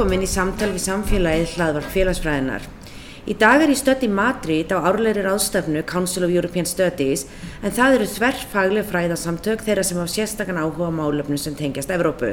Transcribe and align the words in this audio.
Velkomin 0.00 0.22
í 0.24 0.28
samtal 0.32 0.70
við 0.72 0.80
samfélagið 0.80 1.50
hlaðvarp 1.58 1.90
félagsfræðinar. 1.92 2.62
Í 3.28 3.34
dag 3.36 3.60
er 3.60 3.68
ég 3.68 3.76
stödd 3.76 4.06
í 4.06 4.08
Madrid 4.08 4.70
á 4.72 4.80
árleiri 4.80 5.20
ráðstöfnu 5.26 5.82
Council 5.84 6.24
of 6.24 6.32
European 6.32 6.64
Studies 6.64 7.26
en 7.60 7.74
það 7.76 7.96
eru 7.98 8.06
þverrfagleg 8.08 8.88
fræðasamtök 8.88 9.66
þeirra 9.66 9.84
sem 9.84 10.00
hafa 10.00 10.14
sérstakann 10.14 10.62
áhuga 10.62 10.88
á 10.88 10.92
málöfnum 11.02 11.36
sem 11.36 11.58
tengjast 11.58 11.92
Evrópu. 11.92 12.32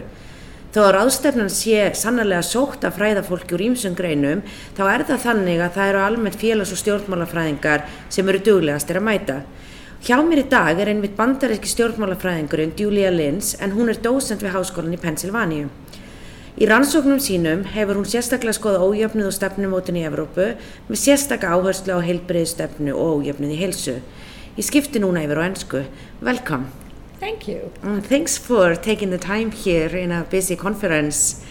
Þó 0.72 0.80
að 0.85 0.94
ráðstöfnun 0.95 1.52
sé 1.52 1.91
sannlega 1.91 2.39
sótt 2.48 2.88
af 2.88 2.95
fræðafólki 3.02 3.59
úr 3.59 3.66
ímsum 3.67 3.99
greinum 3.99 4.45
þá 4.80 4.84
er 4.86 5.06
það 5.11 5.28
þannig 5.28 5.66
að 5.67 5.75
það 5.81 5.91
eru 5.91 6.03
almennt 6.06 6.39
félags- 6.39 6.72
og 6.72 6.81
stjórnmálafræðingar 6.86 7.84
sem 8.08 8.31
eru 8.31 8.45
duglegastir 8.47 9.02
að 9.02 9.08
mæta. 9.11 9.41
Hjá 10.08 10.16
mér 10.23 10.45
í 10.45 10.50
dag 10.56 10.80
er 10.80 10.95
einmitt 10.95 11.19
bandaríski 11.19 11.75
stjórnmálafræðingurinn 11.75 12.78
Julia 12.80 13.11
Linz 13.11 13.58
en 13.59 13.75
hún 13.75 13.91
er 13.91 14.00
dósend 14.00 14.39
við 14.39 14.56
háskólan 14.56 14.95
í 14.95 15.03
Pennsylvania. 15.03 15.67
Í 16.58 16.66
rannsóknum 16.66 17.19
sínum 17.22 17.59
hefur 17.69 18.00
hún 18.00 18.08
sérstaklega 18.09 18.58
skoða 18.58 18.80
ójöfnuð 18.81 19.27
og 19.30 19.33
stefnumótin 19.36 20.00
í 20.00 20.05
Evrópu 20.08 20.47
með 20.88 20.97
sérstaklega 20.97 21.53
áherslu 21.53 21.94
á 21.94 22.02
heilbreið 22.02 22.47
stefnu 22.50 22.95
og 22.97 23.19
ójöfnuð 23.19 23.53
í 23.53 23.59
heilsu. 23.59 23.94
Ég 24.58 24.66
skipti 24.66 24.97
núna 24.97 25.22
yfir 25.22 25.38
á 25.38 25.45
ennsku. 25.45 25.83
Welcome. 26.17 26.72
Thank 27.19 27.45
you. 27.45 27.69
And 27.83 28.02
thanks 28.02 28.39
for 28.41 28.73
taking 28.73 29.13
the 29.13 29.22
time 29.22 29.52
here 29.52 29.94
in 29.94 30.11
a 30.11 30.25
busy 30.31 30.55
conference 30.55 31.45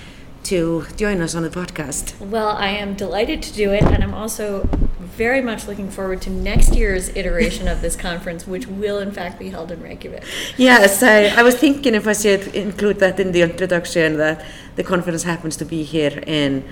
to 0.47 0.87
join 0.97 1.21
us 1.21 1.35
on 1.35 1.43
the 1.43 1.51
podcast. 1.51 2.19
Well, 2.21 2.49
I 2.49 2.69
am 2.69 2.95
delighted 2.95 3.43
to 3.43 3.53
do 3.53 3.73
it, 3.73 3.83
and 3.83 4.03
I'm 4.05 4.15
also 4.15 4.69
very 5.01 5.41
much 5.41 5.67
looking 5.67 5.91
forward 5.91 6.21
to 6.23 6.31
next 6.31 6.75
year's 6.75 7.09
iteration 7.17 7.67
of 7.69 7.81
this 7.81 7.97
conference, 7.97 8.47
which 8.47 8.67
will 8.67 8.99
in 8.99 9.11
fact 9.11 9.39
be 9.39 9.49
held 9.49 9.73
in 9.73 9.83
Reykjavik. 9.83 10.23
Yes, 10.57 11.03
I, 11.03 11.27
I 11.41 11.43
was 11.43 11.57
thinking 11.57 11.95
if 11.95 12.07
I 12.07 12.13
should 12.13 12.55
include 12.55 12.99
that 13.01 13.19
in 13.19 13.33
the 13.33 13.43
introduction 13.43 14.19
that 14.19 14.45
the 14.77 14.85
conference 14.85 15.23
happens 15.25 15.57
to 15.57 15.65
be 15.65 15.83
here 15.83 16.23
in 16.27 16.65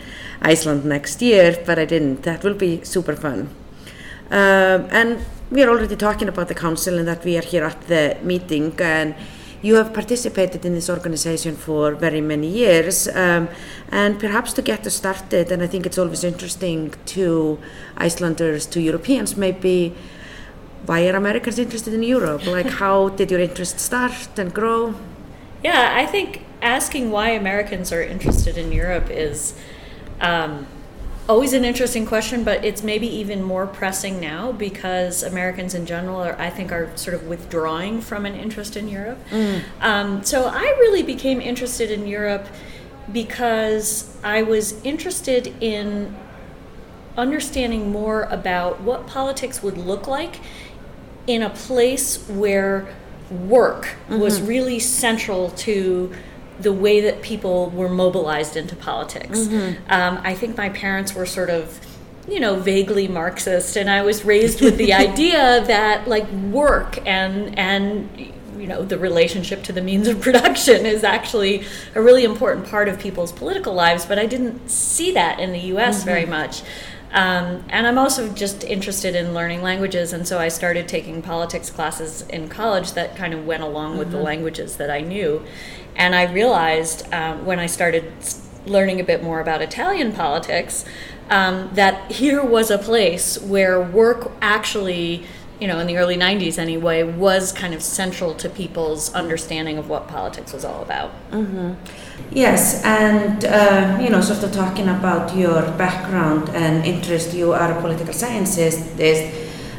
Iceland 0.42 0.84
next 0.84 1.22
year, 1.22 1.60
but 1.66 1.78
I 1.78 1.84
didn't. 1.84 2.22
That 2.22 2.44
will 2.44 2.54
be 2.54 2.84
super 2.84 3.16
fun. 3.16 3.50
Um, 4.30 4.88
and 4.90 5.24
we 5.50 5.62
are 5.62 5.68
already 5.68 5.96
talking 5.96 6.28
about 6.28 6.48
the 6.48 6.54
council 6.54 6.98
and 6.98 7.08
that 7.08 7.24
we 7.24 7.36
are 7.38 7.42
here 7.42 7.64
at 7.64 7.80
the 7.88 8.16
meeting 8.22 8.74
and 8.80 9.14
you 9.66 9.74
have 9.80 9.90
participated 10.00 10.60
in 10.64 10.72
this 10.74 10.88
organization 10.96 11.56
for 11.56 11.94
very 12.06 12.20
many 12.20 12.48
years 12.62 13.08
um, 13.08 13.48
and 13.90 14.20
perhaps 14.20 14.52
to 14.52 14.62
get 14.62 14.86
us 14.86 14.94
started 15.02 15.50
and 15.52 15.62
i 15.62 15.68
think 15.72 15.86
it's 15.86 15.98
always 16.02 16.22
interesting 16.32 16.80
to 17.06 17.58
icelanders 17.96 18.66
to 18.66 18.78
europeans 18.80 19.36
maybe 19.36 19.94
why 20.86 21.08
are 21.08 21.16
americans 21.16 21.58
interested 21.58 21.94
in 21.94 22.02
europe? 22.02 22.42
Like 22.58 22.70
how 22.84 23.08
did 23.18 23.30
your 23.30 23.40
interest 23.40 23.80
start 23.80 24.38
and 24.38 24.52
grow? 24.52 24.94
Yeah, 25.64 25.94
I 25.96 26.04
think 26.04 26.44
asking 26.60 27.10
why 27.10 27.30
Americans 27.30 27.90
are 27.90 28.02
interested 28.02 28.58
in 28.58 28.70
Europe 28.70 29.08
is 29.10 29.54
um, 30.20 30.66
always 31.28 31.52
an 31.52 31.64
interesting 31.64 32.04
question, 32.06 32.44
but 32.44 32.64
it's 32.64 32.82
maybe 32.82 33.06
even 33.06 33.42
more 33.42 33.66
pressing 33.66 34.20
now 34.20 34.52
because 34.52 35.22
Americans 35.22 35.74
in 35.74 35.86
general 35.86 36.20
are, 36.20 36.38
I 36.38 36.50
think, 36.50 36.70
are 36.72 36.94
sort 36.96 37.14
of 37.14 37.26
withdrawing 37.26 38.00
from 38.00 38.26
an 38.26 38.34
interest 38.34 38.76
in 38.76 38.88
Europe. 38.88 39.18
Um, 39.80 40.22
so 40.22 40.44
I 40.46 40.62
really 40.80 41.02
became 41.02 41.40
interested 41.40 41.90
in 41.90 42.06
Europe 42.06 42.46
because 43.12 44.16
I 44.22 44.42
was 44.42 44.82
interested 44.84 45.54
in 45.62 46.14
understanding 47.16 47.90
more 47.92 48.24
about 48.24 48.80
what 48.80 49.06
politics 49.06 49.62
would 49.62 49.78
look 49.78 50.06
like 50.08 50.40
in 51.26 51.42
a 51.42 51.50
place 51.50 52.28
where 52.28 52.86
work 53.30 53.94
was 54.10 54.40
really 54.42 54.78
central 54.78 55.50
to 55.50 56.12
the 56.60 56.72
way 56.72 57.00
that 57.00 57.22
people 57.22 57.70
were 57.70 57.88
mobilized 57.88 58.56
into 58.56 58.76
politics. 58.76 59.46
Um, 59.88 60.20
I 60.22 60.34
think 60.34 60.56
my 60.56 60.68
parents 60.68 61.14
were 61.14 61.26
sort 61.26 61.50
of, 61.50 61.80
you 62.28 62.40
know, 62.40 62.56
vaguely 62.56 63.08
Marxist, 63.08 63.76
and 63.76 63.90
I 63.90 64.02
was 64.02 64.24
raised 64.24 64.60
with 64.60 64.76
the 64.76 64.92
idea 65.06 65.64
that 65.66 66.06
like 66.08 66.30
work 66.30 66.98
and 67.06 67.58
and 67.58 68.32
you 68.56 68.66
know 68.68 68.82
the 68.84 68.98
relationship 68.98 69.62
to 69.64 69.72
the 69.72 69.82
means 69.82 70.08
of 70.08 70.20
production 70.20 70.86
is 70.86 71.04
actually 71.04 71.64
a 71.94 72.00
really 72.00 72.24
important 72.24 72.66
part 72.66 72.88
of 72.88 72.98
people's 72.98 73.32
political 73.32 73.74
lives. 73.74 74.06
But 74.06 74.18
I 74.18 74.26
didn't 74.26 74.70
see 74.70 75.12
that 75.12 75.40
in 75.40 75.52
the 75.52 75.60
U.S. 75.60 76.04
very 76.04 76.24
much. 76.26 76.62
Um, 77.14 77.64
and 77.68 77.86
I'm 77.86 77.96
also 77.96 78.28
just 78.32 78.64
interested 78.64 79.14
in 79.14 79.34
learning 79.34 79.62
languages, 79.62 80.12
and 80.12 80.26
so 80.26 80.40
I 80.40 80.48
started 80.48 80.88
taking 80.88 81.22
politics 81.22 81.70
classes 81.70 82.22
in 82.22 82.48
college 82.48 82.92
that 82.92 83.14
kind 83.14 83.32
of 83.32 83.46
went 83.46 83.62
along 83.62 83.98
with 83.98 84.10
the 84.10 84.18
languages 84.18 84.76
that 84.78 84.90
I 84.90 85.00
knew. 85.00 85.44
And 85.94 86.16
I 86.16 86.24
realized 86.24 87.06
um, 87.14 87.46
when 87.46 87.60
I 87.60 87.66
started 87.66 88.12
learning 88.66 88.98
a 88.98 89.04
bit 89.04 89.22
more 89.22 89.40
about 89.40 89.62
Italian 89.62 90.10
politics 90.12 90.84
um, 91.30 91.70
that 91.74 92.10
here 92.10 92.42
was 92.42 92.70
a 92.70 92.78
place 92.78 93.40
where 93.40 93.80
work 93.80 94.32
actually, 94.40 95.24
you 95.60 95.68
know, 95.68 95.78
in 95.78 95.86
the 95.86 95.96
early 95.96 96.16
90s 96.16 96.58
anyway, 96.58 97.02
was 97.02 97.52
kind 97.52 97.74
of 97.74 97.82
central 97.82 98.34
to 98.34 98.48
people's 98.48 99.12
understanding 99.14 99.78
of 99.78 99.88
what 99.88 100.08
politics 100.08 100.52
was 100.52 100.64
all 100.64 100.82
about. 100.82 101.10
Yes, 102.30 102.82
and 102.84 103.44
uh, 103.44 103.98
you 104.00 104.10
know, 104.10 104.20
sort 104.20 104.42
of 104.42 104.52
talking 104.52 104.88
about 104.88 105.36
your 105.36 105.62
background 105.72 106.48
and 106.50 106.84
interest, 106.84 107.34
you 107.34 107.52
are 107.52 107.78
a 107.78 107.80
political 107.80 108.12
scientist. 108.12 108.98
Is, 108.98 109.18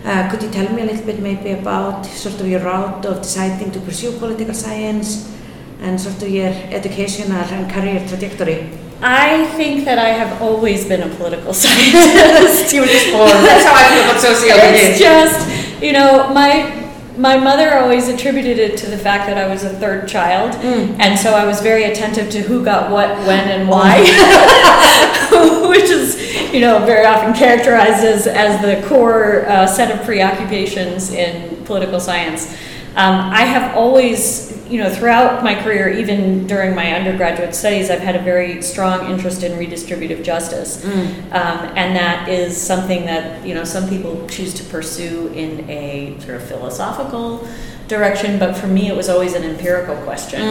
uh, 0.06 0.30
could 0.30 0.44
you 0.44 0.50
tell 0.50 0.72
me 0.74 0.82
a 0.84 0.86
little 0.86 1.06
bit 1.06 1.20
maybe 1.20 1.52
about 1.52 2.06
sort 2.06 2.40
of 2.40 2.48
your 2.48 2.62
route 2.62 3.06
of 3.06 3.22
deciding 3.22 3.72
to 3.72 3.80
pursue 3.82 4.18
political 4.18 4.54
science 4.54 5.34
and 5.82 6.00
sort 6.00 6.22
of 6.22 6.30
your 6.30 6.54
educational 6.72 7.38
and 7.38 7.70
career 7.72 8.06
trajectory? 8.08 8.70
I 9.02 9.46
think 9.58 9.86
that 9.86 10.00
I 10.00 10.10
have 10.10 10.42
always 10.42 10.88
been 10.88 11.02
a 11.04 11.14
political 11.16 11.54
scientist. 11.64 12.74
you 12.74 12.82
were 12.82 12.88
just 12.88 13.12
born. 13.12 13.30
That's 13.30 13.66
how 13.66 13.74
I 13.76 13.84
feel 13.94 14.04
about 14.10 14.22
sociology. 14.22 14.78
it's 14.88 15.00
just 15.00 15.82
you 15.82 15.92
know 15.94 16.34
my 16.34 16.84
my 17.18 17.38
mother 17.38 17.74
always 17.78 18.10
attributed 18.10 18.60
it 18.60 18.78
to 18.80 18.88
the 18.88 18.98
fact 18.98 19.28
that 19.28 19.38
I 19.38 19.48
was 19.48 19.64
a 19.64 19.70
third 19.70 20.08
child, 20.08 20.54
and 20.56 21.18
so 21.18 21.34
I 21.34 21.46
was 21.46 21.62
very 21.62 21.86
attentive 21.86 22.30
to 22.32 22.42
who 22.42 22.64
got 22.64 22.92
what, 22.92 23.10
when, 23.20 23.48
and 23.48 23.70
why, 23.70 24.00
which 25.70 25.90
is 25.90 26.54
you 26.54 26.60
know 26.60 26.86
very 26.86 27.06
often 27.06 27.34
characterized 27.34 28.04
as 28.04 28.28
as 28.28 28.62
the 28.62 28.86
core 28.88 29.46
uh, 29.48 29.66
set 29.66 29.98
of 29.98 30.06
preoccupations 30.06 31.12
in 31.12 31.64
political 31.66 32.00
science. 32.00 32.56
Um, 32.96 33.20
I 33.34 33.42
have 33.42 33.76
always, 33.76 34.58
you 34.70 34.80
know, 34.82 34.90
throughout 34.90 35.44
my 35.44 35.54
career, 35.62 35.90
even 35.90 36.48
during 36.48 36.74
my 36.74 36.94
undergraduate 36.94 37.54
studies, 37.54 37.90
I've 37.92 38.00
had 38.00 38.16
a 38.16 38.22
very 38.22 38.62
strong 38.62 39.12
interest 39.12 39.44
in 39.44 39.52
redistributive 39.60 40.24
justice, 40.24 40.84
um, 40.86 41.60
and 41.76 41.94
that 41.96 42.30
is 42.30 42.56
something 42.56 43.06
that 43.06 43.46
you 43.46 43.54
know 43.54 43.66
some 43.66 43.90
people 43.90 44.26
choose 44.30 44.54
to 44.54 44.64
pursue 44.66 45.28
in 45.36 45.70
a 45.70 46.18
sort 46.22 46.38
of 46.38 46.44
philosophical 46.48 47.46
direction, 47.90 48.40
but 48.40 48.56
for 48.56 48.68
me, 48.68 48.88
it 48.88 48.96
was 48.96 49.10
always 49.10 49.34
an 49.34 49.44
empirical 49.44 49.98
question, 50.06 50.42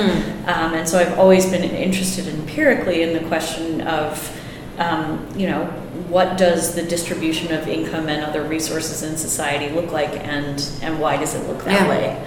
um, 0.47 0.75
and 0.75 0.87
so 0.87 0.99
I've 0.99 1.19
always 1.19 1.47
been 1.51 1.65
interested 1.65 2.29
empirically 2.29 3.03
in 3.03 3.15
the 3.15 3.27
question 3.27 3.81
of 3.83 4.31
um, 4.79 5.27
you 5.37 5.47
know, 5.47 5.65
what 6.09 6.37
does 6.37 6.75
the 6.75 6.83
distribution 6.83 7.55
of 7.55 7.69
income 7.69 8.09
and 8.09 8.25
other 8.25 8.43
resources 8.43 9.03
in 9.03 9.17
society 9.17 9.73
look 9.75 9.93
like, 9.93 10.11
and 10.27 10.69
and 10.83 11.01
why 11.01 11.17
does 11.17 11.35
it 11.35 11.47
look 11.49 11.65
that 11.65 11.73
Yeah. 11.73 11.89
way? 11.89 12.27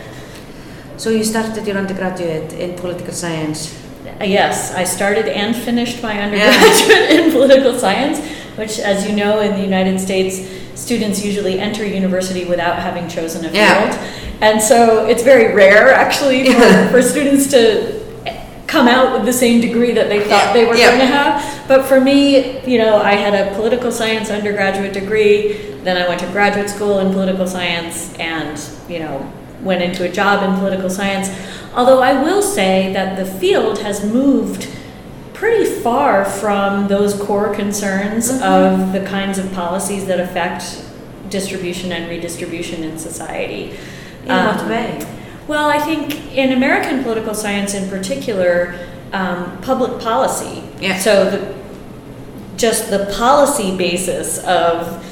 So 0.98 1.10
you 1.12 1.24
started 1.24 1.66
your 1.68 1.78
undergraduate 1.78 2.54
in 2.54 2.76
political 2.76 3.14
science. 3.14 3.74
Uh, 4.20 4.24
Yes, 4.24 4.74
I 4.74 4.84
started 4.84 5.28
and 5.28 5.56
finished 5.56 6.02
my 6.02 6.20
undergraduate 6.20 7.10
in 7.18 7.32
political 7.32 7.78
science, 7.78 8.20
which, 8.58 8.80
as 8.80 9.08
you 9.08 9.16
know, 9.16 9.42
in 9.42 9.52
the 9.54 9.62
United 9.62 10.00
States, 10.00 10.42
students 10.74 11.24
usually 11.24 11.60
enter 11.60 11.86
university 11.86 12.46
without 12.46 12.80
having 12.80 13.08
chosen 13.08 13.42
a 13.46 13.50
field. 13.50 13.56
Yeah. 13.56 14.14
And 14.42 14.62
so 14.62 15.06
it's 15.06 15.22
very 15.24 15.54
rare, 15.54 15.94
actually, 15.94 16.52
for, 16.54 16.90
for 16.90 17.02
students 17.02 17.50
to 17.52 18.04
come 18.66 18.88
out 18.88 19.14
with 19.14 19.26
the 19.26 19.34
same 19.34 19.62
degree 19.62 19.94
that 19.94 20.10
they 20.10 20.20
thought 20.22 20.48
Yeah, 20.48 20.54
they 20.54 20.66
were 20.66 20.76
yeah. 20.76 20.88
going 20.88 21.00
to 21.00 21.06
have. 21.06 21.68
But 21.68 21.86
for 21.86 22.02
me, 22.02 22.60
you 22.66 22.80
know, 22.80 22.98
I 22.98 23.14
had 23.14 23.34
a 23.36 23.54
political 23.56 23.92
science 23.92 24.30
undergraduate 24.32 24.94
degree, 24.94 25.54
then 25.84 25.96
I 25.96 26.08
went 26.08 26.20
to 26.22 26.28
graduate 26.32 26.70
school 26.70 27.00
in 27.00 27.14
political 27.14 27.48
science 27.48 28.14
and, 28.18 28.60
you 28.90 29.00
know, 29.00 29.32
went 29.62 29.82
into 29.82 30.04
a 30.04 30.10
job 30.10 30.44
in 30.44 30.58
political 30.60 30.90
science. 30.90 31.30
Although 31.76 32.02
I 32.02 32.22
will 32.22 32.42
say 32.42 32.92
that 32.94 33.18
the 33.18 33.26
field 33.26 33.80
has 33.80 34.04
moved 34.04 34.70
pretty 35.34 35.66
far 35.82 36.26
from 36.26 36.88
those 36.88 37.14
core 37.14 37.54
concerns 37.54 38.30
of 38.42 38.92
the 38.94 39.04
kinds 39.06 39.38
of 39.38 39.52
policies 39.54 40.06
that 40.08 40.20
affect 40.20 40.84
distribution 41.30 41.92
and 41.92 42.10
redistribution 42.10 42.84
in 42.84 42.98
society. 42.98 43.78
In 44.26 44.30
what 44.30 44.60
Um, 44.62 44.70
way? 44.70 45.06
well, 45.48 45.70
I 45.70 45.78
think 45.80 46.36
in 46.36 46.54
American 46.54 47.04
political 47.04 47.34
science 47.36 47.74
in 47.74 47.88
particular, 47.90 48.74
um, 49.14 49.58
public 49.62 50.00
policy. 50.00 50.64
Yeah. 50.82 50.98
So 50.98 51.30
the 51.30 51.40
just 52.58 52.90
the 52.90 53.06
policy 53.18 53.78
basis 53.78 54.40
of 54.40 55.04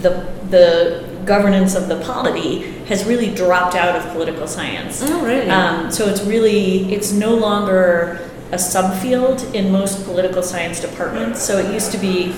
the 0.00 0.24
the 0.50 1.04
governance 1.26 1.74
of 1.74 1.88
the 1.88 2.00
polity 2.00 2.62
has 2.86 3.04
really 3.04 3.34
dropped 3.34 3.74
out 3.74 3.96
of 3.96 4.12
political 4.12 4.46
science. 4.46 5.02
Oh, 5.04 5.24
really? 5.24 5.50
Um, 5.50 5.90
so 5.90 6.06
it's 6.08 6.22
really 6.22 6.92
it's 6.94 7.12
no 7.12 7.34
longer 7.34 8.20
a 8.52 8.56
subfield 8.56 9.52
in 9.54 9.72
most 9.72 10.04
political 10.04 10.42
science 10.42 10.80
departments. 10.80 11.42
So 11.42 11.58
it 11.58 11.72
used 11.72 11.90
to 11.92 11.98
be 11.98 12.34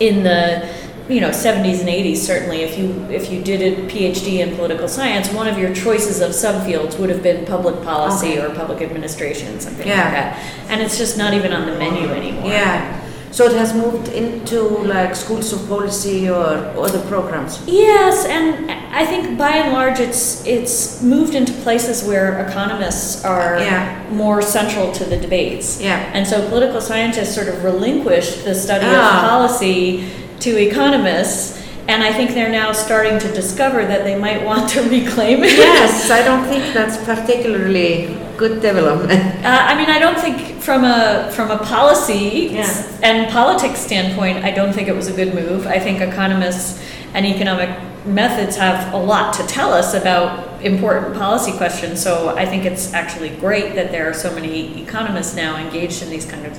in 0.00 0.22
the 0.24 0.66
you 1.10 1.20
know 1.20 1.30
70s 1.30 1.80
and 1.80 1.88
80s 1.88 2.18
certainly 2.18 2.62
if 2.62 2.78
you 2.78 2.88
if 3.10 3.32
you 3.32 3.42
did 3.42 3.60
a 3.60 3.82
phd 3.92 4.26
in 4.38 4.54
political 4.54 4.86
science 4.86 5.28
one 5.32 5.48
of 5.48 5.58
your 5.58 5.74
choices 5.74 6.20
of 6.20 6.30
subfields 6.30 6.96
would 7.00 7.10
have 7.10 7.20
been 7.20 7.44
public 7.44 7.82
policy 7.82 8.38
Okay. 8.38 8.46
or 8.46 8.54
public 8.54 8.80
administration 8.80 9.58
something 9.58 9.88
Yeah. 9.88 10.04
like 10.04 10.12
that 10.12 10.38
and 10.68 10.80
it's 10.80 10.96
just 10.96 11.18
not 11.18 11.34
even 11.34 11.52
on 11.52 11.66
the 11.66 11.76
menu 11.76 12.08
anymore 12.10 12.46
Yeah. 12.48 12.99
So 13.32 13.44
it 13.46 13.52
has 13.52 13.72
moved 13.74 14.08
into 14.08 14.60
like 14.94 15.14
schools 15.14 15.52
of 15.52 15.68
policy 15.68 16.28
or 16.28 16.46
other 16.76 16.98
programs. 17.08 17.60
Yes, 17.66 18.24
and 18.26 18.70
I 18.92 19.06
think 19.06 19.38
by 19.38 19.50
and 19.50 19.72
large 19.72 20.00
it's 20.00 20.44
it's 20.46 21.00
moved 21.00 21.34
into 21.34 21.52
places 21.62 22.02
where 22.04 22.44
economists 22.48 23.24
are 23.24 23.58
Yeah. 23.60 24.02
more 24.10 24.42
central 24.42 24.90
to 24.92 25.04
the 25.04 25.16
debates. 25.16 25.80
Yeah. 25.80 26.00
And 26.12 26.26
so 26.26 26.48
political 26.48 26.80
scientists 26.80 27.34
sort 27.34 27.46
of 27.48 27.62
relinquished 27.62 28.44
the 28.44 28.54
study 28.54 28.86
Ah. 28.88 29.22
of 29.24 29.30
policy 29.30 30.04
to 30.40 30.50
economists, 30.58 31.59
and 31.90 32.02
I 32.02 32.12
think 32.12 32.30
they're 32.30 32.50
now 32.62 32.72
starting 32.72 33.18
to 33.18 33.28
discover 33.32 33.84
that 33.84 34.04
they 34.04 34.16
might 34.26 34.44
want 34.44 34.70
to 34.70 34.80
reclaim 34.96 35.42
it. 35.44 35.56
Yes, 35.58 36.10
I 36.10 36.22
don't 36.22 36.44
think 36.46 36.72
that's 36.72 36.96
particularly 37.04 38.16
good 38.36 38.60
development. 38.62 39.20
Uh, 39.40 39.48
I 39.70 39.74
mean, 39.74 39.88
I 39.88 39.98
don't 39.98 40.18
think 40.20 40.60
from 40.62 40.84
a 40.84 41.30
from 41.36 41.50
a 41.50 41.58
policy 41.58 42.50
Yeah. 42.52 42.98
and 43.02 43.30
politics 43.32 43.78
standpoint, 43.80 44.44
I 44.44 44.50
don't 44.50 44.72
think 44.74 44.86
it 44.86 44.94
was 44.94 45.08
a 45.08 45.12
good 45.20 45.34
move. 45.34 45.66
I 45.66 45.78
think 45.80 46.00
economists 46.02 46.78
and 47.14 47.24
economic 47.24 47.70
methods 48.06 48.56
have 48.56 48.92
a 48.92 48.96
lot 48.98 49.32
to 49.38 49.42
tell 49.46 49.72
us 49.72 49.94
about 49.94 50.62
important 50.62 51.14
policy 51.16 51.52
questions. 51.52 52.02
So 52.02 52.12
I 52.36 52.44
think 52.50 52.64
it's 52.66 52.92
actually 52.92 53.30
great 53.44 53.74
that 53.76 53.90
there 53.92 54.08
are 54.10 54.14
so 54.14 54.30
many 54.34 54.82
economists 54.82 55.34
now 55.34 55.56
engaged 55.56 56.02
in 56.02 56.10
these 56.10 56.26
kind 56.26 56.44
of 56.46 56.52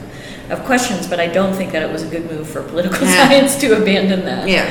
of 0.51 0.65
questions. 0.65 1.07
But 1.07 1.19
I 1.19 1.27
don't 1.27 1.53
think 1.53 1.71
that 1.71 1.83
it 1.83 1.91
was 1.91 2.01
a 2.03 2.09
good 2.15 2.25
move 2.31 2.47
for 2.49 2.61
political 2.63 3.05
Yeah. 3.07 3.27
science 3.27 3.55
to 3.61 3.67
abandon 3.81 4.25
that. 4.25 4.47
Yeah. 4.49 4.65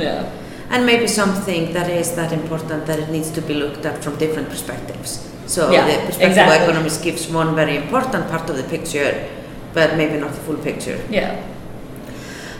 Yeah. 0.00 0.30
And 0.70 0.86
maybe 0.86 1.06
something 1.06 1.72
that 1.72 1.90
is 1.90 2.14
that 2.14 2.32
important 2.32 2.86
that 2.86 2.98
it 2.98 3.10
needs 3.10 3.30
to 3.32 3.42
be 3.42 3.54
looked 3.54 3.84
at 3.84 4.02
from 4.04 4.16
different 4.16 4.48
perspectives. 4.48 5.28
So 5.46 5.70
Yeah, 5.70 5.86
the 5.86 6.06
perspective 6.06 6.28
exactly. 6.28 6.56
of 6.56 6.62
economics 6.62 6.98
gives 6.98 7.28
one 7.28 7.54
very 7.56 7.76
important 7.76 8.30
part 8.30 8.48
of 8.48 8.56
the 8.56 8.62
picture, 8.62 9.28
but 9.74 9.96
maybe 9.96 10.18
not 10.18 10.30
the 10.30 10.40
full 10.40 10.56
picture. 10.56 10.98
Yeah. 11.10 11.42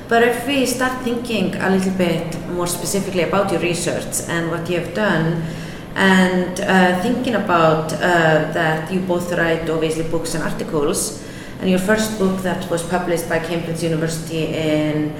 But 0.09 0.25
if 0.25 0.45
we 0.45 0.67
start 0.67 1.03
thinking 1.05 1.55
a 1.55 1.71
little 1.71 1.93
bit 1.93 2.37
more 2.49 2.67
specifically 2.67 3.23
about 3.23 3.53
your 3.53 3.61
research 3.61 4.29
and 4.29 4.51
what 4.51 4.69
you 4.69 4.81
have 4.81 4.93
done, 4.93 5.45
and 5.95 6.61
uh, 6.61 7.01
thinking 7.01 7.37
about 7.37 7.93
uh, 7.93 8.51
that 8.53 8.93
you 8.93 9.01
both 9.01 9.33
write 9.33 9.71
obviously 9.71 10.03
books 10.03 10.35
and 10.35 10.43
articles, 10.43 11.25
and 11.61 11.71
your 11.71 11.79
first 11.79 12.19
book 12.19 12.43
that 12.43 12.69
was 12.71 12.83
published 12.83 13.29
by 13.29 13.39
Cambridge 13.39 13.85
University 13.85 14.47
in 14.47 15.15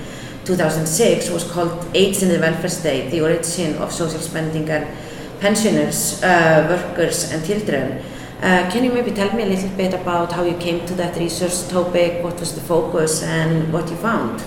2006 0.45 1.31
was 1.31 1.45
called 1.45 1.87
Age 1.95 2.23
in 2.23 2.29
the 2.29 2.39
Welfare 2.39 2.71
State, 2.71 3.11
the 3.11 3.21
origin 3.21 3.77
of 3.77 3.93
social 3.93 4.21
spending 4.21 4.69
and 4.71 4.87
pensioners, 5.41 6.23
uh, 6.23 6.67
workers 6.69 7.31
and 7.33 7.45
children. 7.45 8.03
Uh, 8.43 8.69
can 8.71 8.83
you 8.85 8.93
maybe 8.93 9.11
tell 9.11 9.31
me 9.37 9.43
a 9.43 9.47
little 9.47 9.69
bit 9.77 9.93
about 9.93 10.33
how 10.33 10.43
you 10.43 10.57
came 10.57 10.85
to 10.87 10.95
that 10.95 11.17
research 11.19 11.69
topic, 11.69 12.23
what 12.25 12.39
was 12.41 12.55
the 12.55 12.61
focus 12.61 13.23
and 13.23 13.71
what 13.73 13.89
you 13.91 13.97
found? 13.97 14.43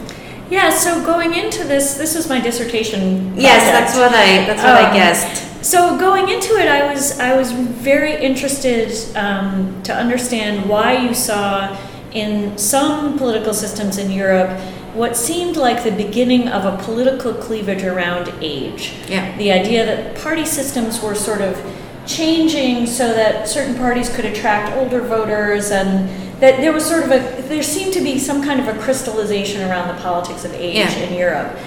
Yeah. 0.50 0.69
So 0.72 1.04
going 1.06 1.34
into 1.36 1.63
this, 1.63 1.95
this 1.95 2.16
was 2.16 2.28
my 2.28 2.40
dissertation. 2.42 3.34
Yes, 3.36 3.63
that's 3.72 3.95
what 3.95 4.12
I 4.13 4.45
that's 4.45 4.62
what 4.62 4.75
I 4.75 4.90
Um, 4.90 4.94
guessed. 4.94 5.63
So 5.63 5.98
going 5.98 6.28
into 6.30 6.57
it, 6.57 6.68
I 6.68 6.92
was 6.92 7.19
I 7.19 7.36
was 7.38 7.51
very 7.51 8.13
interested 8.22 8.92
um, 9.16 9.81
to 9.84 9.94
understand 9.94 10.68
why 10.68 10.98
you 10.98 11.13
saw 11.13 11.75
in 12.12 12.57
some 12.57 13.18
political 13.18 13.54
systems 13.54 13.98
in 13.98 14.12
Europe 14.12 14.51
what 14.94 15.18
seemed 15.18 15.57
like 15.57 15.84
the 15.84 15.92
beginning 15.92 16.48
of 16.48 16.66
a 16.66 16.81
political 16.84 17.34
cleavage 17.34 17.84
around 17.84 18.31
age. 18.42 18.94
Yeah. 19.07 19.36
The 19.38 19.51
idea 19.51 19.86
that 19.86 20.16
party 20.22 20.45
systems 20.45 21.01
were 21.01 21.16
sort 21.16 21.42
of 21.42 21.60
changing 22.06 22.86
so 22.86 23.13
that 23.13 23.48
certain 23.48 23.75
parties 23.75 24.13
could 24.13 24.25
attract 24.25 24.75
older 24.78 25.01
voters 25.01 25.72
and 25.72 26.10
that 26.42 26.57
there 26.60 26.74
was 26.74 26.86
sort 26.86 27.04
of 27.04 27.12
a 27.12 27.42
there 27.48 27.63
seemed 27.63 27.94
to 27.94 28.01
be 28.01 28.19
some 28.19 28.44
kind 28.44 28.60
of 28.60 28.68
a 28.68 28.78
crystallization 28.80 29.62
around 29.69 29.88
the 29.88 30.01
politics 30.01 30.44
of 30.44 30.54
age 30.54 30.75
Yeah. 30.75 30.92
in 30.98 31.13
Europe. 31.13 31.57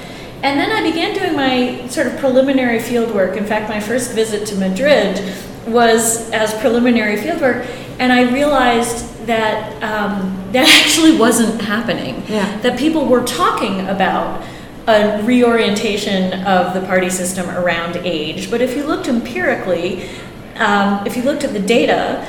And 0.42 0.60
then 0.60 0.70
I 0.70 0.82
began 0.88 1.14
doing 1.14 1.34
my 1.34 1.86
sort 1.88 2.06
of 2.06 2.18
preliminary 2.18 2.78
field 2.78 3.14
work. 3.14 3.36
In 3.36 3.46
fact, 3.46 3.68
my 3.70 3.80
first 3.80 4.12
visit 4.12 4.46
to 4.48 4.56
Madrid 4.56 5.34
was 5.66 6.30
as 6.30 6.52
preliminary 6.60 7.16
field 7.16 7.40
work, 7.40 7.66
and 7.98 8.12
I 8.12 8.30
realized 8.30 9.15
that 9.26 9.82
um, 9.82 10.52
that 10.52 10.68
actually 10.84 11.16
wasn't 11.16 11.60
happening. 11.60 12.22
Yeah. 12.28 12.58
That 12.60 12.78
people 12.78 13.06
were 13.06 13.24
talking 13.24 13.80
about 13.88 14.44
a 14.88 15.20
reorientation 15.24 16.44
of 16.44 16.72
the 16.72 16.80
party 16.86 17.10
system 17.10 17.50
around 17.50 17.96
age, 17.98 18.50
but 18.50 18.60
if 18.60 18.76
you 18.76 18.84
looked 18.84 19.08
empirically, 19.08 20.08
um, 20.56 21.04
if 21.06 21.16
you 21.16 21.22
looked 21.22 21.42
at 21.42 21.52
the 21.52 21.60
data, 21.60 22.24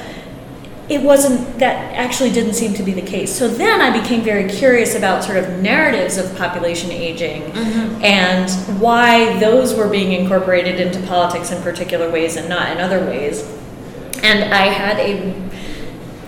it 0.89 1.01
wasn't 1.01 1.59
that 1.59 1.93
actually 1.93 2.31
didn't 2.31 2.53
seem 2.53 2.73
to 2.73 2.83
be 2.83 2.93
the 2.93 3.01
case. 3.01 3.33
So 3.37 3.47
then 3.47 3.81
I 3.81 3.99
became 3.99 4.21
very 4.21 4.49
curious 4.49 4.95
about 4.95 5.23
sort 5.23 5.37
of 5.37 5.61
narratives 5.61 6.17
of 6.17 6.33
population 6.37 6.91
aging 6.91 7.43
and 8.01 8.49
why 8.79 9.37
those 9.39 9.75
were 9.75 9.89
being 9.89 10.13
incorporated 10.13 10.79
into 10.79 11.05
politics 11.07 11.51
in 11.51 11.61
particular 11.61 12.09
ways 12.09 12.37
and 12.37 12.47
not 12.47 12.71
in 12.71 12.77
other 12.77 13.01
ways. 13.01 13.43
And 14.23 14.53
I 14.53 14.67
had 14.67 14.97
a 14.99 15.33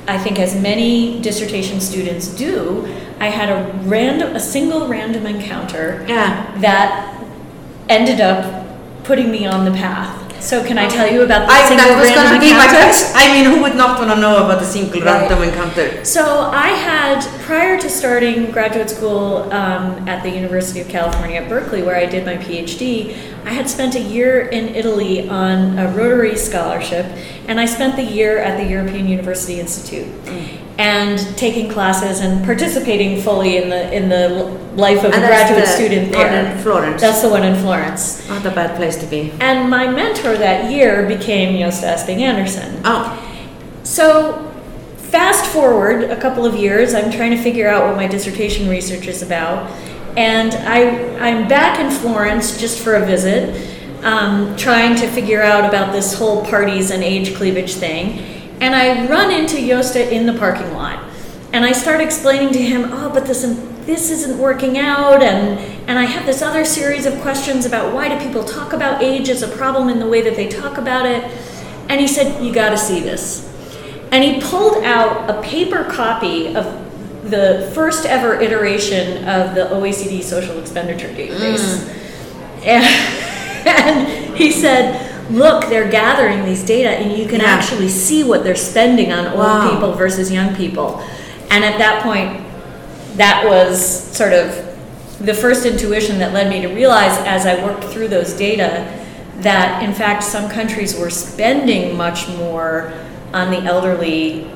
I 0.09 0.17
think 0.17 0.39
as 0.39 0.59
many 0.59 1.21
dissertation 1.21 1.79
students 1.79 2.27
do, 2.29 2.87
I 3.19 3.27
had 3.27 3.49
a 3.49 3.71
random 3.83 4.35
a 4.35 4.39
single 4.39 4.87
random 4.87 5.25
encounter 5.27 6.03
Yeah. 6.07 6.51
that 6.61 7.15
ended 7.87 8.19
up 8.19 8.65
putting 9.03 9.29
me 9.31 9.45
on 9.45 9.65
the 9.65 9.71
path. 9.71 10.15
So 10.41 10.63
can 10.65 10.77
I 10.77 10.87
tell 10.87 11.11
you 11.11 11.21
about 11.23 11.47
the 11.47 11.53
I, 11.53 11.67
single 11.67 11.85
that 11.87 11.99
was 11.99 12.07
random 12.09 12.25
going 12.25 12.39
to 12.39 12.45
be 12.47 12.53
my 12.53 12.63
encounter? 12.65 12.85
question. 12.85 13.11
I 13.15 13.33
mean, 13.33 13.45
who 13.45 13.61
would 13.61 13.75
not 13.75 13.99
want 13.99 14.09
to 14.11 14.17
know 14.19 14.45
about 14.45 14.59
the 14.59 14.65
single 14.65 15.01
Right. 15.01 15.21
random 15.29 15.43
encounter? 15.43 16.03
So 16.05 16.49
I 16.51 16.67
had, 16.69 17.21
prior 17.43 17.77
to 17.79 17.89
starting 17.89 18.49
graduate 18.51 18.89
school 18.89 19.51
um, 19.53 20.07
at 20.07 20.23
the 20.23 20.29
University 20.29 20.79
of 20.81 20.87
California 20.87 21.41
at 21.41 21.49
Berkeley, 21.49 21.83
where 21.83 21.95
I 21.95 22.05
did 22.05 22.25
my 22.25 22.37
PhD, 22.37 23.15
I 23.45 23.49
had 23.51 23.69
spent 23.69 23.95
a 23.95 23.99
year 24.01 24.47
in 24.47 24.75
Italy 24.75 25.27
on 25.29 25.77
a 25.77 25.87
Rotary 25.91 26.35
scholarship, 26.37 27.05
and 27.47 27.59
I 27.59 27.65
spent 27.65 27.95
the 27.95 28.03
year 28.03 28.37
at 28.39 28.57
the 28.57 28.65
European 28.69 29.07
University 29.07 29.59
Institute, 29.59 30.07
and 30.79 31.19
taking 31.37 31.69
classes 31.69 32.21
and 32.21 32.43
participating 32.45 33.21
fully 33.21 33.57
in 33.57 33.69
the 33.69 33.93
in 33.93 34.07
the 34.07 34.29
life 34.75 35.03
of 35.03 35.11
And 35.13 35.23
a 35.23 35.27
graduate 35.27 35.65
the 35.65 35.67
student 35.67 36.03
one 36.15 36.27
there. 36.27 36.51
in 36.55 36.57
Florence. 36.59 37.01
That's 37.01 37.21
the 37.21 37.27
one 37.29 37.43
in 37.43 37.55
Florence. 37.55 38.27
Not 38.29 38.45
a 38.45 38.51
bad 38.51 38.77
place 38.77 38.95
to 38.97 39.05
be. 39.05 39.31
And 39.41 39.69
my 39.69 39.87
mentor 39.87 40.37
that 40.37 40.71
year 40.71 41.05
became 41.05 41.55
Gøsta 41.57 41.93
Esping-Andersen. 41.95 42.81
Oh, 42.85 43.03
So, 43.83 44.49
fast 44.97 45.45
forward 45.47 46.03
a 46.03 46.15
couple 46.19 46.45
of 46.45 46.55
years, 46.55 46.93
I'm 46.93 47.11
trying 47.11 47.31
to 47.31 47.41
figure 47.43 47.67
out 47.67 47.85
what 47.87 47.95
my 47.97 48.07
dissertation 48.07 48.69
research 48.69 49.07
is 49.07 49.21
about, 49.21 49.69
and 50.15 50.53
I, 50.53 50.79
I'm 51.19 51.47
back 51.49 51.79
in 51.79 51.89
Florence 51.91 52.57
just 52.57 52.79
for 52.79 52.95
a 52.95 53.05
visit, 53.05 53.43
um, 54.03 54.55
trying 54.55 54.95
to 54.97 55.07
figure 55.07 55.41
out 55.41 55.65
about 55.67 55.91
this 55.91 56.13
whole 56.13 56.45
parties 56.45 56.91
and 56.91 57.03
age 57.03 57.35
cleavage 57.35 57.73
thing, 57.73 58.23
and 58.61 58.75
I 58.75 59.07
run 59.07 59.31
into 59.31 59.57
Gøsta 59.57 60.11
in 60.11 60.25
the 60.25 60.33
parking 60.33 60.73
lot, 60.73 61.03
and 61.53 61.65
I 61.65 61.71
start 61.71 62.01
explaining 62.01 62.51
to 62.53 62.61
him, 62.61 62.89
oh, 62.91 63.09
but 63.13 63.25
this 63.25 63.41
this 63.85 64.11
isn't 64.11 64.37
working 64.37 64.77
out, 64.77 65.23
and 65.23 65.59
and 65.89 65.97
I 65.97 66.03
have 66.05 66.25
this 66.25 66.41
other 66.41 66.63
series 66.65 67.05
of 67.05 67.19
questions 67.21 67.65
about 67.65 67.93
why 67.93 68.09
do 68.09 68.23
people 68.23 68.43
talk 68.43 68.73
about 68.73 69.01
age 69.01 69.29
as 69.29 69.41
a 69.41 69.47
problem 69.47 69.89
in 69.89 69.99
the 69.99 70.07
way 70.07 70.21
that 70.21 70.35
they 70.35 70.47
talk 70.47 70.77
about 70.77 71.05
it, 71.05 71.23
and 71.89 71.99
he 71.99 72.07
said, 72.07 72.43
you 72.43 72.53
got 72.53 72.69
to 72.69 72.77
see 72.77 72.99
this. 72.99 73.47
and 74.11 74.23
he 74.23 74.41
pulled 74.41 74.83
out 74.83 75.29
a 75.29 75.41
paper 75.41 75.83
copy 75.85 76.55
of 76.55 76.65
the 77.29 77.69
first 77.75 78.05
ever 78.05 78.39
iteration 78.39 79.17
of 79.27 79.53
the 79.55 79.65
OECD 79.65 80.23
social 80.23 80.59
expenditure 80.59 81.09
database. 81.09 81.77
Mm. 81.77 82.65
And, 82.65 83.67
and 83.67 84.37
he 84.37 84.51
said, 84.51 85.08
look, 85.29 85.67
they're 85.69 85.89
gathering 85.89 86.43
these 86.45 86.63
data 86.63 86.89
and 86.89 87.11
you 87.17 87.27
can 87.27 87.39
Yeah. 87.41 87.47
actually 87.47 87.89
see 87.89 88.23
what 88.23 88.43
they're 88.43 88.55
spending 88.55 89.11
on 89.11 89.27
old 89.27 89.37
Wow. 89.39 89.69
people 89.71 89.91
versus 89.93 90.31
young 90.31 90.55
people. 90.55 91.01
And 91.51 91.63
at 91.63 91.77
that 91.79 92.01
point, 92.03 92.41
that 93.17 93.45
was 93.45 93.85
sort 94.11 94.33
of 94.33 94.55
the 95.19 95.33
first 95.33 95.65
intuition 95.65 96.19
that 96.19 96.33
led 96.33 96.49
me 96.49 96.61
to 96.61 96.67
realize 96.69 97.17
as 97.25 97.45
I 97.45 97.63
worked 97.63 97.83
through 97.85 98.07
those 98.07 98.33
data 98.33 98.85
that 99.41 99.83
in 99.83 99.93
fact 99.93 100.23
some 100.23 100.49
countries 100.49 100.95
were 100.97 101.09
spending 101.09 101.95
much 101.97 102.27
more 102.29 102.91
on 103.33 103.51
the 103.51 103.59
elderly 103.63 104.47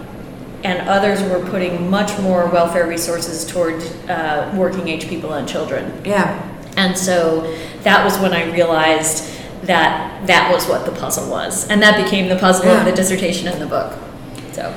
and 0.64 0.88
others 0.88 1.22
were 1.24 1.40
putting 1.40 1.90
much 1.90 2.18
more 2.20 2.46
welfare 2.48 2.88
resources 2.88 3.46
toward 3.46 3.84
uh, 4.10 4.50
working 4.56 4.88
age 4.88 5.08
people 5.10 5.34
and 5.34 5.48
children. 5.48 5.92
Yeah. 6.06 6.40
And 6.78 6.98
so 6.98 7.54
that 7.84 8.04
was 8.06 8.18
when 8.20 8.32
I 8.34 8.50
realized 8.52 9.26
that 9.66 10.26
that 10.28 10.52
was 10.54 10.68
what 10.68 10.86
the 10.86 10.92
puzzle 10.92 11.30
was. 11.30 11.70
And 11.70 11.82
that 11.82 12.04
became 12.04 12.30
the 12.30 12.36
puzzle 12.38 12.66
Yeah. 12.66 12.80
of 12.80 12.86
the 12.86 12.92
dissertation 12.92 13.48
and 13.48 13.62
the 13.62 13.68
book. 13.68 13.94
So. 14.54 14.74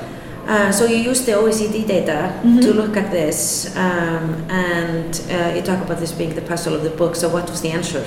Uh, 0.47 0.71
so 0.71 0.85
you 0.85 0.95
use 0.95 1.25
the 1.25 1.33
OECD 1.33 1.85
data 1.85 2.31
Mm-hmm. 2.37 2.59
to 2.61 2.73
look 2.73 2.95
at 2.95 3.11
this, 3.11 3.75
um, 3.75 4.45
and 4.49 5.21
uh, 5.29 5.53
you 5.55 5.61
talk 5.61 5.83
about 5.83 5.99
this 5.99 6.11
being 6.13 6.33
the 6.35 6.41
puzzle 6.41 6.73
of 6.73 6.83
the 6.83 6.89
book. 6.89 7.15
So 7.15 7.27
what 7.27 7.49
was 7.49 7.61
the 7.61 7.69
answer? 7.71 8.03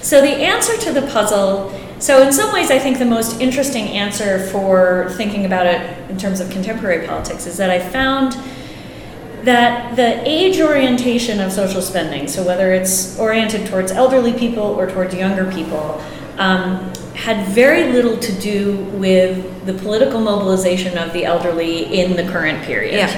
So 0.00 0.20
the 0.22 0.28
answer 0.30 0.76
to 0.86 0.92
the 0.92 1.02
puzzle, 1.02 1.72
so 1.98 2.22
in 2.22 2.32
some 2.32 2.52
ways 2.54 2.70
I 2.70 2.78
think 2.78 2.98
the 2.98 3.04
most 3.18 3.40
interesting 3.40 3.88
answer 3.88 4.38
for 4.50 5.10
thinking 5.16 5.44
about 5.44 5.66
it 5.66 5.80
in 6.10 6.16
terms 6.16 6.40
of 6.40 6.48
contemporary 6.50 7.06
politics 7.06 7.46
is 7.46 7.56
that 7.58 7.70
I 7.70 7.78
found 7.80 8.36
that 9.46 9.94
the 9.94 10.20
age 10.28 10.60
orientation 10.60 11.40
of 11.40 11.52
social 11.52 11.80
spending, 11.80 12.26
so 12.26 12.44
whether 12.44 12.72
it's 12.72 13.18
oriented 13.18 13.66
towards 13.68 13.92
elderly 13.92 14.32
people 14.32 14.62
or 14.62 14.90
towards 14.90 15.14
younger 15.14 15.50
people, 15.52 16.02
um, 16.36 16.92
had 17.14 17.46
very 17.48 17.92
little 17.92 18.18
to 18.18 18.32
do 18.40 18.76
with 18.98 19.64
the 19.64 19.72
political 19.72 20.20
mobilization 20.20 20.98
of 20.98 21.12
the 21.12 21.24
elderly 21.24 22.00
in 22.00 22.16
the 22.16 22.24
current 22.24 22.62
period. 22.64 22.94
Yeah. 22.94 23.08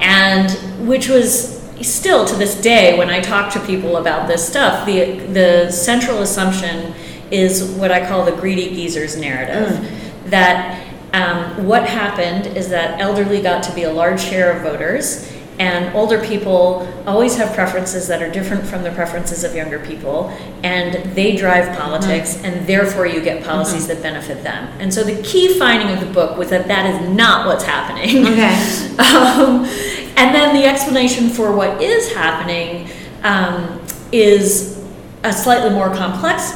And 0.00 0.88
which 0.88 1.08
was 1.08 1.58
still 1.82 2.24
to 2.24 2.34
this 2.34 2.60
day 2.60 2.98
when 2.98 3.10
I 3.10 3.20
talk 3.20 3.52
to 3.52 3.60
people 3.60 3.98
about 3.98 4.26
this 4.26 4.46
stuff, 4.46 4.86
the 4.86 5.18
the 5.32 5.70
central 5.70 6.22
assumption 6.22 6.94
is 7.30 7.62
what 7.78 7.92
I 7.92 8.06
call 8.08 8.24
the 8.24 8.32
greedy 8.32 8.70
geezers 8.70 9.16
narrative. 9.16 9.86
That 10.30 10.84
um, 11.12 11.66
what 11.66 11.86
happened 11.86 12.56
is 12.56 12.68
that 12.70 13.00
elderly 13.00 13.42
got 13.42 13.62
to 13.64 13.74
be 13.74 13.84
a 13.84 13.92
large 13.92 14.20
share 14.20 14.56
of 14.56 14.62
voters, 14.62 15.30
and 15.58 15.94
older 15.94 16.24
people 16.24 16.86
always 17.06 17.36
have 17.36 17.54
preferences 17.54 18.06
that 18.08 18.22
are 18.22 18.30
different 18.30 18.64
from 18.64 18.84
the 18.84 18.90
preferences 18.92 19.42
of 19.42 19.54
younger 19.54 19.78
people, 19.80 20.28
and 20.62 20.94
they 21.14 21.36
drive 21.36 21.76
politics, 21.76 22.42
and 22.44 22.66
therefore 22.66 23.06
you 23.06 23.20
get 23.20 23.42
policies 23.44 23.88
that 23.88 24.00
benefit 24.02 24.42
them. 24.44 24.68
And 24.78 24.92
so 24.92 25.02
the 25.02 25.20
key 25.22 25.58
finding 25.58 25.92
of 25.92 26.00
the 26.00 26.12
book 26.12 26.38
was 26.38 26.50
that 26.50 26.68
that 26.68 26.86
is 26.94 27.08
not 27.16 27.46
what's 27.46 27.64
happening. 27.64 28.26
Okay. 28.26 28.84
Um, 28.98 29.64
and 30.16 30.34
then 30.34 30.54
the 30.56 30.64
explanation 30.64 31.28
for 31.28 31.54
what 31.54 31.80
is 31.80 32.12
happening 32.12 32.90
um, 33.22 33.80
is 34.10 34.84
a 35.22 35.32
slightly 35.32 35.70
more 35.70 35.94
complex 35.94 36.52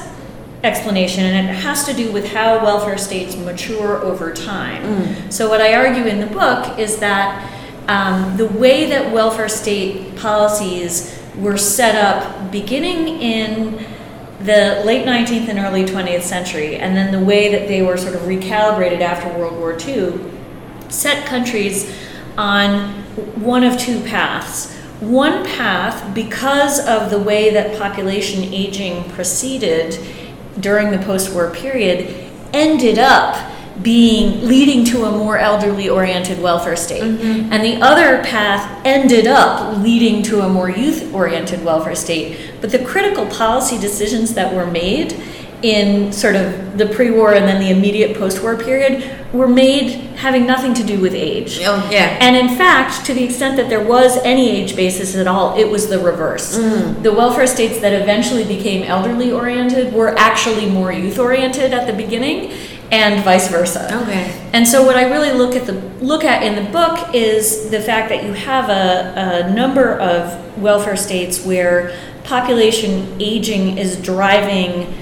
explanation, 0.64 1.24
and 1.24 1.48
it 1.48 1.54
has 1.54 1.84
to 1.84 1.94
do 1.94 2.10
with 2.12 2.26
how 2.32 2.62
welfare 2.64 2.98
states 2.98 3.36
mature 3.36 3.98
over 4.02 4.32
time. 4.32 5.30
So, 5.30 5.48
what 5.48 5.60
I 5.60 5.74
argue 5.74 6.04
in 6.06 6.20
the 6.20 6.26
book 6.26 6.78
is 6.78 6.98
that 6.98 7.48
um, 7.88 8.36
the 8.36 8.46
way 8.46 8.88
that 8.90 9.12
welfare 9.12 9.48
state 9.48 10.16
policies 10.16 11.18
were 11.36 11.56
set 11.56 11.94
up 11.94 12.52
beginning 12.52 13.20
in 13.20 13.86
the 14.40 14.82
late 14.84 15.06
19th 15.06 15.48
and 15.48 15.58
early 15.58 15.84
20th 15.84 16.22
century, 16.22 16.76
and 16.76 16.96
then 16.96 17.12
the 17.12 17.24
way 17.24 17.50
that 17.52 17.68
they 17.68 17.82
were 17.82 17.96
sort 17.96 18.14
of 18.14 18.22
recalibrated 18.22 19.00
after 19.00 19.28
World 19.38 19.58
War 19.58 19.78
II, 19.78 20.18
set 20.88 21.26
countries 21.26 21.94
on 22.36 22.90
one 23.40 23.62
of 23.62 23.78
two 23.78 24.00
paths. 24.00 24.76
One 25.00 25.44
path, 25.44 26.14
because 26.14 26.86
of 26.86 27.10
the 27.10 27.18
way 27.18 27.50
that 27.50 27.78
population 27.78 28.44
aging 28.52 29.10
proceeded 29.10 29.98
during 30.60 30.90
the 30.90 30.98
post 31.04 31.32
war 31.32 31.50
period, 31.50 32.30
ended 32.52 32.98
up 32.98 33.36
being 33.80 34.46
leading 34.46 34.84
to 34.84 35.04
a 35.04 35.10
more 35.10 35.38
elderly 35.38 35.88
oriented 35.88 36.40
welfare 36.40 36.76
state. 36.76 37.02
Mm-hmm. 37.02 37.52
And 37.52 37.64
the 37.64 37.84
other 37.84 38.22
path 38.22 38.82
ended 38.84 39.26
up 39.26 39.78
leading 39.78 40.22
to 40.24 40.40
a 40.40 40.48
more 40.48 40.68
youth 40.68 41.12
oriented 41.14 41.64
welfare 41.64 41.94
state. 41.94 42.52
But 42.60 42.70
the 42.70 42.84
critical 42.84 43.26
policy 43.26 43.78
decisions 43.78 44.34
that 44.34 44.54
were 44.54 44.66
made 44.66 45.20
in 45.62 46.12
sort 46.12 46.34
of 46.34 46.76
the 46.76 46.86
pre 46.86 47.10
war 47.10 47.34
and 47.34 47.46
then 47.46 47.60
the 47.60 47.70
immediate 47.70 48.16
post 48.16 48.42
war 48.42 48.56
period 48.56 49.18
were 49.32 49.48
made 49.48 49.90
having 50.16 50.44
nothing 50.44 50.74
to 50.74 50.84
do 50.84 51.00
with 51.00 51.14
age. 51.14 51.58
Oh, 51.62 51.88
yeah. 51.90 52.18
And 52.20 52.36
in 52.36 52.56
fact, 52.56 53.06
to 53.06 53.14
the 53.14 53.24
extent 53.24 53.56
that 53.56 53.68
there 53.68 53.82
was 53.82 54.18
any 54.18 54.50
age 54.50 54.76
basis 54.76 55.16
at 55.16 55.26
all, 55.26 55.56
it 55.56 55.68
was 55.68 55.88
the 55.88 55.98
reverse. 55.98 56.58
Mm. 56.58 57.02
The 57.02 57.12
welfare 57.12 57.46
states 57.46 57.80
that 57.80 57.92
eventually 57.92 58.44
became 58.44 58.82
elderly 58.82 59.30
oriented 59.32 59.92
were 59.92 60.16
actually 60.18 60.68
more 60.68 60.92
youth 60.92 61.18
oriented 61.18 61.72
at 61.72 61.86
the 61.86 61.92
beginning 61.92 62.52
and 62.92 63.24
vice 63.24 63.48
versa. 63.48 64.02
Okay. 64.02 64.50
And 64.52 64.68
so 64.68 64.84
what 64.84 64.96
I 64.96 65.10
really 65.10 65.32
look 65.32 65.56
at 65.56 65.66
the 65.66 65.72
look 66.04 66.24
at 66.24 66.42
in 66.42 66.62
the 66.62 66.70
book 66.70 67.14
is 67.14 67.70
the 67.70 67.80
fact 67.80 68.10
that 68.10 68.22
you 68.22 68.34
have 68.34 68.68
a, 68.68 69.46
a 69.48 69.54
number 69.54 69.98
of 69.98 70.58
welfare 70.58 70.96
states 70.96 71.44
where 71.44 71.96
population 72.24 73.16
aging 73.18 73.78
is 73.78 74.00
driving 74.00 74.92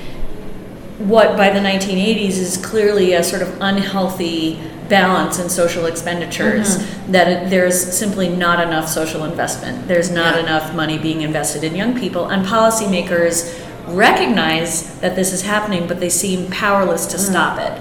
what 0.98 1.36
by 1.36 1.50
the 1.50 1.58
1980s 1.58 2.38
is 2.38 2.56
clearly 2.58 3.14
a 3.14 3.24
sort 3.24 3.42
of 3.42 3.60
unhealthy 3.60 4.60
balance 4.88 5.38
in 5.38 5.48
social 5.48 5.86
expenditures 5.86 6.76
mm-hmm. 6.76 7.12
that 7.12 7.28
it, 7.28 7.50
there's 7.50 7.80
simply 7.96 8.28
not 8.28 8.60
enough 8.60 8.88
social 8.88 9.24
investment 9.24 9.86
there's 9.88 10.10
not 10.10 10.34
Yeah. 10.34 10.42
enough 10.42 10.74
money 10.74 10.98
being 10.98 11.22
invested 11.22 11.64
in 11.64 11.74
young 11.74 11.98
people 11.98 12.28
and 12.28 12.44
policymakers 12.44 13.69
recognize 13.94 14.98
that 15.00 15.14
this 15.16 15.32
is 15.32 15.42
happening 15.42 15.86
but 15.86 16.00
they 16.00 16.08
seem 16.10 16.50
powerless 16.50 17.06
to 17.06 17.18
stop 17.18 17.58
it 17.58 17.80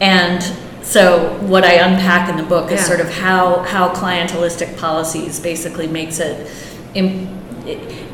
and 0.00 0.42
so 0.82 1.36
what 1.52 1.64
i 1.64 1.72
unpack 1.74 2.28
in 2.28 2.36
the 2.36 2.42
book 2.54 2.70
is 2.70 2.80
Yeah. 2.80 2.86
sort 2.86 3.00
of 3.00 3.10
how 3.10 3.58
how 3.74 3.88
clientelistic 3.94 4.76
policies 4.76 5.40
basically 5.40 5.86
makes 5.86 6.18
it 6.20 6.50
im- 6.94 7.28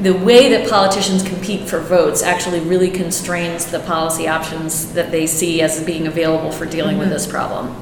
the 0.00 0.12
way 0.28 0.48
that 0.50 0.68
politicians 0.68 1.22
compete 1.22 1.68
for 1.68 1.78
votes 1.78 2.22
actually 2.24 2.58
really 2.60 2.90
constrains 2.90 3.66
the 3.66 3.78
policy 3.78 4.26
options 4.26 4.92
that 4.94 5.12
they 5.12 5.26
see 5.28 5.62
as 5.62 5.80
being 5.84 6.08
available 6.08 6.50
for 6.50 6.66
dealing 6.66 6.98
with 6.98 7.08
this 7.10 7.24
problem. 7.24 7.72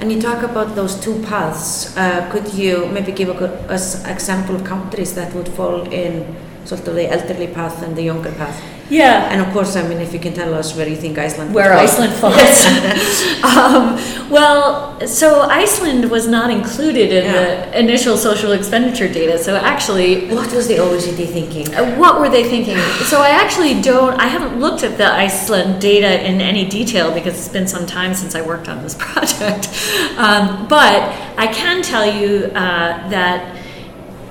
And 0.00 0.12
you 0.12 0.20
talk 0.20 0.44
about 0.44 0.76
those 0.76 0.94
two 1.04 1.16
paths. 1.30 1.96
Uh, 1.96 2.30
could 2.30 2.54
you 2.54 2.86
maybe 2.86 3.10
give 3.10 3.28
us 3.28 4.04
example 4.06 4.54
of 4.54 4.62
countries 4.62 5.14
that 5.16 5.34
would 5.34 5.48
fall 5.48 5.82
in 5.90 6.24
sort 6.64 6.86
of 6.86 6.94
the 6.94 7.10
elderly 7.10 7.48
path 7.48 7.82
and 7.82 7.96
the 7.96 8.02
younger 8.02 8.30
path? 8.32 8.56
Yeah. 8.90 9.30
And 9.30 9.40
of 9.40 9.52
course, 9.52 9.76
I 9.76 9.86
mean, 9.88 9.98
if 10.00 10.12
you 10.12 10.18
can 10.18 10.34
tell 10.34 10.52
us 10.52 10.74
where 10.76 10.88
you 10.88 10.96
think 10.96 11.16
Iceland 11.16 11.54
Where 11.54 11.72
fall. 11.72 11.78
Iceland 11.80 12.12
falls. 12.14 12.64
um, 13.44 14.30
well, 14.30 15.00
so 15.06 15.42
Iceland 15.42 16.10
was 16.10 16.26
not 16.26 16.50
included 16.50 17.12
in 17.12 17.24
Yeah. 17.24 17.70
the 17.70 17.78
initial 17.78 18.16
social 18.16 18.52
expenditure 18.52 19.06
data. 19.08 19.38
So 19.38 19.54
actually, 19.56 20.26
What 20.34 20.52
was 20.52 20.66
the 20.66 20.78
OECD 20.78 21.26
thinking? 21.26 21.72
Uh, 21.74 21.96
What 21.96 22.20
were 22.20 22.28
they 22.28 22.44
thinking? 22.44 22.76
So 23.12 23.20
I 23.22 23.30
actually 23.30 23.80
don't, 23.80 24.20
I 24.20 24.26
haven't 24.26 24.58
looked 24.60 24.82
at 24.82 24.98
the 24.98 25.06
Iceland 25.12 25.80
data 25.80 26.26
in 26.28 26.40
any 26.40 26.64
detail 26.68 27.12
because 27.14 27.34
it's 27.38 27.48
been 27.48 27.68
some 27.68 27.86
time 27.86 28.12
since 28.14 28.34
I 28.34 28.42
worked 28.42 28.68
on 28.68 28.82
this 28.82 28.94
project. 28.98 29.68
Um, 30.18 30.66
but 30.68 31.00
I 31.38 31.46
can 31.46 31.82
tell 31.82 32.06
you 32.06 32.46
uh, 32.54 33.08
that 33.10 33.56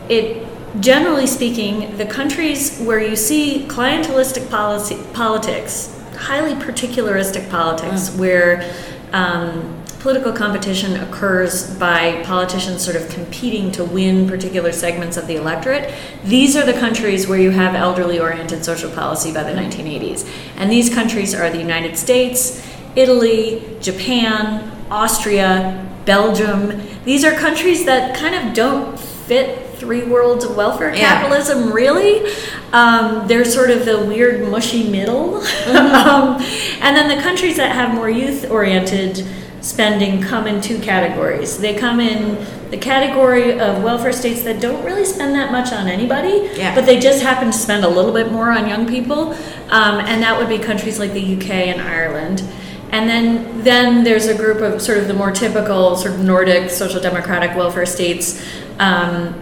it, 0.10 0.46
generally 0.80 1.28
speaking, 1.28 1.98
the 1.98 2.06
countries 2.06 2.80
where 2.80 3.00
you 3.00 3.16
see 3.16 3.66
clientelistic 3.68 4.50
policy, 4.50 4.98
politics, 5.14 5.96
highly 6.16 6.54
particularistic 6.54 7.50
politics, 7.50 8.16
where 8.16 8.74
um, 9.12 9.76
political 10.00 10.32
competition 10.32 10.96
occurs 10.98 11.76
by 11.78 12.24
politicians 12.24 12.84
sort 12.84 12.96
of 12.96 13.10
competing 13.10 13.72
to 13.72 13.84
win 13.84 14.28
particular 14.28 14.72
segments 14.72 15.18
of 15.18 15.28
the 15.28 15.36
electorate. 15.36 15.94
These 16.24 16.56
are 16.56 16.66
the 16.66 16.74
countries 16.74 17.28
where 17.28 17.40
you 17.40 17.52
have 17.52 17.76
elderly 17.76 18.20
oriented 18.20 18.64
social 18.64 18.90
policy 18.92 19.34
by 19.34 19.44
the 19.44 19.52
1980s. 19.52 20.30
And 20.56 20.72
these 20.72 20.94
countries 20.94 21.34
are 21.34 21.50
the 21.50 21.60
United 21.60 21.98
States, 21.98 22.66
Italy, 22.96 23.78
Japan, 23.82 24.72
Austria, 24.90 25.86
Belgium. 26.06 26.82
These 27.04 27.26
are 27.26 27.34
countries 27.34 27.86
that 27.86 28.16
kind 28.16 28.36
of 28.36 28.54
don't 28.54 28.98
fit 28.98 29.69
three 29.80 30.04
worlds 30.04 30.44
of 30.46 30.56
welfare 30.56 30.94
Yeah. 30.94 31.00
capitalism, 31.22 31.72
really. 31.72 32.32
Um, 32.74 33.28
they're 33.28 33.46
sort 33.46 33.72
of 33.72 33.86
the 33.86 34.00
weird, 34.00 34.48
mushy 34.50 34.90
middle. 34.90 35.38
um, 35.68 36.42
and 36.82 36.96
then 36.96 37.08
the 37.16 37.22
countries 37.24 37.56
that 37.58 37.72
have 37.72 37.94
more 37.94 38.10
youth 38.10 38.50
oriented 38.52 39.26
spending 39.62 40.22
come 40.22 40.48
in 40.48 40.62
two 40.62 40.80
categories. 40.80 41.58
They 41.58 41.74
come 41.74 42.00
in 42.00 42.38
the 42.70 42.78
category 42.78 43.60
of 43.60 43.84
welfare 43.84 44.14
states 44.14 44.44
that 44.44 44.62
don't 44.62 44.84
really 44.86 45.04
spend 45.04 45.34
that 45.36 45.52
much 45.52 45.74
on 45.74 45.88
anybody, 45.88 46.50
Yeah. 46.56 46.76
but 46.76 46.86
they 46.86 47.00
just 47.00 47.24
happen 47.24 47.48
to 47.52 47.58
spend 47.58 47.84
a 47.84 47.90
little 47.90 48.12
bit 48.14 48.32
more 48.32 48.52
on 48.52 48.70
young 48.70 48.86
people, 48.88 49.34
um, 49.70 50.00
and 50.00 50.22
that 50.24 50.38
would 50.38 50.48
be 50.50 50.60
countries 50.60 51.00
like 51.00 51.14
the 51.14 51.20
UK 51.36 51.50
and 51.70 51.82
Ireland. 51.82 52.44
And 52.92 53.10
then, 53.10 53.64
then 53.64 54.04
there's 54.04 54.28
a 54.28 54.34
group 54.36 54.62
of 54.62 54.82
sort 54.82 54.98
of 54.98 55.08
the 55.08 55.14
more 55.14 55.32
typical 55.32 55.96
sort 55.96 56.14
of 56.16 56.22
Nordic 56.24 56.70
social 56.70 57.02
democratic 57.02 57.56
welfare 57.56 57.86
states, 57.86 58.42
um, 58.80 59.36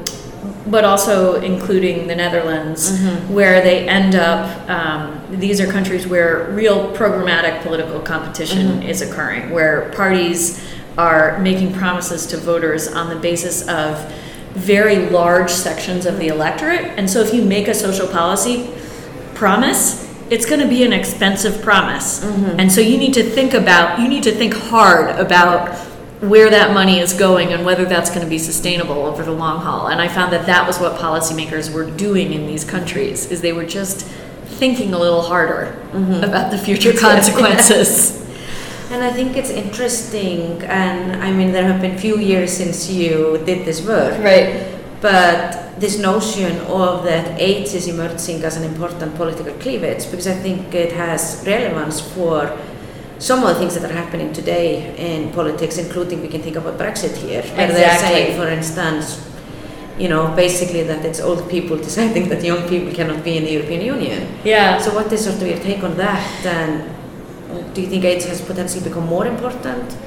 but 0.70 0.84
also 0.84 1.42
including 1.42 2.08
the 2.08 2.16
Netherlands, 2.16 2.92
mm-hmm. 2.92 3.34
where 3.34 3.62
they 3.62 3.88
end 3.88 4.16
up. 4.16 4.70
Um, 4.70 5.24
these 5.30 5.60
are 5.60 5.70
countries 5.70 6.08
where 6.08 6.50
real 6.52 6.96
programmatic 6.96 7.62
political 7.62 8.00
competition 8.00 8.68
mm-hmm. 8.68 8.84
is 8.84 9.02
occurring, 9.02 9.52
where 9.52 9.92
parties 9.92 10.66
are 10.98 11.40
making 11.40 11.74
promises 11.74 12.26
to 12.28 12.38
voters 12.38 12.88
on 12.88 13.10
the 13.10 13.16
basis 13.16 13.68
of 13.68 14.12
very 14.54 15.10
large 15.10 15.52
sections 15.52 16.06
of 16.06 16.18
the 16.18 16.28
electorate. 16.28 16.86
And 16.98 17.10
so, 17.10 17.20
if 17.22 17.34
you 17.34 17.44
make 17.44 17.68
a 17.68 17.74
social 17.74 18.08
policy 18.08 18.74
promise, 19.36 20.08
it's 20.30 20.46
going 20.46 20.60
to 20.60 20.68
be 20.68 20.84
an 20.84 20.94
expensive 20.94 21.62
promise. 21.62 22.24
Mm-hmm. 22.24 22.60
And 22.60 22.72
so 22.72 22.82
you 22.82 22.98
need 22.98 23.14
to 23.14 23.24
think 23.24 23.54
about, 23.54 24.00
you 24.00 24.08
need 24.08 24.24
to 24.24 24.32
think 24.32 24.54
hard 24.54 25.10
about 25.18 25.76
where 26.20 26.50
that 26.50 26.74
money 26.74 27.00
is 27.00 27.14
going 27.14 27.54
and 27.54 27.64
whether 27.64 27.86
that's 27.86 28.10
going 28.10 28.22
to 28.22 28.30
be 28.30 28.40
sustainable 28.40 29.06
over 29.06 29.24
the 29.24 29.32
long 29.32 29.60
haul. 29.60 29.88
And 29.88 30.02
I 30.02 30.08
found 30.08 30.34
that 30.34 30.48
that 30.48 30.66
was 30.66 30.80
what 30.80 31.00
policymakers 31.00 31.72
were 31.72 31.90
doing 31.90 32.34
in 32.34 32.48
these 32.48 32.64
countries 32.64 33.30
is 33.32 33.42
they 33.42 33.54
were 33.54 33.66
just 33.66 34.08
thinking 34.46 34.94
a 34.94 35.00
little 35.00 35.22
harder 35.22 35.78
mm-hmm. 35.92 36.24
about 36.24 36.52
the 36.52 36.58
future 36.58 36.94
consequences. 36.94 38.24
And 38.90 39.04
I 39.04 39.12
think 39.12 39.36
it's 39.36 39.50
interesting, 39.50 40.64
and 40.64 41.22
I 41.22 41.30
mean, 41.30 41.52
there 41.52 41.70
have 41.70 41.82
been 41.82 41.98
few 41.98 42.20
years 42.20 42.56
since 42.56 42.90
you 42.90 43.44
did 43.46 43.66
this 43.66 43.86
work, 43.86 44.18
Right. 44.24 44.66
but 45.02 45.78
this 45.78 46.00
notion 46.00 46.58
of 46.62 47.04
that 47.04 47.38
age 47.38 47.74
is 47.74 47.88
emerging 47.88 48.46
as 48.46 48.56
an 48.56 48.64
important 48.64 49.14
political 49.16 49.54
cleavage 49.56 50.10
because 50.10 50.26
I 50.26 50.36
think 50.36 50.74
it 50.74 50.94
has 50.94 51.44
relevance 51.46 52.00
for 52.00 52.58
some 53.20 53.44
of 53.44 53.50
the 53.50 53.56
things 53.56 53.74
that 53.76 53.84
are 53.90 53.94
happening 53.94 54.32
today 54.34 54.96
in 54.98 55.32
politics, 55.34 55.78
including 55.78 56.22
we 56.22 56.28
can 56.28 56.42
think 56.42 56.56
about 56.56 56.78
Brexit 56.78 57.16
here, 57.18 57.42
where 57.42 57.72
they're 57.72 57.98
saying, 58.00 58.38
for 58.40 58.48
instance, 58.48 59.24
you 59.98 60.08
know, 60.08 60.34
basically 60.36 60.84
that 60.84 61.04
it's 61.04 61.20
old 61.20 61.50
people 61.50 61.78
deciding 61.90 62.30
that 62.30 62.44
young 62.44 62.68
people 62.70 62.94
cannot 62.94 63.24
be 63.24 63.38
in 63.38 63.44
the 63.44 63.52
European 63.52 63.82
Union. 63.82 64.28
Yeah. 64.44 64.80
So 64.80 64.94
what 64.94 65.12
is 65.12 65.24
sort 65.24 65.42
of 65.42 65.48
your 65.48 65.60
take 65.60 65.84
on 65.84 65.98
that? 65.98 66.46
And 66.46 67.74
do 67.74 67.82
you 67.82 67.88
think 67.88 68.04
age 68.04 68.26
has 68.26 68.42
potentially 68.42 68.84
become 68.84 69.06
more 69.06 69.26
important, 69.26 69.98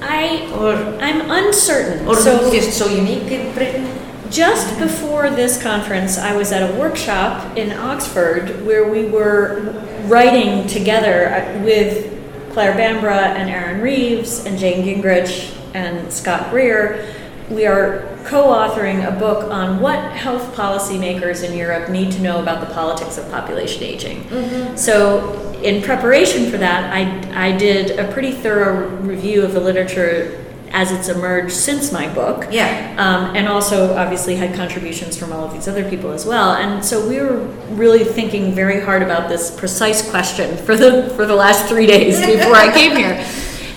I 0.00 0.48
or 0.52 0.74
I'm 1.02 1.30
uncertain. 1.30 2.06
or 2.06 2.14
so 2.16 2.50
just 2.52 2.78
so 2.78 2.86
unique 2.88 3.30
in 3.32 3.52
Britain? 3.54 3.90
Just 4.30 4.78
before 4.78 5.30
this 5.30 5.62
conference, 5.62 6.18
I 6.18 6.34
was 6.34 6.50
at 6.50 6.68
a 6.68 6.78
workshop 6.78 7.56
in 7.56 7.72
Oxford 7.72 8.64
where 8.66 8.88
we 8.88 9.06
were 9.06 9.84
writing 10.06 10.66
together 10.66 11.60
with 11.64 12.14
Clare 12.54 12.74
Bambra 12.74 13.34
and 13.34 13.50
Aaron 13.50 13.80
Reeves 13.80 14.46
and 14.46 14.56
Jane 14.56 14.84
Gingrich 14.86 15.52
and 15.74 16.10
Scott 16.12 16.50
Greer. 16.50 17.12
We 17.50 17.66
are 17.66 18.16
co 18.24 18.44
authoring 18.44 19.04
a 19.04 19.18
book 19.18 19.50
on 19.50 19.80
what 19.80 19.98
health 20.12 20.54
policymakers 20.54 21.42
in 21.42 21.58
Europe 21.58 21.90
need 21.90 22.12
to 22.12 22.22
know 22.22 22.40
about 22.40 22.66
the 22.66 22.72
politics 22.72 23.18
of 23.18 23.28
population 23.28 23.82
aging. 23.82 24.22
Mm-hmm. 24.26 24.76
So, 24.76 25.52
in 25.64 25.82
preparation 25.82 26.48
for 26.48 26.58
that, 26.58 26.92
I, 26.92 27.48
I 27.48 27.56
did 27.56 27.98
a 27.98 28.10
pretty 28.12 28.30
thorough 28.30 28.88
review 28.98 29.42
of 29.42 29.52
the 29.52 29.60
literature 29.60 30.43
as 30.70 30.90
it's 30.90 31.08
emerged 31.08 31.52
since 31.52 31.92
my 31.92 32.12
book. 32.12 32.46
Yeah. 32.50 32.94
Um, 32.98 33.36
and 33.36 33.48
also, 33.48 33.94
obviously, 33.94 34.36
had 34.36 34.54
contributions 34.54 35.16
from 35.16 35.32
all 35.32 35.44
of 35.44 35.52
these 35.52 35.68
other 35.68 35.88
people 35.88 36.10
as 36.10 36.26
well. 36.26 36.54
And 36.54 36.84
so 36.84 37.08
we 37.08 37.20
were 37.20 37.38
really 37.70 38.04
thinking 38.04 38.52
very 38.52 38.80
hard 38.80 39.02
about 39.02 39.28
this 39.28 39.50
precise 39.56 40.08
question 40.08 40.56
for 40.58 40.76
the 40.76 41.12
for 41.16 41.26
the 41.26 41.36
last 41.36 41.68
three 41.68 41.86
days 41.86 42.20
before 42.26 42.54
I 42.54 42.72
came 42.72 42.96
here. 42.96 43.24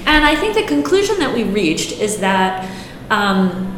And 0.05 0.23
I 0.23 0.35
think 0.35 0.55
the 0.55 0.63
conclusion 0.63 1.19
that 1.19 1.33
we 1.33 1.43
reached 1.43 1.99
is 1.99 2.19
that 2.19 2.69
um, 3.09 3.77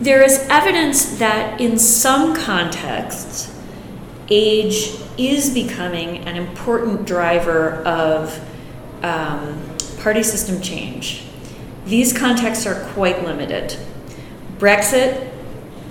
there 0.00 0.22
is 0.22 0.46
evidence 0.50 1.18
that 1.18 1.60
in 1.60 1.78
some 1.78 2.34
contexts, 2.34 3.54
age 4.28 4.96
is 5.16 5.54
becoming 5.54 6.18
an 6.26 6.36
important 6.36 7.06
driver 7.06 7.82
of 7.84 8.36
um, 9.02 9.62
party 10.00 10.22
system 10.22 10.60
change. 10.60 11.24
These 11.84 12.12
contexts 12.12 12.66
are 12.66 12.84
quite 12.92 13.24
limited. 13.24 13.76
Brexit 14.58 15.30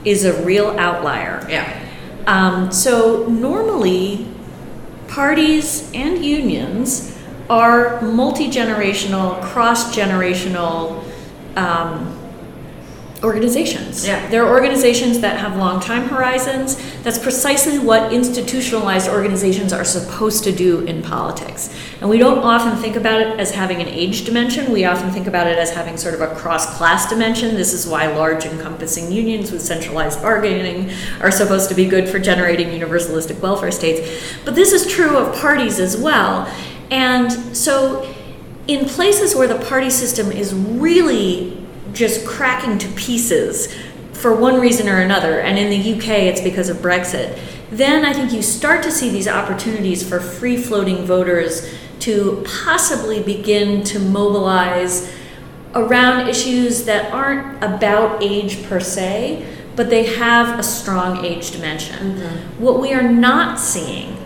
is 0.05 0.25
a 0.25 0.41
real 0.43 0.69
outlier. 0.79 1.45
Yeah. 1.49 1.87
Um, 2.25 2.71
so 2.71 3.27
normally, 3.27 4.27
parties 5.07 5.91
and 5.93 6.23
unions 6.23 7.17
are 7.49 8.01
multi 8.01 8.47
generational, 8.47 9.41
cross 9.41 9.93
generational 9.95 11.03
um, 11.57 12.17
organizations. 13.23 14.07
Yeah. 14.07 14.25
They're 14.29 14.47
organizations 14.47 15.19
that 15.19 15.39
have 15.39 15.57
long 15.57 15.81
time 15.81 16.07
horizons. 16.07 16.80
That's 17.03 17.17
precisely 17.17 17.79
what 17.79 18.13
institutionalized 18.13 19.09
organizations 19.09 19.73
are 19.73 19.83
supposed 19.83 20.43
to 20.43 20.51
do 20.51 20.81
in 20.81 21.01
politics. 21.01 21.75
And 21.99 22.07
we 22.07 22.19
don't 22.19 22.39
often 22.39 22.79
think 22.79 22.95
about 22.95 23.21
it 23.21 23.39
as 23.39 23.49
having 23.51 23.81
an 23.81 23.87
age 23.87 24.23
dimension. 24.23 24.71
We 24.71 24.85
often 24.85 25.09
think 25.09 25.25
about 25.25 25.47
it 25.47 25.57
as 25.57 25.71
having 25.71 25.97
sort 25.97 26.13
of 26.13 26.21
a 26.21 26.35
cross 26.35 26.77
class 26.77 27.09
dimension. 27.09 27.55
This 27.55 27.73
is 27.73 27.87
why 27.87 28.05
large 28.05 28.45
encompassing 28.45 29.11
unions 29.11 29.51
with 29.51 29.63
centralized 29.63 30.21
bargaining 30.21 30.91
are 31.21 31.31
supposed 31.31 31.69
to 31.69 31.75
be 31.75 31.85
good 31.85 32.07
for 32.07 32.19
generating 32.19 32.67
universalistic 32.67 33.39
welfare 33.39 33.71
states. 33.71 34.23
But 34.45 34.53
this 34.53 34.71
is 34.71 34.85
true 34.85 35.17
of 35.17 35.35
parties 35.41 35.79
as 35.79 35.97
well. 35.97 36.53
And 36.91 37.31
so, 37.57 38.13
in 38.67 38.85
places 38.85 39.35
where 39.35 39.47
the 39.47 39.57
party 39.65 39.89
system 39.89 40.31
is 40.31 40.53
really 40.53 41.65
just 41.93 42.25
cracking 42.25 42.77
to 42.77 42.87
pieces 42.89 43.75
for 44.21 44.35
one 44.35 44.59
reason 44.59 44.87
or 44.87 44.99
another, 44.99 45.39
and 45.39 45.57
in 45.57 45.69
the 45.69 45.93
UK 45.93 46.09
it's 46.29 46.41
because 46.41 46.69
of 46.69 46.77
Brexit, 46.77 47.39
then 47.71 48.05
I 48.05 48.13
think 48.13 48.31
you 48.31 48.41
start 48.41 48.83
to 48.83 48.91
see 48.91 49.09
these 49.09 49.27
opportunities 49.27 50.07
for 50.07 50.19
free 50.19 50.57
floating 50.57 51.05
voters 51.05 51.73
to 51.99 52.43
possibly 52.45 53.21
begin 53.23 53.83
to 53.85 53.99
mobilize 53.99 55.11
around 55.73 56.27
issues 56.27 56.85
that 56.85 57.11
aren't 57.13 57.63
about 57.63 58.21
age 58.21 58.63
per 58.63 58.79
se, 58.79 59.45
but 59.75 59.89
they 59.89 60.03
have 60.15 60.59
a 60.59 60.63
strong 60.63 61.23
age 61.23 61.51
dimension. 61.51 62.15
Mm-hmm. 62.15 62.63
What 62.63 62.79
we 62.79 62.93
are 62.93 63.09
not 63.09 63.59
seeing 63.59 64.17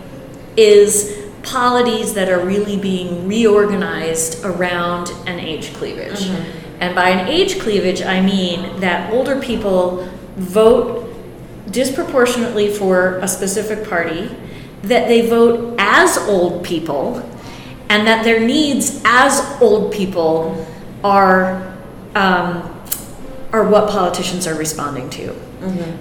is 0.56 1.24
polities 1.42 2.14
that 2.14 2.28
are 2.28 2.44
really 2.44 2.76
being 2.76 3.28
reorganized 3.28 4.44
around 4.44 5.10
an 5.26 5.38
age 5.38 5.72
cleavage. 5.74 6.24
Mm-hmm. 6.24 6.65
And 6.80 6.94
by 6.94 7.10
an 7.10 7.28
age 7.28 7.60
cleavage, 7.60 8.02
I 8.02 8.20
mean 8.20 8.80
that 8.80 9.12
older 9.12 9.40
people 9.40 10.08
vote 10.36 11.04
disproportionately 11.70 12.70
for 12.70 13.18
a 13.18 13.28
specific 13.28 13.88
party, 13.88 14.30
that 14.82 15.08
they 15.08 15.28
vote 15.28 15.74
as 15.78 16.16
old 16.18 16.64
people, 16.64 17.18
and 17.88 18.06
that 18.06 18.24
their 18.24 18.40
needs 18.40 19.00
as 19.04 19.40
old 19.60 19.92
people 19.92 20.66
are 21.02 21.76
um, 22.14 22.72
are 23.52 23.68
what 23.68 23.88
politicians 23.90 24.46
are 24.46 24.54
responding 24.54 25.08
to. 25.10 25.34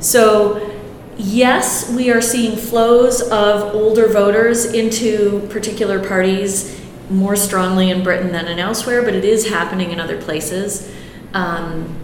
So, 0.01 0.71
yes, 1.17 1.89
we 1.91 2.09
are 2.11 2.21
seeing 2.21 2.57
flows 2.57 3.21
of 3.21 3.73
older 3.73 4.07
voters 4.07 4.65
into 4.65 5.47
particular 5.49 6.05
parties 6.05 6.79
more 7.09 7.35
strongly 7.35 7.89
in 7.89 8.03
Britain 8.03 8.31
than 8.31 8.47
in 8.47 8.59
elsewhere, 8.59 9.01
but 9.01 9.13
it 9.13 9.25
is 9.25 9.49
happening 9.49 9.91
in 9.91 9.99
other 9.99 10.19
places. 10.21 10.91
Um, 11.33 11.99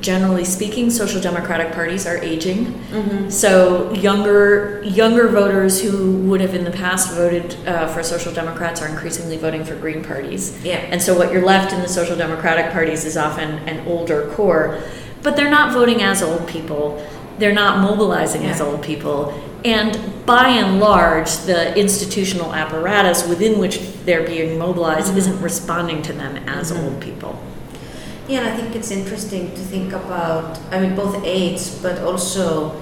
generally 0.00 0.44
speaking, 0.44 0.90
social 0.90 1.20
democratic 1.20 1.72
parties 1.72 2.06
are 2.06 2.18
aging. 2.18 2.78
So 3.30 3.92
younger 3.94 4.82
younger 4.82 5.28
voters 5.28 5.80
who 5.80 6.18
would 6.28 6.40
have 6.40 6.54
in 6.54 6.64
the 6.64 6.70
past 6.70 7.12
voted 7.14 7.56
uh, 7.66 7.86
for 7.88 8.02
social 8.02 8.32
democrats 8.32 8.82
are 8.82 8.88
increasingly 8.88 9.36
voting 9.36 9.64
for 9.64 9.76
green 9.76 10.04
parties. 10.04 10.62
Yeah. 10.64 10.76
And 10.76 11.00
so 11.00 11.16
what 11.16 11.32
you're 11.32 11.44
left 11.44 11.72
in 11.72 11.80
the 11.80 11.88
social 11.88 12.16
democratic 12.16 12.72
parties 12.72 13.04
is 13.04 13.16
often 13.16 13.58
an 13.68 13.86
older 13.86 14.30
core, 14.32 14.82
but 15.22 15.36
they're 15.36 15.50
not 15.50 15.72
voting 15.72 16.02
as 16.02 16.22
old 16.22 16.46
people. 16.46 17.04
They're 17.38 17.54
not 17.54 17.80
mobilizing 17.80 18.44
as 18.44 18.60
old 18.60 18.82
people. 18.82 19.32
And 19.64 20.26
by 20.26 20.48
and 20.48 20.78
large, 20.78 21.30
the 21.46 21.76
institutional 21.78 22.54
apparatus 22.54 23.26
within 23.26 23.58
which 23.58 23.78
they're 24.04 24.26
being 24.26 24.58
mobilized 24.58 25.08
mm-hmm. 25.08 25.18
isn't 25.18 25.40
responding 25.40 26.02
to 26.02 26.12
them 26.12 26.36
as 26.48 26.70
mm-hmm. 26.70 26.84
old 26.84 27.00
people. 27.00 27.42
Yeah, 28.28 28.40
and 28.40 28.48
I 28.48 28.56
think 28.56 28.76
it's 28.76 28.90
interesting 28.90 29.50
to 29.50 29.60
think 29.60 29.92
about, 29.92 30.58
I 30.70 30.80
mean, 30.80 30.94
both 30.94 31.22
age, 31.24 31.60
but 31.82 31.98
also 32.00 32.80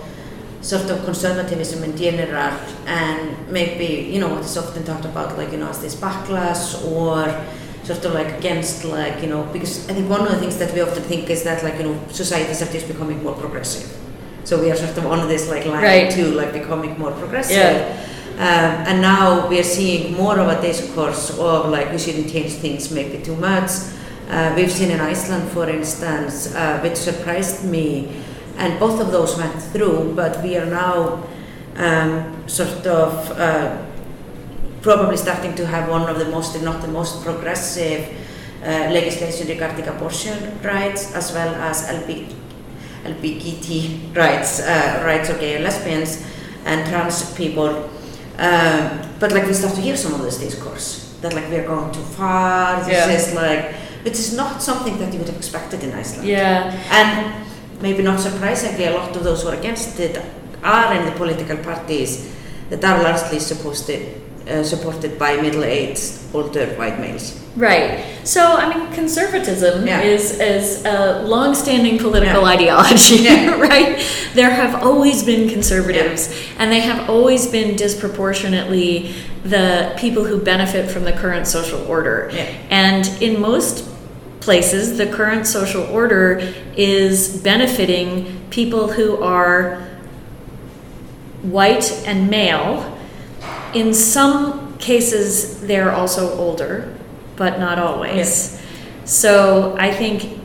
sort 0.60 0.88
of 0.90 1.04
conservatism 1.04 1.82
in 1.82 1.96
general, 1.96 2.52
and 2.86 3.48
maybe, 3.48 4.10
you 4.12 4.20
know, 4.20 4.28
what 4.28 4.44
is 4.44 4.56
often 4.56 4.84
talked 4.84 5.04
about, 5.04 5.36
like, 5.36 5.50
you 5.50 5.58
know, 5.58 5.68
as 5.68 5.80
this 5.80 5.96
backlash 5.96 6.84
or 6.86 7.44
sort 7.84 8.04
of 8.04 8.14
like 8.14 8.38
against 8.38 8.84
like 8.84 9.20
you 9.22 9.28
know 9.28 9.42
because 9.52 9.88
I 9.90 9.94
think 9.94 10.08
one 10.08 10.20
of 10.20 10.28
the 10.28 10.38
things 10.38 10.56
that 10.58 10.72
we 10.72 10.80
often 10.80 11.02
think 11.02 11.28
is 11.30 11.42
that 11.42 11.64
like 11.64 11.78
you 11.78 11.84
know 11.84 12.00
societies 12.10 12.62
are 12.62 12.72
just 12.72 12.86
becoming 12.86 13.22
more 13.22 13.34
progressive. 13.34 14.01
So 14.44 14.60
we 14.60 14.70
are 14.70 14.76
sort 14.76 14.96
of 14.98 15.06
on 15.06 15.28
this 15.28 15.48
like 15.50 15.66
line 15.66 15.82
Right. 15.82 16.10
to 16.12 16.32
like 16.32 16.52
becoming 16.52 16.98
more 16.98 17.12
progressive. 17.12 17.56
Yeah. 17.56 17.98
Um, 18.38 18.86
and 18.88 19.02
now 19.02 19.46
we 19.48 19.58
are 19.60 19.62
seeing 19.78 20.14
more 20.16 20.38
of 20.38 20.48
a 20.48 20.60
discourse 20.60 21.30
of 21.38 21.68
like 21.70 21.92
we 21.92 21.98
shouldn't 21.98 22.30
change 22.32 22.52
things 22.54 22.90
maybe 22.90 23.22
too 23.22 23.36
much. 23.36 23.70
Uh, 24.30 24.52
we've 24.56 24.72
seen 24.72 24.90
in 24.90 25.00
Iceland, 25.00 25.50
for 25.52 25.68
instance, 25.68 26.54
uh, 26.54 26.80
which 26.80 26.96
surprised 26.96 27.64
me, 27.64 28.08
and 28.56 28.78
both 28.80 28.98
of 29.00 29.12
those 29.12 29.36
went 29.36 29.60
through, 29.62 30.14
but 30.16 30.42
we 30.42 30.56
are 30.56 30.64
now 30.66 31.22
um, 31.76 32.34
sort 32.48 32.86
of 32.86 33.30
uh, 33.38 33.76
probably 34.80 35.16
starting 35.18 35.54
to 35.54 35.66
have 35.66 35.88
one 35.90 36.08
of 36.08 36.18
the 36.18 36.24
most, 36.30 36.56
if 36.56 36.62
not 36.62 36.80
the 36.80 36.88
most 36.88 37.22
progressive 37.22 38.08
uh, 38.64 38.66
legislation 38.90 39.46
regarding 39.48 39.86
abortion 39.86 40.58
rights 40.62 41.14
as 41.14 41.32
well 41.32 41.54
as 41.56 41.86
LB, 41.88 42.32
LGBT 43.04 44.14
rights, 44.16 44.60
uh, 44.60 45.02
rights 45.04 45.28
of 45.30 45.40
gay 45.40 45.54
and 45.56 45.64
lesbians 45.64 46.24
and 46.64 46.86
trans 46.88 47.34
people. 47.34 47.90
Um, 48.38 49.00
but 49.20 49.32
like 49.32 49.46
we 49.46 49.52
start 49.52 49.74
to 49.74 49.80
hear 49.80 49.96
some 49.96 50.14
of 50.14 50.22
this 50.22 50.38
discourse 50.38 51.16
that 51.20 51.34
like 51.34 51.48
we're 51.50 51.66
going 51.66 51.92
too 51.92 52.00
far. 52.02 52.82
This 52.84 52.92
Yeah. 53.06 53.10
is 53.10 53.34
like, 53.34 53.74
which 54.04 54.14
is 54.18 54.34
not 54.36 54.62
something 54.62 54.98
that 54.98 55.12
you 55.12 55.18
would 55.18 55.28
have 55.28 55.36
expected 55.36 55.82
in 55.84 55.92
Iceland. 55.92 56.26
Yeah. 56.28 56.72
And 56.90 57.34
maybe 57.80 58.02
not 58.02 58.20
surprisingly, 58.20 58.84
a 58.86 58.92
lot 58.92 59.14
of 59.16 59.22
those 59.24 59.42
who 59.42 59.48
are 59.48 59.54
against 59.56 59.98
it 60.00 60.18
are 60.64 60.94
in 60.94 61.04
the 61.04 61.12
political 61.12 61.56
parties 61.58 62.28
that 62.70 62.82
are 62.84 63.02
largely 63.02 63.38
supposed 63.38 63.86
to, 63.86 63.94
uh, 64.48 64.62
supported 64.62 65.18
by 65.18 65.36
middle-aged, 65.36 66.02
older 66.34 66.66
white 66.76 66.98
males. 66.98 67.38
Right. 67.56 68.02
So, 68.24 68.40
I 68.40 68.74
mean, 68.74 68.92
conservatism 68.94 69.86
Yeah. 69.86 70.00
is 70.00 70.40
is 70.40 70.84
a 70.86 71.22
long-standing 71.26 71.98
political 71.98 72.42
Yeah. 72.42 72.54
ideology, 72.56 73.16
Yeah. 73.16 73.60
right? 73.70 73.98
There 74.34 74.50
have 74.50 74.82
always 74.82 75.22
been 75.22 75.48
conservatives, 75.50 76.30
and 76.58 76.72
they 76.72 76.80
have 76.80 77.10
always 77.10 77.46
been 77.46 77.76
disproportionately 77.76 79.12
the 79.44 79.92
people 79.98 80.24
who 80.24 80.38
benefit 80.38 80.90
from 80.90 81.04
the 81.04 81.12
current 81.12 81.46
social 81.46 81.84
order. 81.88 82.30
And 82.70 83.08
in 83.20 83.40
most 83.40 83.84
places, 84.40 84.96
the 84.98 85.06
current 85.06 85.46
social 85.46 85.82
order 85.84 86.40
is 86.76 87.36
benefiting 87.42 88.40
people 88.50 88.88
who 88.92 89.22
are 89.22 89.82
white 91.42 91.92
and 92.06 92.30
male. 92.30 92.91
In 93.74 93.94
some 93.94 94.76
cases, 94.78 95.60
they're 95.62 95.92
also 95.92 96.36
older, 96.38 96.94
but 97.36 97.58
not 97.58 97.78
always. 97.78 98.60
So 99.04 99.76
I 99.78 99.92
think 99.92 100.38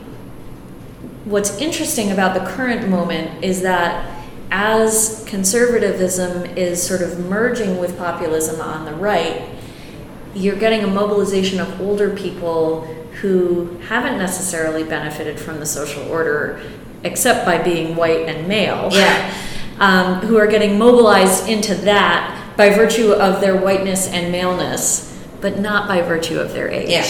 what's 1.24 1.58
interesting 1.58 2.10
about 2.10 2.34
the 2.34 2.50
current 2.50 2.88
moment 2.88 3.44
is 3.44 3.62
that 3.62 4.24
as 4.50 5.24
conservatism 5.26 6.46
is 6.56 6.82
sort 6.82 7.02
of 7.02 7.18
merging 7.18 7.78
with 7.78 7.98
populism 7.98 8.60
on 8.60 8.86
the 8.86 8.94
right, 8.94 9.42
you're 10.34 10.56
getting 10.56 10.84
a 10.84 10.86
mobilization 10.86 11.60
of 11.60 11.80
older 11.80 12.14
people 12.14 12.82
who 13.20 13.76
haven't 13.88 14.18
necessarily 14.18 14.84
benefited 14.84 15.38
from 15.38 15.58
the 15.58 15.66
social 15.66 16.02
order 16.10 16.60
except 17.04 17.44
by 17.44 17.58
being 17.58 17.94
white 17.96 18.26
and 18.26 18.48
male 18.48 18.88
Yeah. 18.92 19.34
um, 19.78 20.20
who 20.20 20.36
are 20.36 20.46
getting 20.46 20.78
mobilized 20.78 21.48
into 21.48 21.74
that 21.74 22.47
by 22.58 22.70
virtue 22.70 23.12
of 23.12 23.40
their 23.40 23.56
whiteness 23.56 24.08
and 24.08 24.32
maleness, 24.32 25.16
but 25.40 25.60
not 25.60 25.86
by 25.86 26.02
virtue 26.02 26.40
of 26.40 26.52
their 26.52 26.68
age. 26.68 26.90
Yeah. 26.90 27.06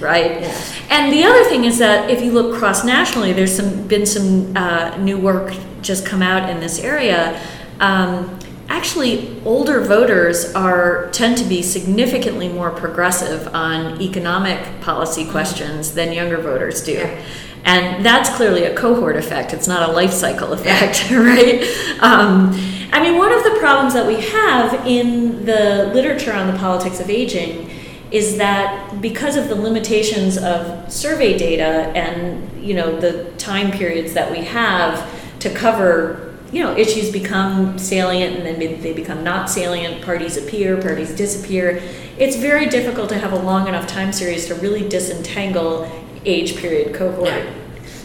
Right? 0.00 0.40
Yeah. 0.40 0.62
And 0.88 1.12
the 1.12 1.24
other 1.24 1.44
thing 1.44 1.66
is 1.66 1.78
that 1.78 2.08
if 2.10 2.22
you 2.22 2.32
look 2.32 2.58
cross 2.58 2.82
nationally, 2.82 3.34
there's 3.34 3.54
some 3.54 3.86
been 3.86 4.06
some 4.06 4.56
uh, 4.56 4.96
new 4.96 5.18
work 5.18 5.54
just 5.82 6.06
come 6.06 6.22
out 6.22 6.48
in 6.48 6.58
this 6.58 6.80
area. 6.80 7.38
Um, 7.80 8.38
actually, 8.70 9.38
older 9.44 9.82
voters 9.82 10.54
are 10.54 11.10
tend 11.10 11.36
to 11.36 11.44
be 11.44 11.60
significantly 11.60 12.48
more 12.48 12.70
progressive 12.70 13.46
on 13.54 14.00
economic 14.00 14.80
policy 14.80 15.26
questions 15.30 15.92
than 15.92 16.14
younger 16.14 16.38
voters 16.38 16.82
do. 16.82 16.92
Yeah. 16.92 17.24
And 17.64 18.02
that's 18.02 18.30
clearly 18.36 18.64
a 18.64 18.74
cohort 18.74 19.16
effect. 19.16 19.52
It's 19.52 19.68
not 19.68 19.86
a 19.86 19.92
life 19.92 20.12
cycle 20.12 20.54
effect, 20.54 21.10
right? 21.10 21.62
Um, 22.00 22.54
I 22.92 23.00
mean, 23.02 23.18
one 23.18 23.32
of 23.32 23.44
the 23.44 23.56
problems 23.60 23.94
that 23.94 24.06
we 24.06 24.20
have 24.20 24.86
in 24.86 25.44
the 25.44 25.90
literature 25.94 26.32
on 26.32 26.52
the 26.52 26.58
politics 26.58 27.00
of 27.00 27.08
aging 27.08 27.70
is 28.10 28.38
that 28.38 29.00
because 29.00 29.36
of 29.36 29.48
the 29.48 29.54
limitations 29.54 30.36
of 30.36 30.92
survey 30.92 31.38
data 31.38 31.92
and 31.94 32.62
you 32.62 32.74
know 32.74 32.98
the 32.98 33.30
time 33.38 33.70
periods 33.70 34.12
that 34.14 34.30
we 34.30 34.38
have 34.38 35.08
to 35.38 35.48
cover 35.50 36.36
you 36.52 36.62
know 36.62 36.76
issues 36.76 37.12
become 37.12 37.78
salient 37.78 38.36
and 38.36 38.46
then 38.46 38.80
they 38.80 38.92
become 38.92 39.22
not 39.22 39.48
salient 39.48 40.04
parties 40.04 40.36
appear 40.36 40.80
parties 40.80 41.14
disappear 41.14 41.80
it's 42.18 42.36
very 42.36 42.66
difficult 42.66 43.08
to 43.08 43.16
have 43.16 43.32
a 43.32 43.38
long 43.38 43.68
enough 43.68 43.86
time 43.86 44.12
series 44.12 44.46
to 44.46 44.54
really 44.56 44.88
disentangle 44.88 45.88
age 46.24 46.56
period 46.56 46.92
cohort 46.92 47.28
Yeah. 47.28 47.59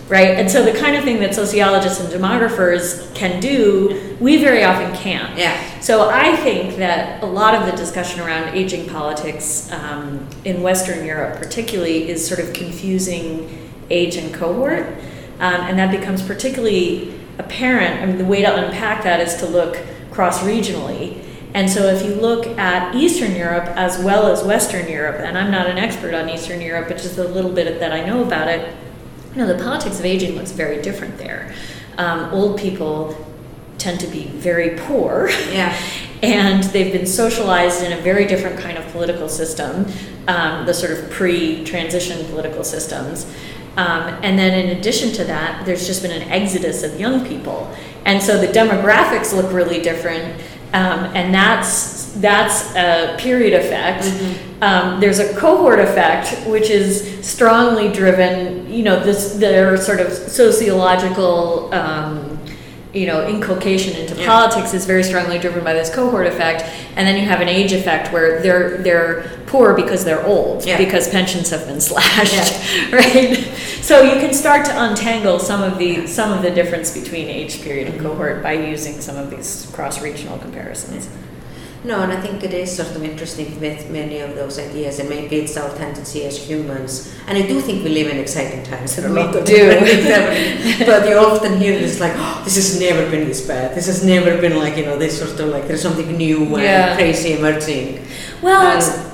Right 0.07 0.37
and 0.39 0.49
so 0.49 0.63
the 0.63 0.77
kind 0.77 0.95
of 0.95 1.03
thing 1.03 1.19
that 1.19 1.33
sociologists 1.33 1.99
and 1.99 2.09
demographers 2.13 3.13
can 3.15 3.39
do 3.39 4.15
we 4.19 4.37
very 4.37 4.63
often 4.63 4.93
can't 4.95 5.37
Yeah. 5.37 5.79
so 5.79 6.09
I 6.09 6.35
think 6.37 6.77
that 6.77 7.23
a 7.23 7.25
lot 7.25 7.55
of 7.55 7.65
the 7.65 7.75
discussion 7.75 8.21
around 8.21 8.55
aging 8.55 8.87
politics 8.89 9.71
um, 9.71 10.27
in 10.43 10.61
Western 10.61 11.05
Europe, 11.05 11.37
particularly, 11.37 12.09
is 12.09 12.25
sort 12.25 12.39
of 12.39 12.53
confusing 12.53 13.71
age 13.89 14.15
and 14.15 14.33
cohort, 14.33 14.87
um, 15.39 15.61
and 15.67 15.77
that 15.77 15.91
becomes 15.91 16.21
particularly 16.21 17.13
apparent. 17.37 18.01
I 18.01 18.05
mean, 18.05 18.17
the 18.17 18.25
way 18.25 18.41
to 18.41 18.55
unpack 18.65 19.03
that 19.03 19.19
is 19.19 19.35
to 19.37 19.45
look 19.45 19.77
cross 20.11 20.41
regionally. 20.43 21.21
And 21.53 21.69
so, 21.69 21.83
if 21.85 22.03
you 22.05 22.15
look 22.15 22.47
at 22.57 22.95
Eastern 22.95 23.35
Europe 23.35 23.65
as 23.75 23.97
well 23.99 24.27
as 24.27 24.43
Western 24.43 24.89
Europe, 24.89 25.17
and 25.19 25.37
I'm 25.37 25.51
not 25.51 25.67
an 25.67 25.77
expert 25.77 26.13
on 26.13 26.29
Eastern 26.29 26.61
Europe, 26.61 26.87
but 26.87 26.97
just 26.97 27.17
a 27.17 27.23
little 27.27 27.51
bit 27.51 27.79
that 27.79 27.91
I 27.91 28.03
know 28.05 28.23
about 28.23 28.47
it, 28.47 28.75
you 29.35 29.41
know, 29.41 29.47
the 29.47 29.61
politics 29.61 29.99
of 29.99 30.05
aging 30.05 30.35
looks 30.35 30.51
very 30.51 30.81
different 30.81 31.17
there. 31.17 31.53
Um, 31.97 32.33
old 32.33 32.57
people 32.57 33.15
tend 33.77 33.99
to 33.99 34.07
be 34.07 34.27
very 34.27 34.77
poor. 34.79 35.29
Yeah. 35.51 35.77
and 36.23 36.63
they've 36.65 36.93
been 36.93 37.05
socialized 37.05 37.83
in 37.83 37.91
a 37.91 38.01
very 38.01 38.25
different 38.25 38.59
kind 38.59 38.77
of 38.77 38.87
political 38.91 39.27
system, 39.27 39.85
um, 40.27 40.65
the 40.65 40.73
sort 40.73 40.91
of 40.91 41.09
pre-transition 41.11 42.25
political 42.27 42.63
systems. 42.63 43.25
Um, 43.77 44.17
and 44.23 44.39
then 44.39 44.57
in 44.57 44.77
addition 44.77 45.11
to 45.13 45.25
that, 45.25 45.65
there's 45.65 45.85
just 45.85 46.01
been 46.01 46.11
an 46.11 46.29
exodus 46.29 46.81
of 46.83 46.97
young 46.97 47.25
people, 47.27 47.75
and 48.05 48.23
so 48.23 48.39
the 48.39 48.47
demographics 48.47 49.35
look 49.35 49.51
really 49.51 49.81
different. 49.81 50.41
Um, 50.73 51.05
and 51.15 51.33
that's 51.33 52.13
that's 52.13 52.75
a 52.75 53.15
period 53.19 53.53
effect. 53.53 54.05
Um, 54.61 54.99
there's 54.99 55.19
a 55.19 55.33
cohort 55.35 55.79
effect, 55.79 56.47
which 56.47 56.69
is 56.69 57.25
strongly 57.25 57.91
driven. 57.91 58.71
You 58.71 58.83
know, 58.83 59.03
this 59.03 59.33
their 59.35 59.77
sort 59.77 59.99
of 59.99 60.11
sociological. 60.11 61.73
Um, 61.73 62.34
you 62.95 63.05
know, 63.05 63.27
inculcation 63.27 63.95
into 63.95 64.15
Yeah. 64.15 64.25
politics 64.25 64.73
is 64.73 64.85
very 64.85 65.03
strongly 65.03 65.37
driven 65.37 65.63
by 65.63 65.73
this 65.73 65.93
cohort 65.93 66.27
effect, 66.27 66.63
and 66.95 67.05
then 67.07 67.17
you 67.17 67.25
have 67.27 67.41
an 67.41 67.49
age 67.49 67.73
effect 67.73 68.13
where 68.13 68.41
they're 68.41 68.77
they're 68.77 69.25
poor 69.47 69.73
because 69.73 70.05
they're 70.05 70.25
old 70.25 70.65
Yeah. 70.65 70.77
because 70.77 71.09
pensions 71.09 71.49
have 71.49 71.67
been 71.67 71.81
slashed, 71.89 72.53
right? 72.91 73.37
So 73.81 74.01
you 74.01 74.19
can 74.21 74.33
start 74.33 74.65
to 74.65 74.83
untangle 74.83 75.39
some 75.39 75.61
of 75.61 75.77
the 75.77 76.07
some 76.07 76.31
of 76.31 76.41
the 76.41 76.49
difference 76.51 76.91
between 76.97 77.27
age 77.27 77.61
period 77.61 77.89
and 77.89 78.01
cohort 78.01 78.41
by 78.41 78.53
using 78.53 79.01
some 79.01 79.17
of 79.17 79.29
these 79.29 79.69
cross 79.73 80.01
regional 80.01 80.37
comparisons. 80.37 81.07
No, 81.85 82.01
and 82.01 82.11
I 82.11 82.19
think 82.19 82.43
it 82.43 82.51
is 82.51 82.75
sort 82.75 82.89
of 82.95 83.03
interesting 83.03 83.59
with 83.59 83.91
many 83.91 84.17
of 84.19 84.33
those 84.33 84.57
ideas, 84.57 84.97
and 84.99 85.07
maybe 85.07 85.35
it's 85.35 85.55
our 85.55 85.69
tendency 85.77 86.25
as 86.25 86.35
humans. 86.35 87.13
And 87.27 87.37
I 87.37 87.43
do 87.45 87.61
think 87.61 87.83
we 87.83 87.91
live 87.91 88.07
in 88.07 88.17
exciting 88.17 88.63
times. 88.63 88.95
There 88.95 89.05
are 89.05 89.09
a 89.09 89.13
lot 89.13 89.35
of 89.35 89.45
do. 89.45 89.53
different 89.55 89.85
things 89.87 90.05
happening. 90.07 90.87
but 90.87 91.07
you 91.07 91.15
often 91.15 91.59
hear 91.59 91.77
this 91.77 91.99
like, 91.99 92.13
oh, 92.15 92.41
this 92.43 92.55
has 92.55 92.79
never 92.79 93.07
been 93.11 93.27
this 93.27 93.45
bad. 93.45 93.75
This 93.75 93.85
has 93.85 94.03
never 94.03 94.41
been 94.41 94.57
like, 94.57 94.77
you 94.77 94.85
know, 94.85 94.97
this 94.97 95.19
sort 95.19 95.39
of 95.39 95.49
like 95.49 95.67
there's 95.67 95.83
something 95.83 96.17
new 96.17 96.55
and 96.55 96.63
Yeah. 96.63 96.95
crazy 96.95 97.33
emerging. 97.33 98.03
Well, 98.41 98.81
And- 98.81 99.11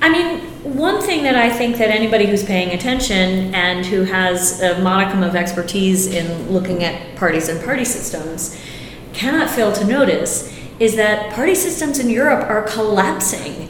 I 0.00 0.08
mean, 0.08 0.40
one 0.62 1.00
thing 1.02 1.24
that 1.24 1.34
I 1.34 1.50
think 1.50 1.76
that 1.78 1.88
anybody 1.90 2.26
who's 2.26 2.44
paying 2.44 2.70
attention 2.70 3.52
and 3.52 3.84
who 3.84 4.04
has 4.04 4.62
a 4.62 4.78
modicum 4.80 5.24
of 5.24 5.34
expertise 5.34 6.06
in 6.06 6.52
looking 6.52 6.84
at 6.84 7.16
parties 7.16 7.48
and 7.48 7.60
party 7.64 7.84
systems 7.84 8.56
cannot 9.12 9.50
fail 9.50 9.72
to 9.72 9.84
notice 9.84 10.52
is 10.78 10.96
that 10.96 11.32
party 11.32 11.54
systems 11.54 11.98
in 11.98 12.10
Europe 12.10 12.48
are 12.48 12.62
collapsing. 12.62 13.68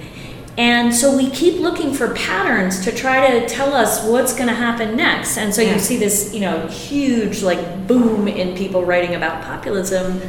And 0.59 0.95
so 0.95 1.15
we 1.17 1.29
keep 1.31 1.61
looking 1.61 1.93
for 1.93 2.15
patterns 2.15 2.83
to 2.85 2.93
try 2.93 3.39
to 3.39 3.47
tell 3.47 3.75
us 3.75 4.03
what's 4.05 4.33
going 4.35 4.49
to 4.49 4.55
happen 4.55 4.97
next. 4.97 5.37
And 5.37 5.55
so 5.55 5.61
Yeah. 5.63 5.75
you 5.75 5.79
see 5.79 5.99
this, 5.99 6.33
you 6.33 6.41
know, 6.41 6.67
huge 6.67 7.43
like 7.43 7.87
boom 7.87 8.27
in 8.27 8.57
people 8.57 8.85
writing 8.85 9.15
about 9.15 9.43
populism 9.43 10.21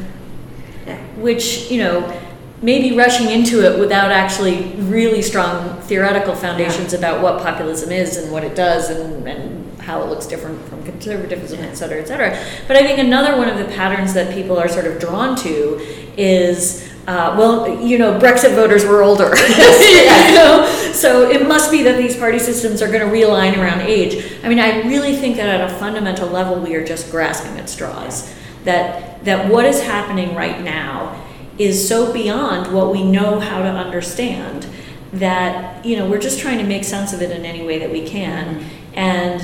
yeah. 0.85 0.97
which 1.17 1.69
you 1.69 1.79
know 1.79 2.19
maybe 2.61 2.95
rushing 2.97 3.29
into 3.29 3.61
it 3.65 3.77
without 3.79 4.11
actually 4.11 4.63
really 4.77 5.21
strong 5.21 5.79
theoretical 5.81 6.33
foundations 6.33 6.93
Yeah. 6.93 6.99
about 6.99 7.21
what 7.21 7.41
populism 7.43 7.91
is 7.91 8.17
and 8.17 8.31
what 8.31 8.43
it 8.43 8.55
does 8.55 8.89
and, 8.89 9.27
and 9.27 9.66
how 9.87 10.01
it 10.01 10.09
looks 10.09 10.27
different 10.27 10.61
from 10.67 10.83
conservatism, 10.83 11.61
et 11.61 11.75
cetera, 11.75 12.01
et 12.01 12.07
cetera. 12.07 12.37
But 12.67 12.75
I 12.75 12.83
think 12.83 12.99
another 12.99 13.37
one 13.37 13.47
of 13.47 13.57
the 13.57 13.65
patterns 13.73 14.13
that 14.13 14.33
people 14.33 14.59
are 14.59 14.67
sort 14.67 14.85
of 14.85 14.99
drawn 14.99 15.35
to 15.37 15.79
is. 16.17 16.85
Uh, 17.07 17.33
well, 17.39 17.81
you 17.81 17.97
know, 17.97 18.19
Brexit 18.19 18.53
voters 18.53 18.83
were 18.83 19.01
older. 19.01 19.33
you 19.47 20.35
know? 20.35 20.69
So 20.91 21.29
it 21.29 21.47
must 21.47 21.71
be 21.71 21.81
that 21.83 21.97
these 21.97 22.17
party 22.17 22.37
systems 22.37 22.81
are 22.81 22.91
going 22.91 22.99
to 22.99 23.05
realign 23.05 23.57
around 23.57 23.79
age. 23.79 24.33
I 24.43 24.49
mean, 24.49 24.59
I 24.59 24.81
really 24.81 25.15
think 25.15 25.37
that 25.37 25.47
at 25.47 25.71
a 25.71 25.73
fundamental 25.75 26.27
level, 26.27 26.59
we 26.59 26.75
are 26.75 26.85
just 26.85 27.09
grasping 27.09 27.57
at 27.57 27.69
straws. 27.69 28.35
That 28.65 29.23
that 29.23 29.49
what 29.49 29.63
is 29.63 29.81
happening 29.81 30.35
right 30.35 30.61
now 30.61 31.23
is 31.57 31.87
so 31.87 32.11
beyond 32.11 32.73
what 32.73 32.91
we 32.91 33.03
know 33.03 33.39
how 33.39 33.59
to 33.59 33.69
understand 33.69 34.67
that 35.13 35.85
you 35.85 35.95
know 35.95 36.09
we're 36.09 36.19
just 36.19 36.39
trying 36.39 36.57
to 36.57 36.63
make 36.63 36.83
sense 36.83 37.13
of 37.13 37.21
it 37.21 37.31
in 37.31 37.45
any 37.45 37.65
way 37.65 37.79
that 37.79 37.91
we 37.91 38.07
can. 38.07 38.65
And 38.97 39.39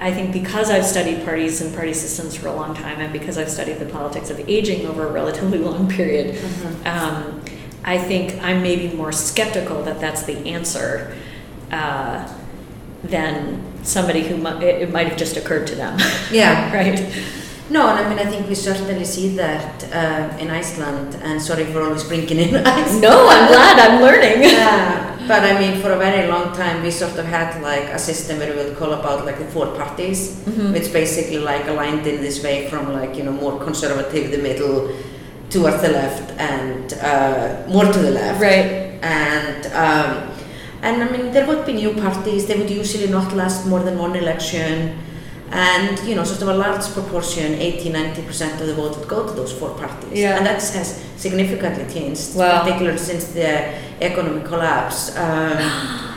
I 0.00 0.12
think 0.12 0.32
because 0.32 0.70
I've 0.70 0.86
studied 0.86 1.24
parties 1.24 1.60
and 1.60 1.74
party 1.74 1.92
systems 1.92 2.36
for 2.36 2.46
a 2.46 2.54
long 2.54 2.72
time, 2.72 3.00
and 3.00 3.12
because 3.12 3.36
I've 3.36 3.50
studied 3.50 3.80
the 3.80 3.86
politics 3.86 4.30
of 4.30 4.38
aging 4.48 4.86
over 4.86 5.08
a 5.08 5.12
relatively 5.12 5.58
long 5.70 5.88
period, 5.90 6.40
um, 6.86 7.42
I 7.84 7.98
think 7.98 8.40
I'm 8.44 8.62
maybe 8.62 8.94
more 8.94 9.10
skeptical 9.10 9.82
that 9.82 10.00
that's 10.00 10.22
the 10.22 10.36
answer 10.46 11.16
uh, 11.72 12.32
than 13.02 13.60
somebody 13.82 14.22
who 14.22 14.36
it, 14.58 14.82
it 14.82 14.92
might 14.92 15.08
have 15.08 15.18
just 15.18 15.36
occurred 15.36 15.66
to 15.66 15.74
them. 15.74 15.98
Yeah. 16.30 16.72
right. 16.72 17.00
No, 17.70 17.88
and 17.88 17.98
I 18.06 18.08
mean, 18.08 18.18
I 18.24 18.30
think 18.30 18.48
we 18.48 18.54
certainly 18.54 19.04
see 19.04 19.34
that 19.36 19.84
uh, 19.92 20.36
in 20.38 20.50
Iceland, 20.50 21.16
and 21.22 21.40
sorry 21.42 21.64
for 21.64 21.82
always 21.82 22.04
bringing 22.04 22.38
in 22.38 22.54
Iceland. 22.66 23.00
No, 23.00 23.28
I'm 23.28 23.48
glad 23.48 23.78
I'm 23.80 24.00
learning. 24.00 24.42
Yeah, 24.42 25.11
but 25.32 25.44
I 25.50 25.58
mean, 25.58 25.80
for 25.80 25.90
a 25.92 25.96
very 25.98 26.28
long 26.28 26.46
time, 26.54 26.82
we 26.82 26.90
sort 26.90 27.16
of 27.16 27.24
had 27.24 27.50
like 27.62 27.86
a 27.98 27.98
system 27.98 28.38
where 28.38 28.52
we 28.54 28.58
would 28.62 28.76
call 28.76 28.92
about 28.92 29.24
like 29.28 29.38
the 29.38 29.46
four 29.54 29.68
parties, 29.80 30.20
Mm-hmm. 30.42 30.72
which 30.74 30.92
basically 30.92 31.38
like 31.38 31.64
aligned 31.72 32.06
in 32.06 32.20
this 32.26 32.42
way 32.46 32.68
from 32.70 32.92
like 32.92 33.12
you 33.18 33.24
know 33.26 33.32
more 33.44 33.56
conservative, 33.66 34.24
the 34.36 34.42
middle, 34.48 34.76
towards 35.54 35.80
the 35.80 35.88
left, 36.00 36.26
and 36.52 36.92
uh, 37.10 37.64
more 37.74 37.86
to 37.96 37.98
the 38.06 38.10
left. 38.20 38.38
Right. 38.48 38.68
And 39.02 39.60
um, 39.84 40.10
and 40.86 40.94
I 41.04 41.06
mean, 41.14 41.32
there 41.34 41.46
would 41.46 41.64
be 41.64 41.72
new 41.84 41.92
parties. 42.06 42.40
They 42.48 42.56
would 42.60 42.70
usually 42.82 43.08
not 43.18 43.32
last 43.32 43.66
more 43.72 43.82
than 43.88 43.96
one 44.06 44.14
election. 44.24 44.98
And 45.52 45.98
you 46.08 46.14
know, 46.14 46.24
sort 46.24 46.40
of 46.42 46.48
a 46.48 46.54
large 46.54 46.86
proportion, 46.92 47.54
80 47.54 47.90
90 47.90 48.22
percent 48.22 48.60
of 48.60 48.66
the 48.66 48.74
vote 48.74 48.98
would 48.98 49.08
go 49.08 49.26
to 49.26 49.32
those 49.34 49.52
four 49.52 49.70
parties. 49.74 50.18
Yeah. 50.18 50.38
And 50.38 50.46
that 50.46 50.62
has 50.62 51.04
significantly 51.16 51.84
changed, 51.92 52.34
Wow. 52.34 52.62
particularly 52.62 52.98
since 52.98 53.26
the 53.32 53.74
economic 54.02 54.46
collapse. 54.46 55.14
Um, 55.16 55.58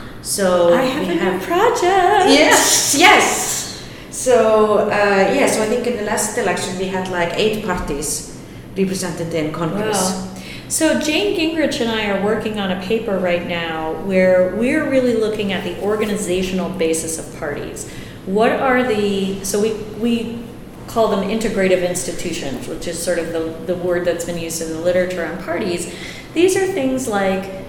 so 0.22 0.72
I 0.74 0.82
have 0.82 1.08
a 1.08 1.14
new 1.14 1.38
project. 1.44 2.30
Yes, 2.30 2.96
yes. 2.98 3.86
So 4.10 4.88
uh, 4.88 4.88
yeah, 5.36 5.46
so 5.46 5.62
I 5.62 5.66
think 5.66 5.86
in 5.86 5.98
the 5.98 6.04
last 6.04 6.38
election 6.38 6.78
we 6.78 6.86
had 6.86 7.08
like 7.08 7.32
eight 7.36 7.64
parties 7.64 8.40
represented 8.76 9.34
in 9.34 9.52
Congress. 9.52 10.00
Wow. 10.12 10.32
So 10.68 10.98
Jane 10.98 11.36
Gingrich 11.38 11.80
and 11.80 11.90
I 11.90 12.08
are 12.10 12.24
working 12.24 12.58
on 12.58 12.72
a 12.72 12.80
paper 12.82 13.18
right 13.18 13.46
now 13.46 13.92
where 14.02 14.56
we're 14.56 14.90
really 14.90 15.14
looking 15.14 15.52
at 15.52 15.62
the 15.62 15.80
organizational 15.82 16.70
basis 16.70 17.18
of 17.20 17.38
parties. 17.38 17.88
What 18.26 18.52
are 18.52 18.82
the 18.82 19.44
so 19.44 19.60
we 19.60 19.72
we 19.98 20.42
call 20.86 21.08
them 21.08 21.28
integrative 21.28 21.86
institutions, 21.88 22.68
which 22.68 22.86
is 22.86 23.02
sort 23.02 23.18
of 23.18 23.32
the, 23.32 23.72
the 23.72 23.74
word 23.74 24.04
that's 24.04 24.24
been 24.24 24.38
used 24.38 24.62
in 24.62 24.68
the 24.70 24.80
literature 24.80 25.24
on 25.24 25.42
parties. 25.42 25.92
These 26.32 26.56
are 26.56 26.66
things 26.66 27.08
like 27.08 27.64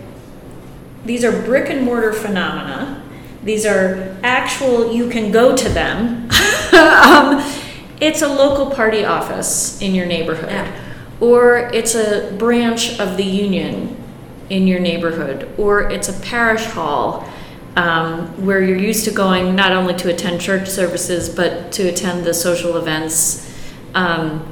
these 1.06 1.24
are 1.24 1.42
brick 1.44 1.70
and 1.70 1.84
mortar 1.84 2.14
phenomena. 2.14 3.04
These 3.44 3.66
are 3.66 4.18
actual, 4.24 4.92
you 4.92 5.10
can 5.10 5.32
go 5.32 5.56
to 5.56 5.70
them. 5.70 6.30
um, 6.74 7.42
it's 8.02 8.22
a 8.22 8.28
local 8.28 8.72
party 8.72 9.06
office 9.06 9.82
in 9.82 9.96
your 9.96 10.06
neighborhood, 10.06 10.50
Yeah. 10.50 10.84
or 11.22 11.70
it's 11.74 11.96
a 11.96 12.36
branch 12.38 13.00
of 13.00 13.16
the 13.16 13.24
union 13.24 13.96
in 14.50 14.68
your 14.68 14.80
neighborhood, 14.80 15.50
or 15.58 15.90
it's 15.90 16.10
a 16.10 16.14
parish 16.14 16.66
hall 16.66 17.28
um, 17.78 18.44
where 18.44 18.62
you're 18.62 18.76
used 18.76 19.06
to 19.06 19.12
going 19.12 19.56
not 19.56 19.72
only 19.72 19.94
to 19.94 20.10
attend 20.10 20.42
church 20.42 20.68
services 20.68 21.30
but 21.30 21.72
to 21.72 21.88
attend 21.88 22.26
the 22.26 22.34
social 22.34 22.76
events. 22.76 23.56
Um, 23.94 24.52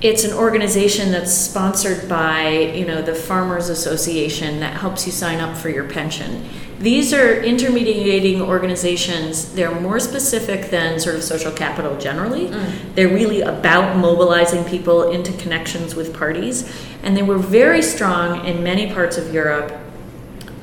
it's 0.00 0.22
an 0.24 0.32
organization 0.32 1.10
that's 1.10 1.32
sponsored 1.32 2.08
by 2.08 2.48
you 2.48 2.86
know 2.86 3.02
the 3.02 3.14
farmers 3.14 3.68
association 3.68 4.60
that 4.60 4.74
helps 4.74 5.04
you 5.04 5.12
sign 5.12 5.40
up 5.40 5.56
for 5.56 5.68
your 5.68 5.88
pension. 5.88 6.48
These 6.78 7.12
are 7.12 7.42
intermediating 7.42 8.42
organizations. 8.42 9.52
They're 9.54 9.80
more 9.80 9.98
specific 9.98 10.70
than 10.70 11.00
sort 11.00 11.16
of 11.16 11.22
social 11.22 11.52
capital 11.52 11.96
generally. 11.98 12.48
They're 12.94 13.08
really 13.08 13.40
about 13.40 13.96
mobilizing 13.96 14.64
people 14.64 15.10
into 15.10 15.32
connections 15.34 15.94
with 15.94 16.12
parties. 16.12 16.70
And 17.02 17.16
they 17.16 17.22
were 17.22 17.38
very 17.38 17.80
strong 17.80 18.44
in 18.44 18.62
many 18.62 18.92
parts 18.92 19.16
of 19.16 19.32
europe 19.32 19.83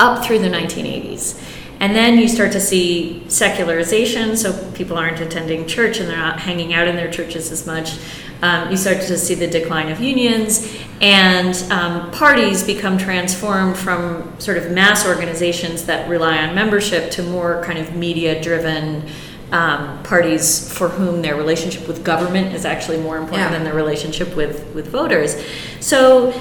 up 0.02 0.26
through 0.26 0.40
the 0.40 0.50
1980s. 0.50 1.42
And 1.80 1.96
then 1.96 2.20
you 2.20 2.28
start 2.28 2.52
to 2.52 2.60
see 2.60 3.24
secularization, 3.28 4.36
so 4.38 4.54
people 4.74 4.98
aren't 4.98 5.20
attending 5.20 5.66
church 5.68 6.00
and 6.00 6.08
they're 6.10 6.18
not 6.18 6.40
hanging 6.40 6.74
out 6.74 6.88
in 6.88 6.96
their 6.96 7.10
churches 7.10 7.52
as 7.52 7.66
much. 7.66 7.98
Um, 8.44 8.70
you 8.72 8.78
start 8.78 8.98
to 9.02 9.18
see 9.18 9.36
the 9.36 9.48
decline 9.48 9.90
of 9.92 10.00
unions, 10.00 10.76
and 11.00 11.56
um, 11.72 12.12
parties 12.12 12.64
become 12.64 12.98
transformed 12.98 13.78
from 13.78 14.40
sort 14.40 14.58
of 14.58 14.72
mass 14.72 15.08
organizations 15.08 15.86
that 15.86 16.08
rely 16.10 16.38
on 16.38 16.54
membership 16.56 17.12
to 17.12 17.24
more 17.24 17.64
kind 17.64 17.80
of 17.80 17.96
media 17.96 18.42
driven 18.42 19.08
um, 19.52 20.02
parties 20.04 20.72
for 20.72 20.88
whom 20.88 21.22
their 21.22 21.36
relationship 21.36 21.88
with 21.88 22.04
government 22.04 22.54
is 22.56 22.64
actually 22.66 22.98
more 23.00 23.18
important 23.18 23.50
Yeah. 23.52 23.58
than 23.58 23.64
their 23.64 23.74
relationship 23.76 24.36
with, 24.36 24.74
with 24.74 24.88
voters. 24.88 25.36
So 25.80 26.32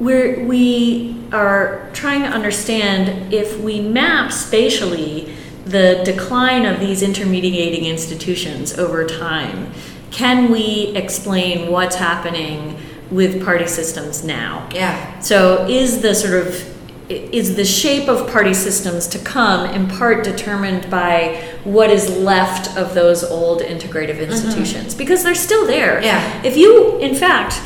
we're, 0.00 0.42
we 0.44 1.22
are 1.32 1.88
trying 1.92 2.22
to 2.22 2.28
understand 2.28 3.32
if 3.32 3.60
we 3.60 3.80
map 3.80 4.32
spatially 4.32 5.36
the 5.66 6.02
decline 6.04 6.64
of 6.64 6.80
these 6.80 7.02
intermediating 7.02 7.84
institutions 7.84 8.76
over 8.76 9.06
time, 9.06 9.72
can 10.10 10.50
we 10.50 10.88
explain 10.96 11.70
what's 11.70 11.96
happening 11.96 12.76
with 13.10 13.44
party 13.44 13.66
systems 13.66 14.24
now? 14.24 14.68
Yeah. 14.72 15.20
So 15.20 15.68
is 15.68 16.00
the 16.00 16.14
sort 16.14 16.46
of 16.46 16.70
is 17.10 17.56
the 17.56 17.64
shape 17.64 18.08
of 18.08 18.30
party 18.30 18.54
systems 18.54 19.08
to 19.08 19.18
come 19.18 19.68
in 19.70 19.88
part 19.88 20.22
determined 20.22 20.88
by 20.88 21.42
what 21.64 21.90
is 21.90 22.08
left 22.08 22.76
of 22.76 22.94
those 22.94 23.24
old 23.24 23.62
integrative 23.62 24.14
mm-hmm. 24.14 24.30
institutions 24.30 24.94
because 24.94 25.24
they're 25.24 25.34
still 25.34 25.66
there. 25.66 26.00
Yeah. 26.02 26.42
If 26.44 26.56
you 26.56 26.98
in 26.98 27.16
fact 27.16 27.60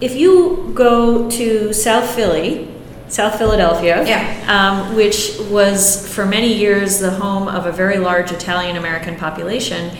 if 0.00 0.14
you 0.16 0.72
go 0.74 1.28
to 1.30 1.72
South 1.72 2.10
Philly, 2.14 2.68
South 3.08 3.38
Philadelphia, 3.38 4.04
Yeah. 4.06 4.24
um, 4.48 4.96
which 4.96 5.38
was 5.50 6.06
for 6.12 6.26
many 6.26 6.52
years 6.52 6.98
the 6.98 7.10
home 7.10 7.48
of 7.48 7.66
a 7.66 7.72
very 7.72 7.98
large 7.98 8.32
Italian 8.32 8.76
American 8.76 9.16
population, 9.16 9.90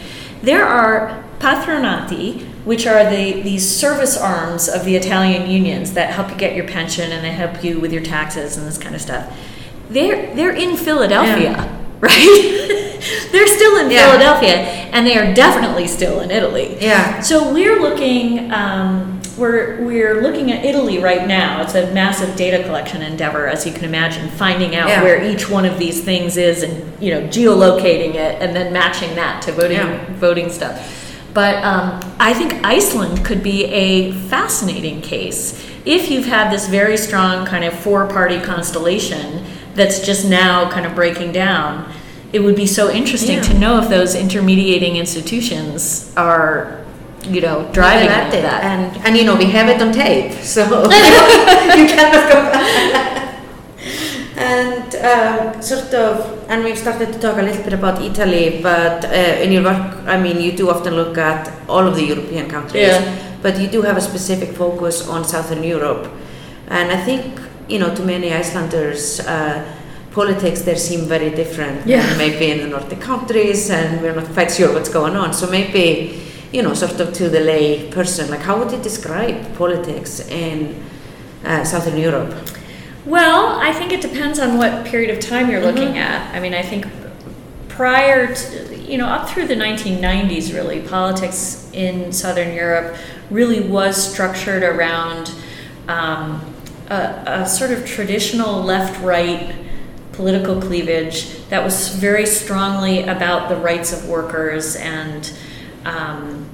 there 0.42 0.64
are 0.66 1.24
patronati, 1.38 2.44
which 2.64 2.87
are 2.87 3.09
the 3.09 3.40
these 3.42 3.68
service 3.68 4.16
arms 4.16 4.68
of 4.68 4.85
the 4.85 4.96
Italian 4.96 5.48
unions 5.48 5.92
that 5.92 6.11
help 6.11 6.30
you 6.30 6.37
get 6.37 6.56
your 6.56 6.66
pension 6.66 7.12
and 7.12 7.24
they 7.24 7.30
help 7.30 7.62
you 7.62 7.78
with 7.78 7.92
your 7.92 8.02
taxes 8.02 8.56
and 8.56 8.66
this 8.66 8.78
kind 8.78 8.94
of 8.94 9.00
stuff. 9.00 9.24
They're 9.88 10.35
they're 10.35 10.52
in 10.54 10.76
Philadelphia, 10.76 11.54
right? 12.00 12.98
they're 13.32 13.46
still 13.46 13.76
in 13.78 13.90
Yeah. 13.90 14.11
Philadelphia, 14.11 14.56
and 14.92 15.06
they 15.06 15.16
are 15.16 15.32
definitely 15.32 15.87
still 15.87 16.20
in 16.20 16.30
Italy. 16.30 16.76
Yeah. 16.80 17.20
So 17.20 17.52
we're 17.52 17.80
looking, 17.80 18.50
um, 18.52 19.15
we're 19.37 19.81
we're 19.83 20.22
looking 20.22 20.51
at 20.53 20.64
Italy 20.64 20.99
right 20.99 21.27
now. 21.27 21.62
It's 21.62 21.75
a 21.75 21.92
massive 21.92 22.37
data 22.37 22.62
collection 22.64 23.03
endeavor, 23.03 23.46
as 23.46 23.66
you 23.66 23.72
can 23.72 23.85
imagine, 23.85 24.29
finding 24.31 24.75
out 24.77 24.88
Yeah. 24.88 25.03
where 25.03 25.22
each 25.22 25.49
one 25.51 25.64
of 25.64 25.79
these 25.79 26.03
things 26.03 26.37
is, 26.37 26.62
and 26.62 27.03
you 27.03 27.12
know, 27.12 27.22
geolocating 27.29 28.14
it, 28.14 28.40
and 28.42 28.55
then 28.57 28.72
matching 28.72 29.14
that 29.16 29.42
to 29.42 29.53
voting 29.53 29.77
Yeah. 29.79 29.99
voting 30.14 30.51
stuff. 30.51 30.92
But 31.35 31.62
um, 31.64 32.01
I 32.18 32.33
think 32.33 32.64
Iceland 32.64 33.25
could 33.25 33.42
be 33.42 33.66
a 33.66 34.12
fascinating 34.12 35.03
case 35.03 35.62
if 35.85 36.11
you've 36.11 36.25
had 36.27 36.51
this 36.51 36.66
very 36.68 36.96
strong 36.96 37.44
kind 37.46 37.62
of 37.64 37.75
four-party 37.75 38.40
constellation 38.40 39.44
that's 39.75 40.01
just 40.01 40.25
now 40.25 40.70
kind 40.70 40.87
of 40.87 40.94
breaking 40.94 41.33
down. 41.33 41.85
It 42.33 42.40
would 42.40 42.57
be 42.57 42.66
so 42.66 42.90
interesting 42.90 43.37
Yeah. 43.37 43.42
to 43.42 43.55
know 43.59 43.79
if 43.79 43.88
those 43.90 44.14
intermediating 44.14 44.96
institutions 44.96 46.11
are, 46.16 46.79
you 47.29 47.41
know, 47.41 47.69
driving 47.73 48.09
of 48.09 48.33
it. 48.35 48.43
that. 48.43 48.62
And, 48.65 48.97
and 49.07 49.17
you 49.17 49.25
know, 49.25 49.37
we 49.37 49.47
have 49.47 49.69
it 49.69 49.81
on 49.81 49.93
tape, 49.93 50.33
so 50.43 50.62
you 50.83 51.87
cannot 51.87 52.33
go 52.33 52.41
back. 52.53 53.15
And 54.39 54.95
um, 54.97 55.62
sort 55.62 55.95
of, 55.95 56.45
and 56.51 56.62
we've 56.62 56.77
started 56.77 57.12
to 57.12 57.19
talk 57.19 57.39
a 57.39 57.43
little 57.43 57.62
bit 57.65 57.73
about 57.73 58.03
Italy, 58.03 58.61
but 58.62 59.05
uh, 59.07 59.09
in 59.09 59.51
your 59.51 59.62
work, 59.65 59.97
I 60.07 60.21
mean, 60.21 60.41
you 60.41 60.53
do 60.53 60.69
often 60.71 60.95
look 60.95 61.17
at 61.17 61.51
all 61.69 61.87
of 61.87 61.95
the 61.97 62.05
European 62.05 62.49
countries, 62.49 62.83
Yeah. 62.89 63.17
but 63.43 63.59
you 63.59 63.67
do 63.69 63.81
have 63.83 63.97
a 63.97 64.01
specific 64.01 64.51
focus 64.55 65.09
on 65.09 65.25
Southern 65.25 65.62
Europe. 65.62 66.09
And 66.69 66.93
I 66.93 67.03
think, 67.03 67.41
you 67.69 67.79
know, 67.79 67.95
to 67.95 68.03
many 68.03 68.33
Icelanders, 68.35 69.21
uh, 69.21 69.65
politics 70.12 70.62
there 70.62 70.77
seem 70.77 71.07
very 71.09 71.31
different 71.31 71.87
Yeah. 71.87 72.05
than 72.07 72.19
maybe 72.19 72.51
in 72.51 72.59
the 72.59 72.67
Nordic 72.67 73.01
countries, 73.01 73.71
and 73.71 74.03
we're 74.03 74.15
not 74.15 74.29
quite 74.35 74.51
sure 74.53 74.71
what's 74.75 74.91
going 74.91 75.17
on. 75.17 75.33
So 75.33 75.47
maybe, 75.47 76.21
you 76.57 76.62
know, 76.62 76.73
sort 76.73 76.99
of 76.99 77.12
to 77.12 77.29
the 77.29 77.40
lay 77.40 77.90
person, 77.90 78.31
like 78.31 78.40
how 78.40 78.59
would 78.59 78.73
you 78.73 78.79
describe 78.79 79.55
politics 79.57 80.27
in 80.29 80.83
uh, 81.45 81.62
Southern 81.64 81.99
Europe? 81.99 82.35
Well, 83.05 83.61
I 83.61 83.75
think 83.75 83.92
it 83.92 84.01
depends 84.01 84.38
on 84.38 84.57
what 84.57 84.87
period 84.87 85.11
of 85.11 85.21
time 85.21 85.51
you're 85.51 85.61
looking 85.61 85.99
at. 85.99 86.35
I 86.35 86.40
mean, 86.40 86.55
I 86.55 86.62
think 86.62 86.87
prior 87.69 88.35
to, 88.35 88.75
you 88.75 88.97
know, 88.97 89.07
up 89.07 89.29
through 89.29 89.49
the 89.49 89.55
1990s, 89.55 90.55
really, 90.55 90.81
politics 90.81 91.69
in 91.75 92.11
Southern 92.11 92.55
Europe 92.55 92.97
really 93.31 93.61
was 93.61 93.95
structured 94.11 94.62
around 94.62 95.35
um, 95.88 96.40
a, 96.88 97.42
a 97.42 97.47
sort 97.47 97.71
of 97.71 97.85
traditional 97.85 98.62
left 98.62 98.99
right 99.05 99.55
political 100.12 100.59
cleavage 100.59 101.47
that 101.51 101.62
was 101.62 101.90
very 101.90 102.25
strongly 102.25 103.03
about 103.03 103.51
the 103.51 103.57
rights 103.57 103.92
of 103.92 104.09
workers 104.09 104.75
and. 104.77 105.37
Um, 105.85 106.45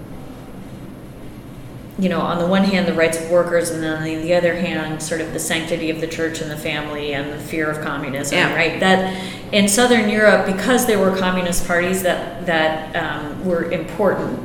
you 2.02 2.08
know, 2.08 2.20
on 2.20 2.38
the 2.38 2.46
one 2.46 2.64
hand, 2.64 2.88
the 2.88 2.92
rights 2.92 3.16
of 3.16 3.30
workers, 3.30 3.70
and 3.70 3.80
then 3.80 3.92
on 3.96 4.02
the 4.02 4.34
other 4.34 4.54
hand, 4.56 5.00
sort 5.00 5.20
of 5.20 5.32
the 5.32 5.38
sanctity 5.38 5.88
of 5.88 6.00
the 6.00 6.06
church 6.08 6.40
and 6.40 6.50
the 6.50 6.56
family 6.56 7.14
and 7.14 7.32
the 7.32 7.38
fear 7.38 7.70
of 7.70 7.80
communism, 7.80 8.36
Yeah. 8.38 8.52
right? 8.56 8.80
That 8.80 9.14
in 9.52 9.68
Southern 9.68 10.08
Europe, 10.08 10.44
because 10.46 10.86
there 10.86 10.98
were 10.98 11.16
communist 11.16 11.64
parties 11.64 12.02
that 12.02 12.44
that 12.46 12.96
um, 12.96 13.44
were 13.44 13.70
important 13.70 14.40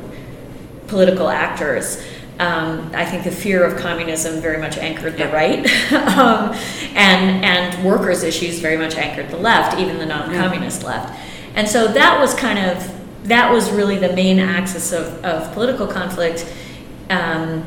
political 0.86 1.28
actors, 1.28 2.00
um, 2.38 2.92
I 2.94 3.04
think 3.04 3.24
the 3.24 3.32
fear 3.32 3.64
of 3.64 3.76
communism 3.76 4.40
very 4.40 4.58
much 4.58 4.78
anchored 4.78 5.14
the 5.14 5.24
Yeah. 5.24 5.32
right, 5.34 5.92
um, 6.16 6.54
and 6.94 7.44
and 7.44 7.84
workers' 7.84 8.22
issues 8.22 8.60
very 8.60 8.76
much 8.76 8.94
anchored 8.94 9.30
the 9.30 9.36
left, 9.50 9.76
even 9.80 9.98
the 9.98 10.06
non-communist 10.06 10.84
left. 10.84 11.12
And 11.56 11.66
so 11.68 11.88
that 11.88 12.20
was 12.20 12.34
kind 12.34 12.60
of 12.60 12.88
that 13.24 13.52
was 13.52 13.68
really 13.72 13.98
the 13.98 14.12
main 14.12 14.38
axis 14.38 14.92
of, 14.92 15.06
of 15.24 15.52
political 15.54 15.88
conflict. 15.88 16.46
Um, 17.10 17.64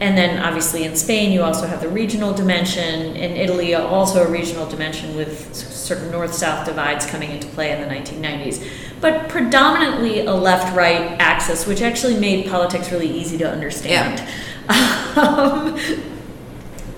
and 0.00 0.18
then 0.18 0.42
obviously 0.42 0.84
in 0.84 0.96
Spain, 0.96 1.30
you 1.30 1.42
also 1.42 1.66
have 1.66 1.80
the 1.80 1.88
regional 1.88 2.32
dimension. 2.32 3.14
In 3.16 3.36
Italy, 3.36 3.74
also 3.74 4.26
a 4.26 4.30
regional 4.30 4.68
dimension 4.68 5.14
with 5.16 5.54
sort 5.54 6.00
of 6.00 6.10
north 6.10 6.34
south 6.34 6.66
divides 6.66 7.06
coming 7.06 7.30
into 7.30 7.46
play 7.48 7.70
in 7.70 7.80
the 7.80 7.94
1990s. 7.94 8.66
But 9.00 9.28
predominantly 9.28 10.26
a 10.26 10.32
left 10.32 10.74
right 10.74 11.16
axis, 11.20 11.66
which 11.66 11.80
actually 11.80 12.18
made 12.18 12.50
politics 12.50 12.90
really 12.90 13.10
easy 13.10 13.38
to 13.38 13.50
understand. 13.50 14.22
Um, 15.16 15.78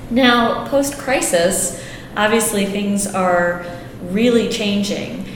now, 0.09 0.66
post 0.68 0.96
crisis, 0.96 1.85
obviously 2.16 2.64
things 2.64 3.07
are 3.07 3.66
really 4.05 4.48
changing. 4.48 5.26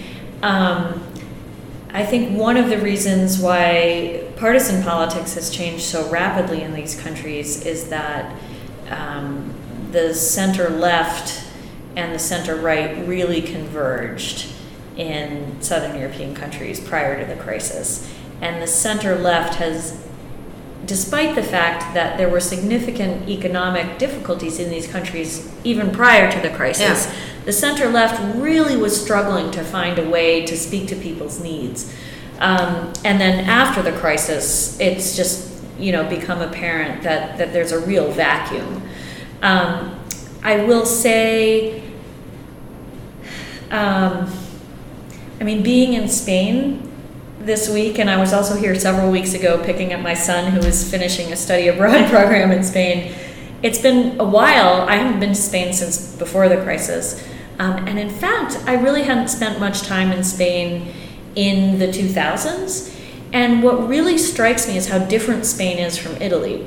Um, 0.42 1.04
I 1.92 2.06
think 2.06 2.38
one 2.38 2.56
of 2.56 2.70
the 2.70 2.78
reasons 2.78 3.38
why 3.38 4.29
partisan 4.40 4.82
politics 4.82 5.34
has 5.34 5.50
changed 5.50 5.84
so 5.84 6.10
rapidly 6.10 6.62
in 6.62 6.72
these 6.72 6.98
countries 6.98 7.66
is 7.66 7.90
that 7.90 8.34
um, 8.88 9.54
the 9.92 10.14
center 10.14 10.70
left 10.70 11.44
and 11.94 12.14
the 12.14 12.18
center 12.18 12.56
right 12.56 13.06
really 13.06 13.42
converged 13.42 14.50
in 14.96 15.60
southern 15.60 15.98
European 15.98 16.34
countries 16.34 16.80
prior 16.80 17.20
to 17.20 17.26
the 17.32 17.40
crisis. 17.40 18.10
And 18.40 18.62
the 18.62 18.66
center 18.66 19.16
left 19.16 19.56
has 19.56 20.06
despite 20.86 21.34
the 21.34 21.42
fact 21.42 21.92
that 21.92 22.16
there 22.16 22.28
were 22.30 22.40
significant 22.40 23.28
economic 23.28 23.98
difficulties 23.98 24.58
in 24.58 24.70
these 24.70 24.86
countries 24.86 25.52
even 25.62 25.90
prior 25.90 26.32
to 26.32 26.40
the 26.40 26.48
crisis, 26.48 27.06
Yeah. 27.06 27.12
the 27.44 27.52
center 27.52 27.88
left 27.90 28.18
really 28.36 28.76
was 28.76 28.98
struggling 28.98 29.50
to 29.50 29.62
find 29.62 29.98
a 29.98 30.08
way 30.08 30.44
to 30.46 30.56
speak 30.56 30.88
to 30.88 30.96
people's 30.96 31.38
needs. 31.38 31.92
Um, 32.40 32.92
and 33.04 33.20
then 33.20 33.44
after 33.44 33.82
the 33.82 33.92
crisis, 33.92 34.78
it's 34.80 35.16
just 35.16 35.62
you 35.78 35.92
know 35.92 36.08
become 36.08 36.40
apparent 36.40 37.02
that 37.02 37.38
that 37.38 37.52
there's 37.52 37.72
a 37.72 37.80
real 37.80 38.10
vacuum. 38.10 38.82
Um, 39.42 39.98
I 40.42 40.64
will 40.64 40.86
say. 40.86 41.82
Um, 43.70 44.32
I 45.40 45.44
mean, 45.44 45.62
being 45.62 45.94
in 45.94 46.08
Spain 46.08 46.90
this 47.38 47.70
week, 47.70 47.98
and 47.98 48.10
I 48.10 48.18
was 48.18 48.34
also 48.34 48.54
here 48.56 48.74
several 48.74 49.10
weeks 49.10 49.32
ago 49.32 49.62
picking 49.64 49.94
up 49.94 50.00
my 50.00 50.12
son 50.12 50.52
who 50.52 50.58
was 50.58 50.88
finishing 50.90 51.32
a 51.32 51.36
study 51.36 51.68
abroad 51.68 52.10
program 52.10 52.50
in 52.50 52.62
Spain. 52.62 53.14
It's 53.62 53.78
been 53.78 54.20
a 54.20 54.24
while. 54.24 54.82
I 54.88 54.96
haven't 54.96 55.20
been 55.20 55.30
to 55.30 55.40
Spain 55.40 55.72
since 55.72 56.14
before 56.16 56.48
the 56.48 56.58
crisis. 56.58 57.26
Um, 57.58 57.88
and 57.88 57.98
in 57.98 58.10
fact, 58.10 58.58
I 58.66 58.74
really 58.74 59.02
hadn't 59.02 59.28
spent 59.28 59.60
much 59.60 59.82
time 59.82 60.12
in 60.12 60.24
Spain 60.24 60.92
in 61.36 61.78
the 61.78 61.86
2000s. 61.88 62.94
And 63.32 63.62
what 63.62 63.88
really 63.88 64.18
strikes 64.18 64.66
me 64.66 64.76
is 64.76 64.88
how 64.88 64.98
different 64.98 65.46
Spain 65.46 65.78
is 65.78 65.96
from 65.96 66.16
Italy. 66.20 66.64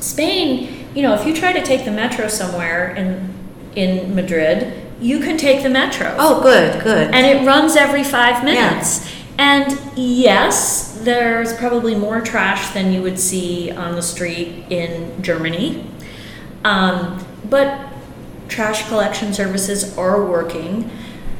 Spain, 0.00 0.86
you 0.94 1.02
know, 1.02 1.14
if 1.14 1.26
you 1.26 1.34
try 1.34 1.52
to 1.52 1.62
take 1.62 1.84
the 1.84 1.90
metro 1.90 2.28
somewhere 2.28 2.94
in, 2.94 3.32
in 3.74 4.14
Madrid, 4.14 4.74
you 5.00 5.20
can 5.20 5.36
take 5.38 5.62
the 5.62 5.70
metro 5.70 6.14
Oh, 6.18 6.42
good, 6.42 6.82
good. 6.82 7.14
and 7.14 7.24
it 7.26 7.46
runs 7.46 7.76
every 7.76 8.04
five 8.04 8.44
minutes. 8.44 9.08
And 9.38 9.78
yes, 9.96 10.98
there's 11.02 11.54
probably 11.56 11.94
more 11.94 12.20
trash 12.20 12.70
than 12.74 12.92
you 12.92 13.00
would 13.02 13.18
see 13.18 13.70
on 13.70 13.94
the 13.94 14.02
street 14.02 14.64
in 14.70 15.22
Germany. 15.22 15.88
Um, 16.64 17.24
but 17.48 17.88
trash 18.48 18.88
collection 18.88 19.32
services 19.32 19.96
are 19.96 20.24
working. 20.24 20.90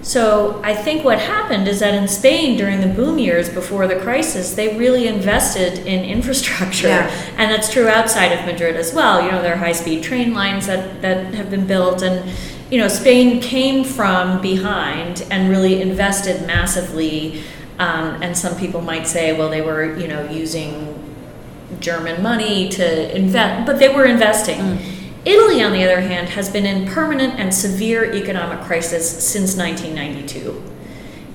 So 0.08 0.58
I 0.64 0.74
think 0.74 1.04
what 1.04 1.18
happened 1.18 1.68
is 1.68 1.80
that 1.80 1.92
in 1.92 2.08
Spain 2.08 2.56
during 2.56 2.80
the 2.80 2.86
boom 2.86 3.18
years 3.18 3.50
before 3.50 3.86
the 3.86 3.96
crisis, 3.96 4.54
they 4.54 4.78
really 4.78 5.06
invested 5.06 5.86
in 5.86 6.02
infrastructure. 6.02 6.88
Yeah. 6.88 7.34
And 7.36 7.52
that's 7.52 7.70
true 7.70 7.88
outside 7.88 8.32
of 8.32 8.46
Madrid 8.46 8.74
as 8.76 8.94
well. 8.94 9.22
You 9.22 9.30
know, 9.30 9.42
there 9.42 9.52
are 9.52 9.58
high 9.58 9.72
speed 9.72 10.02
train 10.02 10.32
lines 10.32 10.66
that, 10.66 11.02
that 11.02 11.34
have 11.34 11.50
been 11.50 11.66
built. 11.66 12.00
And, 12.00 12.34
you 12.70 12.78
know, 12.78 12.88
Spain 12.88 13.42
came 13.42 13.84
from 13.84 14.40
behind 14.40 15.26
and 15.30 15.50
really 15.50 15.82
invested 15.82 16.46
massively. 16.46 17.42
Um, 17.78 18.22
and 18.22 18.34
some 18.34 18.56
people 18.56 18.80
might 18.80 19.06
say, 19.06 19.36
well, 19.38 19.50
they 19.50 19.60
were, 19.60 19.94
you 19.98 20.08
know, 20.08 20.26
using 20.30 21.04
German 21.80 22.22
money 22.22 22.70
to 22.70 23.14
invest, 23.14 23.66
but 23.66 23.78
they 23.78 23.94
were 23.94 24.06
investing. 24.06 24.78
Italy, 25.24 25.62
on 25.62 25.72
the 25.72 25.82
other 25.84 26.00
hand, 26.00 26.30
has 26.30 26.48
been 26.48 26.64
in 26.66 26.86
permanent 26.86 27.38
and 27.38 27.52
severe 27.54 28.12
economic 28.14 28.60
crisis 28.60 29.08
since 29.24 29.56
1992. 29.56 30.62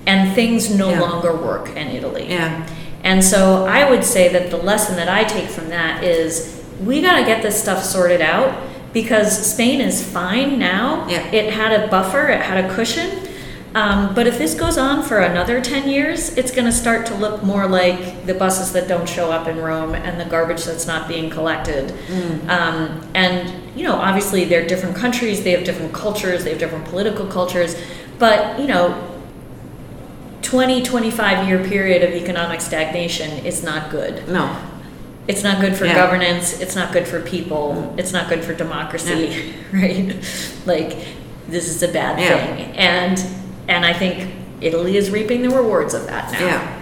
And 0.06 0.34
things 0.34 0.69
no 0.69 0.89
Yeah. 0.89 1.00
longer 1.02 1.34
work 1.36 1.69
in 1.76 1.88
Italy. 1.89 2.28
Yeah. 2.30 2.63
And 3.04 3.24
so 3.24 3.65
I 3.65 3.89
would 3.89 4.04
say 4.04 4.30
that 4.30 4.50
the 4.50 4.58
lesson 4.58 4.96
that 4.96 5.10
I 5.10 5.24
take 5.24 5.50
from 5.50 5.69
that 5.69 6.04
is 6.04 6.62
we 6.84 7.02
got 7.02 7.17
to 7.19 7.26
get 7.26 7.41
this 7.41 7.62
stuff 7.62 7.84
sorted 7.84 8.22
out 8.22 8.54
because 8.93 9.52
Spain 9.54 9.82
is 9.82 10.04
fine 10.04 10.60
now. 10.60 11.06
Yeah. 11.10 11.26
It 11.32 11.54
had 11.54 11.72
a 11.74 11.88
buffer, 11.88 12.28
it 12.30 12.41
had 12.41 12.63
a 12.65 12.74
cushion. 12.74 13.10
Um, 13.75 14.13
but 14.13 14.27
if 14.27 14.38
this 14.38 14.53
goes 14.53 14.77
on 14.77 15.01
for 15.03 15.19
another 15.19 15.59
10 15.59 15.89
years, 15.89 16.38
it's 16.38 16.51
going 16.51 16.65
to 16.65 16.71
start 16.71 17.07
to 17.07 17.15
look 17.15 17.41
more 17.41 17.67
like 17.67 18.25
the 18.27 18.33
buses 18.36 18.71
that 18.73 18.88
don't 18.88 19.09
show 19.09 19.31
up 19.31 19.47
in 19.47 19.57
Rome 19.57 19.95
and 19.95 20.19
the 20.21 20.25
garbage 20.25 20.63
that's 20.63 20.86
not 20.86 21.07
being 21.07 21.29
collected. 21.31 21.91
Um, 22.47 23.01
and, 23.15 23.51
you 23.75 23.83
know, 23.88 23.95
obviously 23.95 24.45
they're 24.45 24.67
different 24.67 24.95
countries, 24.95 25.43
they 25.43 25.51
have 25.51 25.63
different 25.63 25.91
cultures, 25.93 26.43
they 26.43 26.51
have 26.51 26.59
different 26.59 26.86
political 26.86 27.25
cultures. 27.25 27.75
But, 28.19 28.59
you 28.59 28.67
know, 28.67 29.09
20, 30.43 30.83
25 30.83 31.47
year 31.47 31.63
period 31.63 32.03
of 32.03 32.12
economic 32.12 32.62
stagnation 32.62 33.43
is 33.45 33.63
not 33.63 33.89
good. 33.89 34.27
No. 34.27 34.55
It's 35.27 35.41
not 35.41 35.62
good 35.62 35.75
for 35.75 35.86
Yeah. 35.86 35.95
governance, 35.95 36.59
it's 36.62 36.75
not 36.75 36.91
good 36.91 37.07
for 37.07 37.21
people, 37.21 37.95
it's 37.97 38.12
not 38.13 38.29
good 38.29 38.43
for 38.43 38.53
democracy, 38.53 39.53
right? 39.73 40.13
Like 40.67 40.97
this 41.47 41.67
is 41.69 41.81
a 41.81 41.88
bad 41.88 42.19
Yeah. 42.19 42.45
thing. 42.55 42.75
And 42.75 43.23
and 43.67 43.85
I 43.85 43.93
think 43.93 44.33
Italy 44.61 44.97
is 44.97 45.09
reaping 45.09 45.41
the 45.41 45.49
rewards 45.49 45.93
of 45.93 46.05
that 46.07 46.31
now. 46.31 46.39
Yeah. 46.39 46.79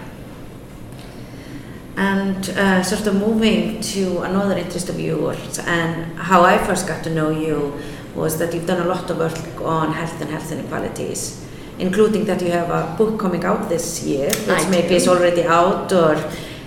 And 1.97 2.49
uh, 2.51 2.83
sort 2.83 3.05
of 3.07 3.15
moving 3.15 3.81
to 3.81 4.19
another 4.21 4.57
interest 4.57 4.89
of 4.89 4.99
yours, 4.99 5.59
and 5.59 6.17
how 6.17 6.41
I 6.43 6.57
first 6.57 6.87
got 6.87 7.03
to 7.03 7.09
know 7.13 7.29
you 7.29 7.73
was 8.15 8.37
that 8.39 8.53
you've 8.53 8.65
done 8.65 8.81
a 8.81 8.85
lot 8.89 9.09
of 9.09 9.17
work 9.17 9.61
on 9.61 9.93
health 9.93 10.19
and 10.21 10.29
health 10.29 10.51
inequalities, 10.51 11.45
including 11.79 12.25
that 12.25 12.41
you 12.41 12.51
have 12.51 12.69
a 12.69 12.95
book 12.97 13.19
coming 13.19 13.43
out 13.43 13.69
this 13.69 14.03
year, 14.03 14.29
which 14.29 14.65
I 14.65 14.69
maybe 14.69 14.89
do. 14.89 14.95
is 14.95 15.07
already 15.07 15.43
out 15.43 15.91
or 15.91 16.15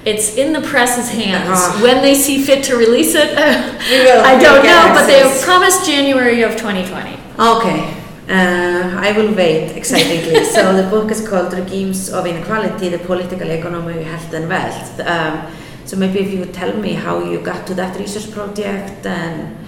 It's 0.04 0.36
in 0.36 0.52
the 0.52 0.60
press's 0.60 1.08
hands. 1.10 1.48
Ah. 1.48 1.80
When 1.82 2.02
they 2.02 2.14
see 2.14 2.42
fit 2.44 2.62
to 2.64 2.76
release 2.76 3.14
it. 3.14 3.30
I 3.38 4.38
don't 4.38 4.62
know, 4.62 4.92
but 4.92 5.06
they 5.06 5.20
have 5.20 5.40
promised 5.42 5.86
January 5.86 6.42
of 6.42 6.52
2020. 6.52 7.16
Okay, 7.38 8.03
uh, 8.28 8.96
I 8.98 9.12
will 9.12 9.34
wait 9.34 9.76
excitedly. 9.76 10.44
so 10.44 10.74
the 10.74 10.88
book 10.88 11.10
is 11.10 11.26
called 11.26 11.52
Regimes 11.52 12.10
of 12.10 12.26
Inequality, 12.26 12.88
the 12.88 12.98
Political 12.98 13.50
Economy 13.50 13.98
of 13.98 14.06
Health 14.06 14.32
and 14.32 14.48
Wealth. 14.48 15.00
Um, 15.00 15.46
so 15.84 15.96
maybe 15.96 16.20
if 16.20 16.32
you 16.32 16.44
tell 16.46 16.74
me 16.76 16.94
how 16.94 17.22
you 17.22 17.40
got 17.40 17.66
to 17.66 17.74
that 17.74 17.98
research 17.98 18.30
project 18.32 19.04
and 19.04 19.63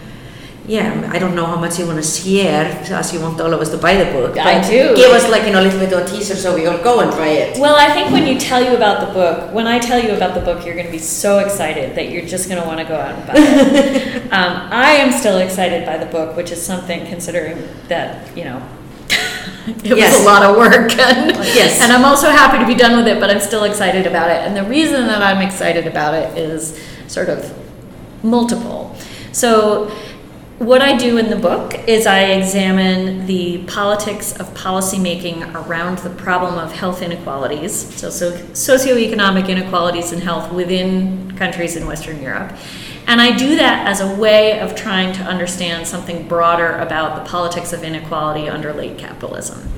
yeah, 0.68 1.08
I 1.12 1.18
don't 1.18 1.34
know 1.36 1.46
how 1.46 1.56
much 1.56 1.78
you 1.78 1.86
want 1.86 2.02
to 2.02 2.08
share, 2.08 2.64
as 2.92 3.12
you 3.12 3.20
want 3.20 3.40
all 3.40 3.52
of 3.54 3.60
us 3.60 3.70
to 3.70 3.78
buy 3.78 3.94
the 4.02 4.10
book. 4.10 4.36
I 4.36 4.60
do. 4.68 4.96
Give 4.96 5.10
us 5.12 5.28
like 5.30 5.44
you 5.44 5.52
know, 5.52 5.60
a 5.60 5.66
little 5.66 5.78
bit 5.78 5.92
of 5.92 6.00
a 6.00 6.08
teaser 6.10 6.34
so 6.34 6.54
we 6.54 6.66
all 6.66 6.78
go 6.82 7.00
and 7.00 7.12
try 7.12 7.28
it. 7.28 7.58
Well, 7.60 7.76
I 7.76 7.92
think 7.92 8.10
when 8.10 8.26
you 8.26 8.38
tell 8.38 8.62
you 8.62 8.74
about 8.76 9.06
the 9.06 9.12
book, 9.14 9.52
when 9.54 9.66
I 9.66 9.78
tell 9.78 10.02
you 10.02 10.10
about 10.12 10.34
the 10.34 10.40
book, 10.40 10.64
you're 10.66 10.74
going 10.74 10.86
to 10.86 10.92
be 10.92 10.98
so 10.98 11.38
excited 11.38 11.94
that 11.96 12.10
you're 12.10 12.26
just 12.26 12.48
going 12.48 12.60
to 12.60 12.66
want 12.66 12.80
to 12.80 12.84
go 12.84 12.96
out 12.96 13.14
and 13.14 13.26
buy 13.26 13.34
it. 13.36 14.22
um, 14.32 14.68
I 14.72 14.92
am 14.92 15.12
still 15.12 15.38
excited 15.38 15.86
by 15.86 15.98
the 15.98 16.06
book, 16.06 16.36
which 16.36 16.50
is 16.50 16.60
something 16.64 17.06
considering 17.06 17.68
that, 17.88 18.36
you 18.36 18.44
know, 18.44 18.60
it 19.68 19.96
Yes. 19.96 20.14
was 20.16 20.22
a 20.22 20.26
lot 20.26 20.42
of 20.42 20.56
work. 20.56 20.90
And, 20.98 21.30
Yes. 21.54 21.80
and 21.80 21.92
I'm 21.92 22.04
also 22.04 22.28
happy 22.30 22.58
to 22.58 22.66
be 22.66 22.74
done 22.74 22.96
with 22.96 23.06
it, 23.06 23.20
but 23.20 23.30
I'm 23.30 23.40
still 23.40 23.64
excited 23.64 24.04
about 24.06 24.30
it. 24.30 24.38
And 24.46 24.56
the 24.56 24.64
reason 24.64 25.06
that 25.06 25.22
I'm 25.22 25.46
excited 25.46 25.86
about 25.86 26.14
it 26.14 26.36
is 26.36 26.80
sort 27.06 27.28
of 27.28 27.54
multiple. 28.24 28.96
So, 29.30 29.90
what 30.58 30.80
I 30.80 30.96
do 30.96 31.18
in 31.18 31.28
the 31.28 31.36
book 31.36 31.74
is 31.86 32.06
I 32.06 32.32
examine 32.32 33.26
the 33.26 33.64
politics 33.64 34.32
of 34.32 34.48
policymaking 34.54 35.54
around 35.54 35.98
the 35.98 36.10
problem 36.10 36.58
of 36.58 36.72
health 36.72 37.02
inequalities, 37.02 37.94
so, 37.94 38.08
so 38.08 38.32
socioeconomic 38.32 39.50
inequalities 39.50 40.12
in 40.12 40.22
health 40.22 40.50
within 40.50 41.36
countries 41.36 41.76
in 41.76 41.86
Western 41.86 42.22
Europe. 42.22 42.52
And 43.06 43.20
I 43.20 43.36
do 43.36 43.56
that 43.56 43.86
as 43.86 44.00
a 44.00 44.16
way 44.16 44.58
of 44.58 44.74
trying 44.74 45.12
to 45.14 45.22
understand 45.22 45.86
something 45.86 46.26
broader 46.26 46.72
about 46.78 47.22
the 47.22 47.30
politics 47.30 47.72
of 47.72 47.84
inequality 47.84 48.48
under 48.48 48.72
late 48.72 48.98
capitalism. 48.98 49.68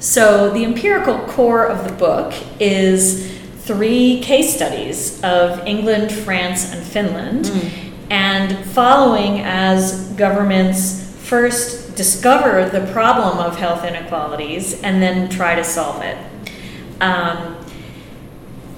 So, 0.00 0.50
the 0.50 0.64
empirical 0.64 1.18
core 1.26 1.66
of 1.66 1.84
the 1.84 1.92
book 1.92 2.34
is 2.60 3.32
three 3.60 4.20
case 4.20 4.54
studies 4.54 5.22
of 5.22 5.66
England, 5.66 6.12
France, 6.12 6.72
and 6.72 6.84
Finland, 6.84 7.46
mm. 7.46 7.87
And 8.10 8.56
following 8.70 9.40
as 9.40 10.08
governments 10.12 11.04
first 11.20 11.94
discover 11.94 12.68
the 12.68 12.90
problem 12.92 13.38
of 13.38 13.58
health 13.58 13.84
inequalities 13.84 14.80
and 14.82 15.02
then 15.02 15.28
try 15.28 15.54
to 15.54 15.64
solve 15.64 16.02
it. 16.02 16.16
Um, 17.00 17.56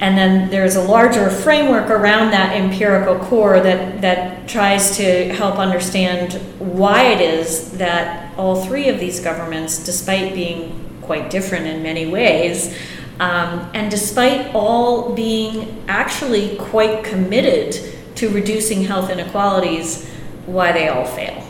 and 0.00 0.16
then 0.16 0.48
there's 0.50 0.76
a 0.76 0.82
larger 0.82 1.28
framework 1.28 1.90
around 1.90 2.30
that 2.30 2.56
empirical 2.56 3.18
core 3.18 3.60
that, 3.60 4.00
that 4.00 4.48
tries 4.48 4.96
to 4.96 5.28
help 5.34 5.58
understand 5.58 6.32
why 6.58 7.04
it 7.12 7.20
is 7.20 7.72
that 7.72 8.34
all 8.38 8.64
three 8.64 8.88
of 8.88 8.98
these 8.98 9.20
governments, 9.20 9.84
despite 9.84 10.34
being 10.34 10.88
quite 11.02 11.28
different 11.28 11.66
in 11.66 11.82
many 11.82 12.06
ways, 12.06 12.74
um, 13.20 13.70
and 13.74 13.90
despite 13.90 14.54
all 14.54 15.14
being 15.14 15.84
actually 15.86 16.56
quite 16.56 17.04
committed 17.04 17.99
to 18.20 18.28
reducing 18.28 18.82
health 18.82 19.08
inequalities, 19.08 20.06
why 20.44 20.72
they 20.72 20.88
all 20.88 21.06
fail. 21.06 21.42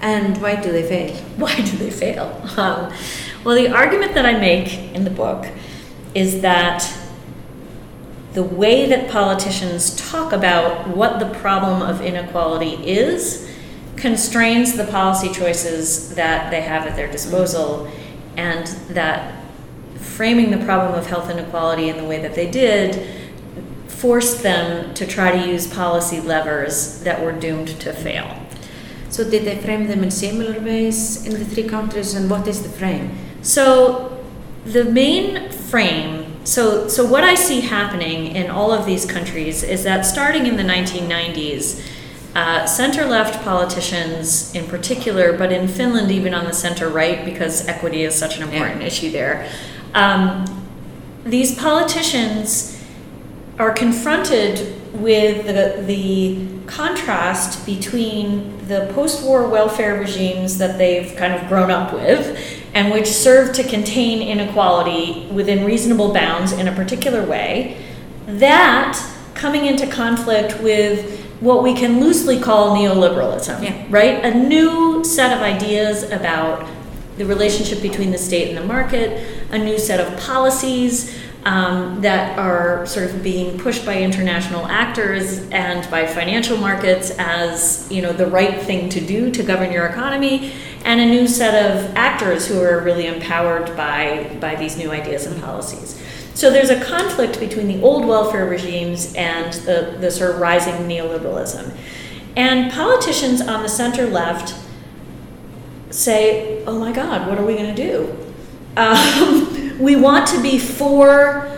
And 0.00 0.40
why 0.40 0.56
do 0.56 0.72
they 0.72 0.82
fail? 0.82 1.14
Why 1.36 1.54
do 1.54 1.76
they 1.76 1.90
fail? 1.90 2.40
Um, 2.56 2.92
well, 3.44 3.54
the 3.54 3.68
argument 3.68 4.14
that 4.14 4.24
I 4.24 4.32
make 4.32 4.78
in 4.94 5.04
the 5.04 5.10
book 5.10 5.46
is 6.14 6.40
that 6.40 6.90
the 8.32 8.42
way 8.42 8.86
that 8.86 9.10
politicians 9.10 9.94
talk 10.10 10.32
about 10.32 10.88
what 10.88 11.20
the 11.20 11.28
problem 11.38 11.82
of 11.82 12.00
inequality 12.00 12.74
is 12.84 13.48
constrains 13.96 14.74
the 14.76 14.84
policy 14.86 15.28
choices 15.28 16.14
that 16.14 16.50
they 16.50 16.62
have 16.62 16.86
at 16.86 16.96
their 16.96 17.12
disposal, 17.12 17.88
and 18.38 18.66
that 18.88 19.44
framing 19.96 20.50
the 20.50 20.64
problem 20.64 20.94
of 20.94 21.06
health 21.06 21.28
inequality 21.30 21.90
in 21.90 21.98
the 21.98 22.04
way 22.04 22.20
that 22.20 22.34
they 22.34 22.50
did 22.50 23.21
forced 24.02 24.42
them 24.42 24.92
to 24.94 25.06
try 25.06 25.30
to 25.30 25.48
use 25.48 25.68
policy 25.68 26.20
levers 26.20 27.00
that 27.04 27.22
were 27.22 27.30
doomed 27.30 27.68
to 27.68 27.92
fail. 27.92 28.36
So 29.10 29.22
did 29.22 29.44
they 29.44 29.56
frame 29.58 29.86
them 29.86 30.02
in 30.02 30.10
similar 30.10 30.58
ways 30.58 31.24
in 31.24 31.34
the 31.34 31.44
three 31.44 31.68
countries, 31.68 32.12
and 32.14 32.28
what 32.28 32.48
is 32.48 32.64
the 32.64 32.68
frame? 32.68 33.16
So 33.42 34.20
the 34.64 34.84
main 34.84 35.50
frame, 35.52 36.44
so 36.44 36.88
so 36.88 37.06
what 37.06 37.22
I 37.22 37.36
see 37.36 37.60
happening 37.60 38.34
in 38.34 38.50
all 38.50 38.72
of 38.72 38.86
these 38.86 39.04
countries 39.06 39.62
is 39.62 39.84
that 39.84 40.04
starting 40.04 40.46
in 40.48 40.56
the 40.56 40.64
1990s, 40.64 41.80
uh, 42.34 42.66
center 42.66 43.04
left 43.04 43.44
politicians 43.44 44.52
in 44.52 44.66
particular, 44.66 45.38
but 45.38 45.52
in 45.52 45.68
Finland 45.68 46.10
even 46.10 46.34
on 46.34 46.44
the 46.44 46.54
center 46.54 46.88
right 46.88 47.24
because 47.24 47.68
equity 47.68 48.02
is 48.02 48.16
such 48.16 48.36
an 48.38 48.42
important 48.42 48.82
issue 48.82 49.12
there. 49.12 49.48
Um, 49.94 50.44
these 51.24 51.54
politicians 51.54 52.71
are 53.58 53.72
confronted 53.72 54.74
with 54.94 55.46
the, 55.46 55.82
the 55.86 56.46
contrast 56.66 57.64
between 57.66 58.66
the 58.68 58.90
post 58.94 59.24
war 59.24 59.48
welfare 59.48 59.98
regimes 59.98 60.58
that 60.58 60.78
they've 60.78 61.14
kind 61.16 61.34
of 61.34 61.46
grown 61.48 61.70
up 61.70 61.92
with 61.92 62.38
and 62.74 62.92
which 62.92 63.06
serve 63.06 63.54
to 63.54 63.62
contain 63.64 64.22
inequality 64.26 65.26
within 65.32 65.64
reasonable 65.64 66.12
bounds 66.12 66.52
in 66.52 66.68
a 66.68 66.72
particular 66.72 67.24
way, 67.24 67.76
that 68.26 68.98
coming 69.34 69.66
into 69.66 69.86
conflict 69.86 70.60
with 70.62 71.20
what 71.40 71.62
we 71.62 71.74
can 71.74 72.00
loosely 72.00 72.38
call 72.38 72.76
neoliberalism, 72.76 73.62
Yeah. 73.62 73.84
right? 73.90 74.24
A 74.24 74.32
new 74.32 75.04
set 75.04 75.36
of 75.36 75.42
ideas 75.42 76.04
about 76.04 76.66
the 77.18 77.26
relationship 77.26 77.82
between 77.82 78.10
the 78.10 78.18
state 78.18 78.48
and 78.48 78.56
the 78.56 78.64
market, 78.64 79.22
a 79.50 79.58
new 79.58 79.78
set 79.78 80.00
of 80.00 80.18
policies 80.20 81.14
um, 81.44 82.00
that 82.02 82.38
are 82.38 82.86
sort 82.86 83.10
of 83.10 83.22
being 83.22 83.58
pushed 83.58 83.84
by 83.84 84.00
international 84.00 84.66
actors 84.66 85.48
and 85.50 85.90
by 85.90 86.06
financial 86.06 86.56
markets 86.56 87.10
as 87.18 87.90
you 87.90 88.00
know 88.00 88.12
the 88.12 88.26
right 88.26 88.62
thing 88.62 88.88
to 88.90 89.00
do 89.00 89.30
to 89.30 89.42
govern 89.42 89.72
your 89.72 89.86
economy, 89.86 90.52
and 90.84 91.00
a 91.00 91.06
new 91.06 91.26
set 91.26 91.54
of 91.66 91.94
actors 91.96 92.46
who 92.46 92.60
are 92.60 92.80
really 92.80 93.06
empowered 93.06 93.76
by 93.76 94.36
by 94.40 94.54
these 94.54 94.76
new 94.76 94.90
ideas 94.90 95.26
and 95.26 95.40
policies. 95.42 96.00
So 96.34 96.50
there's 96.50 96.70
a 96.70 96.82
conflict 96.82 97.38
between 97.38 97.68
the 97.68 97.82
old 97.82 98.06
welfare 98.06 98.46
regimes 98.46 99.14
and 99.14 99.52
the, 99.52 99.98
the 100.00 100.10
sort 100.10 100.30
of 100.30 100.40
rising 100.40 100.74
neoliberalism. 100.88 101.76
And 102.36 102.72
politicians 102.72 103.42
on 103.42 103.62
the 103.62 103.68
center 103.68 104.06
left 104.06 104.54
say, 105.90 106.64
oh 106.64 106.78
my 106.78 106.92
God, 106.92 107.28
what 107.28 107.38
are 107.38 107.44
we 107.44 107.54
going 107.54 107.74
to 107.74 107.82
do? 107.82 108.18
Um, 108.74 109.51
we 109.82 109.96
want 109.96 110.28
to 110.28 110.40
be 110.40 110.58
for 110.58 111.48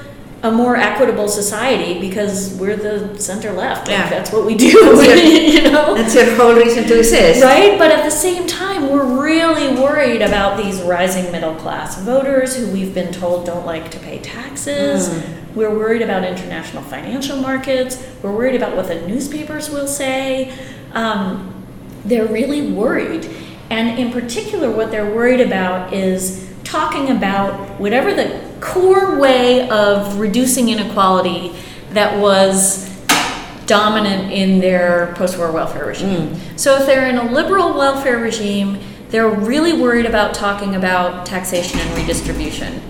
a 0.42 0.50
more 0.50 0.76
equitable 0.76 1.26
society 1.26 1.98
because 2.00 2.54
we're 2.54 2.76
the 2.76 3.18
center 3.18 3.50
left. 3.52 3.88
Like, 3.88 3.96
Yeah. 3.96 4.10
That's 4.10 4.30
what 4.30 4.44
we 4.44 4.54
do, 4.54 4.66
you 4.68 5.62
know? 5.70 5.94
That's 5.94 6.14
your 6.14 6.34
whole 6.34 6.54
reason 6.54 6.84
to 6.84 6.98
exist. 6.98 7.42
Right? 7.42 7.78
But 7.78 7.90
at 7.90 8.04
the 8.04 8.10
same 8.10 8.46
time, 8.46 8.90
we're 8.90 9.22
really 9.22 9.74
worried 9.80 10.20
about 10.20 10.62
these 10.62 10.82
rising 10.82 11.32
middle 11.32 11.54
class 11.54 11.98
voters 12.02 12.56
who 12.56 12.70
we've 12.70 12.92
been 12.92 13.10
told 13.10 13.46
don't 13.46 13.64
like 13.64 13.90
to 13.92 13.98
pay 14.00 14.18
taxes. 14.18 15.08
We're 15.54 15.74
worried 15.74 16.02
about 16.02 16.24
international 16.24 16.82
financial 16.82 17.38
markets. 17.38 18.04
We're 18.22 18.32
worried 18.32 18.56
about 18.56 18.76
what 18.76 18.88
the 18.88 19.00
newspapers 19.06 19.70
will 19.70 19.86
say. 19.86 20.52
Um, 20.92 21.64
they're 22.04 22.26
really 22.26 22.70
worried. 22.70 23.30
And 23.70 23.98
in 23.98 24.12
particular, 24.12 24.70
what 24.70 24.90
they're 24.90 25.14
worried 25.14 25.40
about 25.40 25.94
is 25.94 26.53
talking 26.74 27.10
about 27.10 27.78
whatever 27.78 28.12
the 28.12 28.40
core 28.60 29.16
way 29.16 29.68
of 29.68 30.18
reducing 30.18 30.70
inequality 30.70 31.54
that 31.90 32.20
was 32.20 32.90
dominant 33.66 34.32
in 34.32 34.58
their 34.58 35.14
post-war 35.14 35.52
welfare 35.52 35.86
regime. 35.86 36.30
Mm. 36.30 36.58
So 36.58 36.76
if 36.76 36.84
they're 36.86 37.08
in 37.08 37.16
a 37.16 37.30
liberal 37.30 37.74
welfare 37.74 38.18
regime, 38.18 38.80
they're 39.10 39.30
really 39.30 39.80
worried 39.80 40.04
about 40.04 40.34
talking 40.34 40.74
about 40.74 41.24
taxation 41.24 41.78
and 41.78 41.96
redistribution 41.96 42.82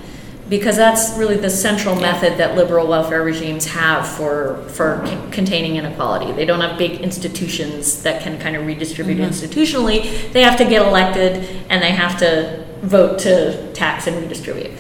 because 0.49 0.77
that's 0.77 1.17
really 1.19 1.37
the 1.37 1.51
central 1.51 1.95
method 1.95 2.39
that 2.39 2.57
liberal 2.57 2.87
welfare 2.87 3.23
regimes 3.23 3.67
have 3.67 4.09
for 4.09 4.63
for 4.69 5.07
c- 5.07 5.19
containing 5.31 5.77
inequality. 5.77 6.33
They 6.33 6.47
don't 6.47 6.61
have 6.63 6.79
big 6.79 7.03
institutions 7.03 8.03
that 8.03 8.23
can 8.23 8.39
kind 8.39 8.57
of 8.57 8.67
redistribute 8.67 9.19
mm-hmm. 9.19 9.29
institutionally. 9.29 10.33
They 10.33 10.43
have 10.43 10.57
to 10.57 10.65
get 10.65 10.87
elected 10.87 11.45
and 11.69 11.83
they 11.83 11.93
have 11.93 12.19
to 12.21 12.64
vote 12.85 13.19
to 13.21 13.73
tax 13.73 14.07
and 14.07 14.17
redistribute. 14.17 14.73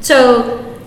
So 0.00 0.80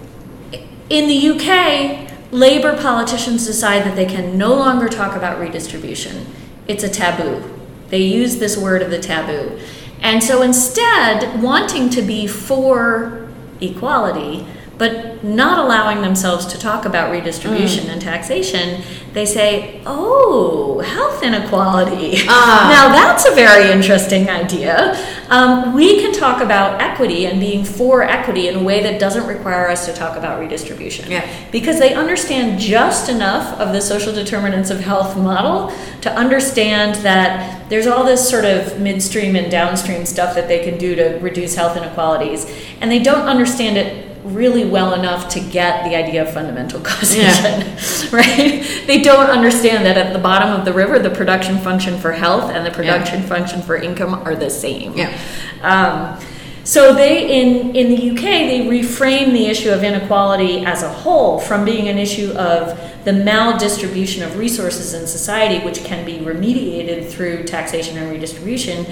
in 0.90 1.08
the 1.08 1.30
UK, 1.30 2.12
Labour 2.32 2.76
politicians 2.78 3.46
decide 3.46 3.84
that 3.86 3.96
they 3.96 4.06
can 4.06 4.38
no 4.38 4.54
longer 4.54 4.90
talk 4.90 5.16
about 5.16 5.40
redistribution. 5.40 6.26
It's 6.68 6.84
a 6.84 6.90
taboo. 6.90 7.44
They 7.90 8.02
use 8.02 8.38
this 8.38 8.58
word 8.58 8.82
of 8.82 8.90
the 8.90 9.00
taboo. 9.00 9.60
And 10.02 10.24
so 10.24 10.42
instead, 10.42 11.42
wanting 11.42 11.90
to 11.92 12.02
be 12.02 12.28
for 12.28 13.30
equality, 13.62 14.46
but 14.78 15.24
not 15.24 15.58
allowing 15.58 16.02
themselves 16.02 16.46
to 16.46 16.60
talk 16.60 16.86
about 16.86 17.12
redistribution 17.12 17.86
mm. 17.86 17.94
and 17.94 18.02
taxation, 18.02 18.82
they 19.14 19.26
say, 19.26 19.82
oh, 19.86 20.80
health 20.80 21.24
inequality. 21.24 22.18
Ah. 22.28 22.64
Now 22.76 22.90
that's 22.90 23.26
a 23.26 23.34
very 23.34 23.72
interesting 23.72 24.30
idea. 24.30 24.98
Um, 25.30 25.74
we 25.74 26.02
can 26.02 26.12
talk 26.12 26.42
about 26.42 26.82
equity 26.82 27.26
and 27.26 27.40
being 27.40 27.64
for 27.64 28.04
equity 28.04 28.48
in 28.48 28.56
a 28.56 28.64
way 28.64 28.84
that 28.84 29.00
doesn't 29.00 29.26
require 29.26 29.70
us 29.70 29.86
to 29.86 29.94
talk 29.94 30.18
about 30.18 30.40
redistribution. 30.40 31.10
Yeah. 31.10 31.26
Because 31.52 31.80
they 31.80 31.94
understand 31.94 32.60
just 32.60 33.10
enough 33.10 33.58
of 33.60 33.72
the 33.72 33.82
social 33.82 34.14
determinants 34.14 34.70
of 34.70 34.82
health 34.82 35.16
model 35.16 35.74
to 36.02 36.12
understand 36.12 36.96
that 36.96 37.70
there's 37.70 37.88
all 37.88 38.04
this 38.04 38.28
sort 38.30 38.46
of 38.46 38.80
midstream 38.80 39.36
and 39.36 39.50
downstream 39.50 40.06
stuff 40.06 40.36
that 40.36 40.48
they 40.48 40.64
can 40.64 40.78
do 40.78 40.96
to 40.96 41.18
reduce 41.22 41.56
health 41.56 41.78
inequalities. 41.78 42.46
And 42.82 42.92
they 42.92 43.00
don't 43.00 43.28
understand 43.28 43.78
it 43.78 44.05
really 44.26 44.66
well 44.66 44.94
enough 44.94 45.30
to 45.30 45.40
get 45.40 45.88
the 45.88 45.96
idea 45.96 46.24
of 46.24 46.34
fundamental 46.34 46.80
causation, 46.84 47.62
yeah. 47.62 48.10
right? 48.12 48.84
They 48.88 49.02
don't 49.02 49.30
understand 49.30 49.86
that 49.86 49.98
at 49.98 50.14
the 50.14 50.20
bottom 50.20 50.50
of 50.50 50.66
the 50.66 50.74
river, 50.74 51.00
the 51.00 51.10
production 51.10 51.58
function 51.60 51.98
for 51.98 52.12
health 52.12 52.52
and 52.52 52.66
the 52.66 52.72
production 52.72 53.22
yeah. 53.22 53.28
function 53.28 53.62
for 53.62 53.76
income 53.76 54.14
are 54.14 54.36
the 54.36 54.50
same. 54.50 54.94
Yeah. 54.94 55.18
Um, 55.62 56.20
so 56.64 56.96
they 56.96 57.42
in 57.42 57.76
in 57.76 57.90
the 57.90 58.10
UK 58.10 58.24
they 58.24 58.62
reframe 58.62 59.34
the 59.34 59.46
issue 59.46 59.70
of 59.70 59.84
inequality 59.84 60.66
as 60.66 60.82
a 60.82 60.92
whole 60.92 61.40
from 61.40 61.64
being 61.64 61.90
an 61.90 62.00
issue 62.00 62.32
of 62.32 62.76
the 63.06 63.12
maldistribution 63.12 64.26
of 64.26 64.36
resources 64.36 64.96
in 64.96 65.06
society, 65.06 65.64
which 65.64 65.84
can 65.84 66.04
be 66.04 66.18
remediated 66.18 67.08
through 67.08 67.44
taxation 67.44 68.00
and 68.00 68.12
redistribution. 68.12 68.88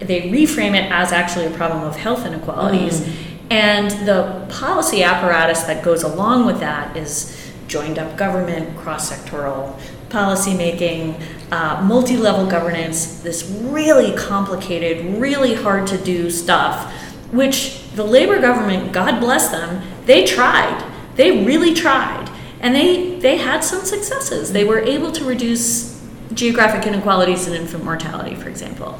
They 0.00 0.22
reframe 0.22 0.74
it 0.74 0.90
as 0.90 1.12
actually 1.12 1.46
a 1.46 1.50
problem 1.50 1.84
of 1.84 1.94
health 1.94 2.26
inequalities. 2.26 3.00
Mm 3.00 3.31
and 3.52 3.90
the 4.08 4.46
policy 4.48 5.02
apparatus 5.02 5.64
that 5.64 5.84
goes 5.84 6.04
along 6.04 6.46
with 6.46 6.60
that 6.60 6.96
is 6.96 7.52
joined 7.68 7.98
up 7.98 8.16
government, 8.16 8.78
cross 8.78 9.12
sectoral 9.12 9.78
policy 10.08 10.54
making, 10.54 11.16
uh, 11.50 11.82
multi 11.84 12.16
level 12.16 12.46
governance, 12.46 13.20
this 13.20 13.44
really 13.64 14.16
complicated, 14.16 15.20
really 15.20 15.54
hard 15.54 15.86
to 15.88 15.98
do 15.98 16.30
stuff, 16.30 16.90
which 17.30 17.86
the 17.90 18.02
Labor 18.02 18.40
government, 18.40 18.90
God 18.90 19.20
bless 19.20 19.50
them, 19.50 19.82
they 20.06 20.24
tried. 20.24 20.90
They 21.16 21.44
really 21.44 21.74
tried. 21.74 22.30
And 22.60 22.74
they, 22.74 23.16
they 23.16 23.36
had 23.36 23.62
some 23.62 23.84
successes. 23.84 24.54
They 24.54 24.64
were 24.64 24.80
able 24.80 25.12
to 25.12 25.26
reduce 25.26 26.02
geographic 26.32 26.86
inequalities 26.86 27.46
in 27.46 27.52
infant 27.52 27.84
mortality, 27.84 28.34
for 28.34 28.48
example. 28.48 28.98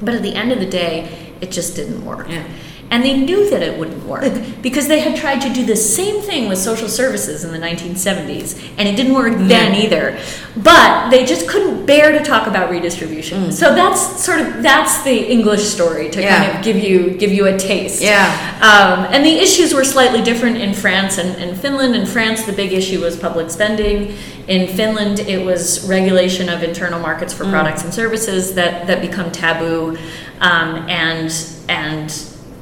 But 0.00 0.14
at 0.14 0.22
the 0.22 0.36
end 0.36 0.52
of 0.52 0.60
the 0.60 0.70
day, 0.70 1.32
it 1.40 1.50
just 1.50 1.74
didn't 1.74 2.04
work. 2.04 2.28
Yeah. 2.28 2.46
And 2.90 3.04
they 3.04 3.16
knew 3.16 3.48
that 3.50 3.62
it 3.62 3.78
wouldn't 3.78 4.04
work 4.04 4.32
because 4.62 4.88
they 4.88 4.98
had 4.98 5.16
tried 5.16 5.40
to 5.42 5.52
do 5.52 5.64
the 5.64 5.76
same 5.76 6.20
thing 6.22 6.48
with 6.48 6.58
social 6.58 6.88
services 6.88 7.44
in 7.44 7.52
the 7.52 7.58
1970s, 7.58 8.60
and 8.78 8.88
it 8.88 8.96
didn't 8.96 9.14
work 9.14 9.34
then 9.38 9.76
either. 9.76 10.18
But 10.56 11.10
they 11.10 11.24
just 11.24 11.48
couldn't 11.48 11.86
bear 11.86 12.10
to 12.10 12.24
talk 12.24 12.48
about 12.48 12.68
redistribution. 12.68 13.44
Mm. 13.44 13.52
So 13.52 13.72
that's 13.74 14.24
sort 14.24 14.40
of 14.40 14.60
that's 14.62 15.04
the 15.04 15.30
English 15.30 15.62
story 15.62 16.10
to 16.10 16.20
yeah. 16.20 16.44
kind 16.44 16.58
of 16.58 16.64
give 16.64 16.82
you 16.82 17.10
give 17.10 17.32
you 17.32 17.46
a 17.46 17.56
taste. 17.56 18.02
Yeah. 18.02 18.26
Um, 18.56 19.06
and 19.12 19.24
the 19.24 19.38
issues 19.38 19.72
were 19.72 19.84
slightly 19.84 20.20
different 20.20 20.56
in 20.56 20.74
France 20.74 21.18
and, 21.18 21.36
and 21.40 21.56
Finland. 21.56 21.94
In 21.94 22.06
France, 22.06 22.44
the 22.44 22.52
big 22.52 22.72
issue 22.72 23.00
was 23.02 23.16
public 23.16 23.50
spending. 23.50 24.16
In 24.48 24.66
Finland, 24.66 25.20
it 25.20 25.44
was 25.44 25.86
regulation 25.88 26.48
of 26.48 26.64
internal 26.64 26.98
markets 26.98 27.32
for 27.32 27.44
mm. 27.44 27.50
products 27.50 27.84
and 27.84 27.94
services 27.94 28.54
that 28.54 28.88
that 28.88 29.00
become 29.00 29.30
taboo, 29.30 29.96
um, 30.40 30.88
and 30.88 31.32
and 31.68 32.10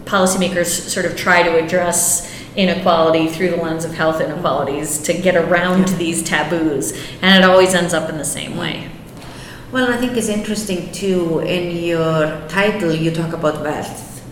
policymakers 0.09 0.67
sort 0.67 1.07
of 1.07 1.17
try 1.17 1.43
to 1.43 1.63
address 1.63 2.35
inequality 2.57 3.29
through 3.29 3.51
the 3.51 3.57
lens 3.57 3.85
of 3.85 3.93
health 3.95 4.21
inequalities 4.21 5.01
to 5.03 5.13
get 5.13 5.37
around 5.37 5.89
yeah. 5.89 5.97
these 5.97 6.23
taboos, 6.23 6.93
and 7.23 7.45
it 7.45 7.49
always 7.49 7.75
ends 7.75 7.95
up 7.95 8.09
in 8.09 8.17
the 8.19 8.25
same 8.25 8.57
way. 8.57 8.91
Well, 9.71 9.93
I 9.93 9.99
think 9.99 10.17
it's 10.17 10.29
interesting 10.29 10.91
too. 10.93 11.41
In 11.41 11.77
your 11.85 12.49
title, 12.49 12.93
you 12.93 13.11
talk 13.11 13.33
about 13.35 13.63
wealth, 13.63 14.25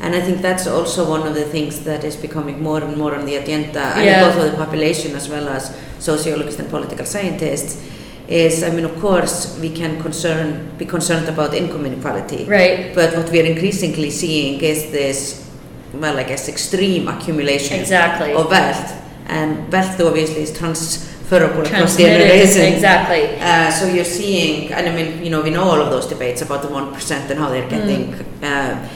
and 0.00 0.14
I 0.14 0.20
think 0.20 0.40
that's 0.40 0.66
also 0.66 1.08
one 1.08 1.26
of 1.26 1.34
the 1.34 1.44
things 1.44 1.84
that 1.84 2.04
is 2.04 2.16
becoming 2.16 2.62
more 2.62 2.82
and 2.82 2.96
more 2.96 3.14
on 3.14 3.26
the 3.26 3.34
agenda, 3.34 3.94
yeah. 3.96 4.24
both 4.24 4.34
for 4.36 4.48
the 4.48 4.56
population 4.56 5.16
as 5.16 5.28
well 5.28 5.48
as 5.48 5.76
sociologists 5.98 6.60
and 6.60 6.70
political 6.70 7.04
scientists 7.04 7.97
is, 8.28 8.62
I 8.62 8.70
mean, 8.70 8.84
of 8.84 8.98
course, 9.00 9.58
we 9.58 9.70
can 9.70 10.00
concern, 10.02 10.70
be 10.76 10.84
concerned 10.84 11.28
about 11.28 11.54
income 11.54 11.86
inequality. 11.86 12.44
Right. 12.44 12.94
But 12.94 13.16
what 13.16 13.30
we 13.30 13.40
are 13.40 13.44
increasingly 13.44 14.10
seeing 14.10 14.60
is 14.60 14.90
this, 14.90 15.50
well, 15.94 16.18
I 16.18 16.24
guess, 16.24 16.48
extreme 16.48 17.08
accumulation 17.08 17.80
exactly. 17.80 18.34
of 18.34 18.50
wealth. 18.50 18.92
And 19.26 19.72
wealth, 19.72 19.98
obviously, 20.00 20.42
is 20.42 20.56
transferable 20.56 21.62
across 21.64 21.96
generations. 21.96 22.56
Exactly. 22.56 23.38
Uh, 23.40 23.70
so 23.70 23.86
you're 23.86 24.04
seeing, 24.04 24.72
and 24.72 24.86
I 24.86 24.94
mean, 24.94 25.24
you 25.24 25.30
know, 25.30 25.40
we 25.40 25.50
know 25.50 25.64
all 25.64 25.80
of 25.80 25.90
those 25.90 26.06
debates 26.06 26.42
about 26.42 26.60
the 26.60 26.68
1% 26.68 27.30
and 27.30 27.38
how 27.38 27.48
they're 27.48 27.66
mm. 27.66 27.70
getting, 27.70 28.12
mm. 28.12 28.42
uh, 28.42 28.88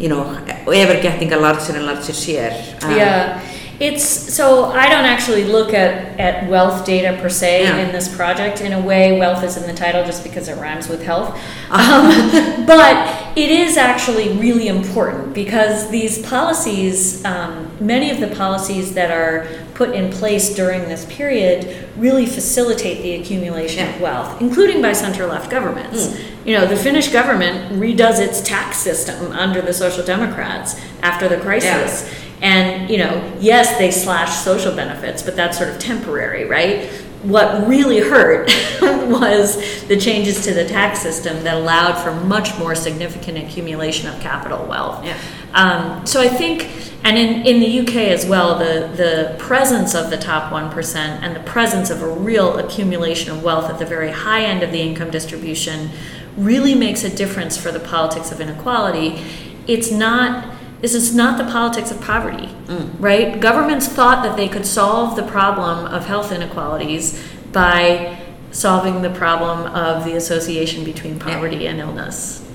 you 0.00 0.08
know, 0.08 0.34
ever 0.66 1.00
getting 1.00 1.32
a 1.32 1.36
larger 1.36 1.76
and 1.76 1.86
larger 1.86 2.12
share. 2.12 2.76
Uh, 2.82 2.88
yeah. 2.88 3.59
It's 3.80 4.04
so 4.04 4.66
I 4.66 4.90
don't 4.90 5.06
actually 5.06 5.44
look 5.44 5.72
at, 5.72 6.20
at 6.20 6.46
wealth 6.50 6.84
data 6.84 7.18
per 7.22 7.30
se 7.30 7.62
yeah. 7.62 7.78
in 7.78 7.92
this 7.92 8.14
project. 8.14 8.60
In 8.60 8.74
a 8.74 8.80
way, 8.80 9.18
wealth 9.18 9.42
is 9.42 9.56
in 9.56 9.66
the 9.66 9.72
title 9.72 10.04
just 10.04 10.22
because 10.22 10.48
it 10.48 10.58
rhymes 10.58 10.86
with 10.86 11.02
health. 11.02 11.34
Um, 11.70 12.66
but 12.66 13.38
it 13.38 13.50
is 13.50 13.78
actually 13.78 14.36
really 14.36 14.68
important 14.68 15.32
because 15.32 15.88
these 15.88 16.18
policies, 16.26 17.24
um, 17.24 17.70
many 17.80 18.10
of 18.10 18.20
the 18.20 18.28
policies 18.36 18.92
that 18.92 19.10
are 19.10 19.48
put 19.72 19.94
in 19.94 20.12
place 20.12 20.54
during 20.54 20.82
this 20.82 21.06
period, 21.06 21.88
really 21.96 22.26
facilitate 22.26 23.02
the 23.02 23.14
accumulation 23.14 23.86
yeah. 23.86 23.94
of 23.94 24.00
wealth, 24.02 24.42
including 24.42 24.82
by 24.82 24.92
center 24.92 25.24
left 25.24 25.50
governments. 25.50 26.08
Mm. 26.08 26.46
You 26.46 26.58
know, 26.58 26.66
the 26.66 26.76
Finnish 26.76 27.08
government 27.08 27.72
redoes 27.80 28.18
its 28.18 28.42
tax 28.42 28.76
system 28.76 29.32
under 29.32 29.62
the 29.62 29.72
Social 29.72 30.04
Democrats 30.04 30.78
after 31.02 31.28
the 31.28 31.38
crisis. 31.38 32.12
Yeah 32.12 32.26
and, 32.42 32.88
you 32.88 32.98
know, 32.98 33.36
yes, 33.38 33.76
they 33.78 33.90
slash 33.90 34.34
social 34.36 34.74
benefits, 34.74 35.22
but 35.22 35.36
that's 35.36 35.58
sort 35.58 35.70
of 35.70 35.78
temporary, 35.78 36.44
right? 36.44 36.88
What 37.22 37.68
really 37.68 38.00
hurt 38.00 38.48
was 38.80 39.86
the 39.88 39.98
changes 39.98 40.42
to 40.44 40.54
the 40.54 40.66
tax 40.66 41.00
system 41.00 41.44
that 41.44 41.56
allowed 41.56 42.02
for 42.02 42.14
much 42.24 42.58
more 42.58 42.74
significant 42.74 43.36
accumulation 43.36 44.08
of 44.08 44.18
capital 44.20 44.64
wealth. 44.64 45.04
Yeah. 45.04 45.18
Um, 45.52 46.06
so 46.06 46.22
I 46.22 46.28
think, 46.28 46.70
and 47.04 47.18
in, 47.18 47.46
in 47.46 47.60
the 47.60 47.80
UK 47.80 48.08
as 48.08 48.24
well, 48.24 48.58
the, 48.58 48.90
the 48.96 49.36
presence 49.38 49.94
of 49.94 50.08
the 50.08 50.16
top 50.16 50.50
1% 50.50 50.96
and 50.96 51.36
the 51.36 51.40
presence 51.40 51.90
of 51.90 52.00
a 52.02 52.08
real 52.08 52.58
accumulation 52.58 53.32
of 53.32 53.42
wealth 53.42 53.68
at 53.68 53.78
the 53.78 53.86
very 53.86 54.10
high 54.10 54.44
end 54.44 54.62
of 54.62 54.72
the 54.72 54.80
income 54.80 55.10
distribution 55.10 55.90
really 56.38 56.74
makes 56.74 57.04
a 57.04 57.14
difference 57.14 57.58
for 57.58 57.70
the 57.70 57.80
politics 57.80 58.32
of 58.32 58.40
inequality. 58.40 59.22
It's 59.66 59.90
not 59.90 60.49
this 60.80 60.94
is 60.94 61.14
not 61.14 61.36
the 61.38 61.50
politics 61.50 61.90
of 61.90 62.00
poverty, 62.00 62.48
mm. 62.66 62.90
right? 62.98 63.38
Governments 63.40 63.86
thought 63.86 64.22
that 64.24 64.36
they 64.36 64.48
could 64.48 64.64
solve 64.64 65.16
the 65.16 65.22
problem 65.22 65.86
of 65.86 66.06
health 66.06 66.32
inequalities 66.32 67.22
by 67.52 68.18
solving 68.50 69.02
the 69.02 69.10
problem 69.10 69.66
of 69.74 70.04
the 70.04 70.14
association 70.16 70.84
between 70.84 71.18
poverty 71.18 71.58
yeah. 71.58 71.70
and 71.70 71.80
illness. 71.80 72.46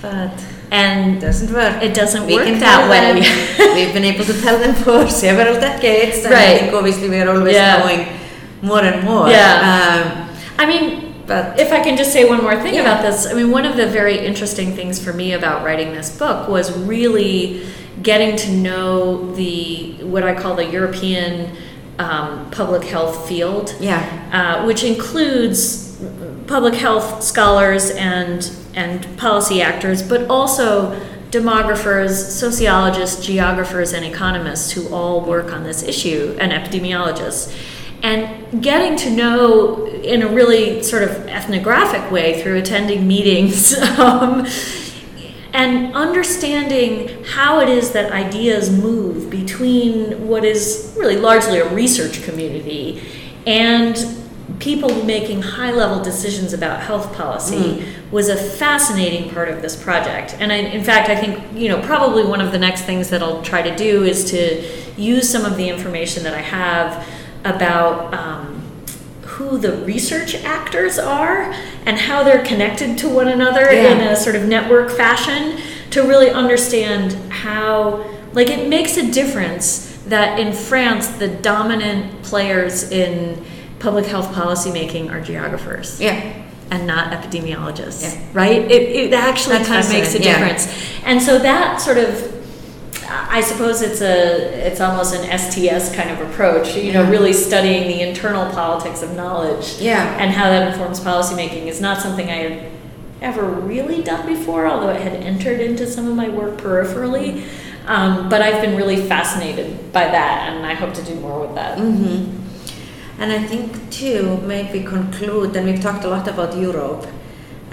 But 0.00 0.32
and 0.70 1.16
it 1.16 1.20
doesn't 1.20 1.52
work. 1.52 1.82
It 1.82 1.94
doesn't 1.94 2.26
we 2.26 2.34
work 2.34 2.46
that 2.58 2.90
way. 2.90 3.20
We've 3.74 3.94
been 3.94 4.04
able 4.04 4.24
to 4.24 4.40
tell 4.40 4.58
them 4.58 4.74
for 4.74 5.08
several 5.24 5.60
decades, 5.60 6.24
and 6.24 6.32
right. 6.32 6.48
I 6.48 6.58
think 6.58 6.72
obviously 6.72 7.08
we 7.08 7.20
are 7.20 7.28
always 7.28 7.54
yeah. 7.54 7.82
going 7.82 8.08
more 8.62 8.82
and 8.82 9.04
more. 9.04 9.28
Yeah. 9.28 10.26
Um, 10.28 10.36
I 10.58 10.66
mean, 10.66 11.13
but 11.26 11.58
if 11.58 11.72
I 11.72 11.82
can 11.82 11.96
just 11.96 12.12
say 12.12 12.28
one 12.28 12.42
more 12.42 12.60
thing 12.60 12.74
yeah. 12.74 12.82
about 12.82 13.02
this, 13.02 13.26
I 13.26 13.34
mean, 13.34 13.50
one 13.50 13.64
of 13.64 13.76
the 13.76 13.86
very 13.86 14.18
interesting 14.18 14.74
things 14.74 15.02
for 15.02 15.12
me 15.12 15.32
about 15.32 15.64
writing 15.64 15.92
this 15.92 16.16
book 16.16 16.48
was 16.48 16.76
really 16.78 17.66
getting 18.02 18.36
to 18.36 18.50
know 18.52 19.34
the 19.34 19.94
what 20.02 20.22
I 20.22 20.34
call 20.34 20.54
the 20.54 20.66
European 20.66 21.56
um, 21.98 22.50
public 22.50 22.84
health 22.84 23.28
field. 23.28 23.74
Yeah. 23.80 24.00
Uh, 24.32 24.66
which 24.66 24.84
includes 24.84 25.96
public 26.46 26.74
health 26.74 27.22
scholars 27.22 27.90
and 27.90 28.50
and 28.74 29.16
policy 29.16 29.62
actors, 29.62 30.02
but 30.02 30.28
also 30.28 31.00
demographers, 31.30 32.10
sociologists, 32.10 33.24
geographers, 33.24 33.92
and 33.92 34.04
economists 34.04 34.70
who 34.72 34.88
all 34.94 35.20
work 35.20 35.52
on 35.52 35.64
this 35.64 35.82
issue, 35.82 36.36
and 36.38 36.52
epidemiologists 36.52 37.52
and 38.04 38.62
getting 38.62 38.96
to 38.96 39.10
know 39.10 39.86
in 39.86 40.20
a 40.20 40.28
really 40.28 40.82
sort 40.82 41.02
of 41.02 41.10
ethnographic 41.26 42.10
way 42.12 42.42
through 42.42 42.56
attending 42.58 43.08
meetings 43.08 43.76
um, 43.98 44.46
and 45.54 45.94
understanding 45.94 47.24
how 47.24 47.60
it 47.60 47.68
is 47.68 47.92
that 47.92 48.12
ideas 48.12 48.70
move 48.70 49.30
between 49.30 50.28
what 50.28 50.44
is 50.44 50.94
really 50.98 51.16
largely 51.16 51.58
a 51.58 51.74
research 51.74 52.22
community 52.24 53.02
and 53.46 54.06
people 54.58 55.04
making 55.04 55.40
high 55.40 55.72
level 55.72 56.02
decisions 56.04 56.52
about 56.52 56.80
health 56.80 57.10
policy 57.16 57.56
mm. 57.56 58.10
was 58.10 58.28
a 58.28 58.36
fascinating 58.36 59.30
part 59.30 59.48
of 59.48 59.62
this 59.62 59.82
project 59.82 60.36
and 60.38 60.52
I, 60.52 60.56
in 60.56 60.84
fact 60.84 61.08
i 61.08 61.16
think 61.16 61.42
you 61.54 61.70
know 61.70 61.80
probably 61.80 62.24
one 62.24 62.42
of 62.42 62.52
the 62.52 62.58
next 62.58 62.82
things 62.82 63.08
that 63.10 63.22
i'll 63.22 63.42
try 63.42 63.62
to 63.62 63.74
do 63.74 64.04
is 64.04 64.30
to 64.30 64.62
use 64.96 65.28
some 65.28 65.44
of 65.44 65.56
the 65.56 65.68
information 65.68 66.22
that 66.24 66.34
I 66.34 66.40
have 66.40 67.06
about 67.44 68.12
um, 68.14 68.60
who 69.22 69.58
the 69.58 69.72
research 69.84 70.34
actors 70.44 70.98
are 70.98 71.52
and 71.86 71.98
how 71.98 72.22
they're 72.22 72.44
connected 72.44 72.96
to 72.98 73.08
one 73.08 73.28
another 73.28 73.72
Yeah. 73.72 73.92
in 73.92 74.00
a 74.00 74.16
sort 74.16 74.36
of 74.36 74.44
network 74.46 74.90
fashion 74.90 75.58
to 75.90 76.02
really 76.02 76.30
understand 76.30 77.12
how, 77.32 78.04
like, 78.32 78.48
it 78.48 78.68
makes 78.68 78.96
a 78.96 79.10
difference 79.10 79.90
that 80.06 80.38
in 80.38 80.52
France, 80.52 81.08
the 81.08 81.28
dominant 81.28 82.22
players 82.22 82.90
in 82.90 83.42
public 83.78 84.06
health 84.06 84.32
policymaking 84.34 85.10
are 85.12 85.20
geographers 85.20 86.00
Yeah. 86.00 86.20
and 86.70 86.86
not 86.86 87.12
epidemiologists, 87.12 88.02
Yeah. 88.14 88.20
right? 88.32 88.62
It, 88.70 88.82
it 88.82 89.12
actually 89.14 89.58
That's 89.58 89.68
kind 89.68 89.84
of 89.84 89.92
makes 89.92 90.08
a 90.14 90.18
fascinating, 90.18 90.26
yeah. 90.26 90.38
difference. 90.54 90.68
And 91.04 91.22
so 91.22 91.38
that 91.38 91.80
sort 91.80 91.98
of, 91.98 92.33
I 93.34 93.40
suppose 93.40 93.82
it's 93.82 94.00
a, 94.00 94.64
it's 94.64 94.80
almost 94.80 95.12
an 95.12 95.24
STS 95.36 95.92
kind 95.96 96.08
of 96.08 96.20
approach, 96.20 96.76
you 96.76 96.92
know, 96.92 97.10
really 97.10 97.32
studying 97.32 97.88
the 97.88 98.00
internal 98.00 98.48
politics 98.52 99.02
of 99.02 99.16
knowledge 99.16 99.80
Yeah. 99.80 100.16
and 100.20 100.30
how 100.30 100.44
that 100.44 100.68
informs 100.68 101.00
policymaking 101.00 101.66
is 101.66 101.80
not 101.80 102.00
something 102.00 102.30
I 102.30 102.36
had 102.36 102.72
ever 103.20 103.42
really 103.44 104.04
done 104.04 104.24
before, 104.24 104.68
although 104.68 104.90
it 104.90 105.00
had 105.00 105.14
entered 105.14 105.60
into 105.60 105.84
some 105.84 106.06
of 106.06 106.14
my 106.14 106.28
work 106.28 106.58
peripherally. 106.58 107.44
Um, 107.88 108.28
but 108.28 108.40
I've 108.40 108.62
been 108.62 108.76
really 108.76 109.02
fascinated 109.08 109.92
by 109.92 110.04
that, 110.04 110.52
and 110.52 110.64
I 110.64 110.74
hope 110.74 110.94
to 110.94 111.02
do 111.02 111.16
more 111.16 111.40
with 111.44 111.56
that. 111.56 111.76
Mm-hmm. 111.76 113.20
And 113.20 113.32
I 113.32 113.42
think 113.42 113.90
too, 113.90 114.36
maybe 114.42 114.84
conclude, 114.84 115.56
and 115.56 115.66
we've 115.66 115.80
talked 115.80 116.04
a 116.04 116.08
lot 116.08 116.28
about 116.28 116.56
Europe, 116.56 117.04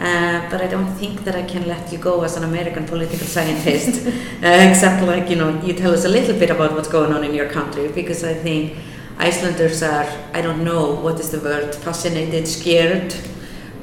uh, 0.01 0.49
but 0.49 0.61
I 0.61 0.67
don't 0.67 0.91
think 0.95 1.23
that 1.25 1.35
I 1.35 1.43
can 1.43 1.67
let 1.67 1.91
you 1.91 1.99
go 1.99 2.23
as 2.23 2.35
an 2.35 2.43
American 2.43 2.87
political 2.87 3.27
scientist, 3.27 4.07
uh, 4.43 4.47
except 4.47 5.05
like, 5.05 5.29
you 5.29 5.35
know, 5.35 5.61
you 5.61 5.73
tell 5.73 5.93
us 5.93 6.05
a 6.05 6.09
little 6.09 6.37
bit 6.39 6.49
about 6.49 6.73
what's 6.73 6.87
going 6.87 7.13
on 7.13 7.23
in 7.23 7.35
your 7.35 7.47
country, 7.47 7.87
because 7.87 8.23
I 8.23 8.33
think 8.33 8.77
Icelanders 9.19 9.83
are, 9.83 10.07
I 10.33 10.41
don't 10.41 10.63
know, 10.63 10.95
what 10.95 11.19
is 11.19 11.29
the 11.29 11.39
word, 11.39 11.75
fascinated, 11.75 12.47
scared 12.47 13.13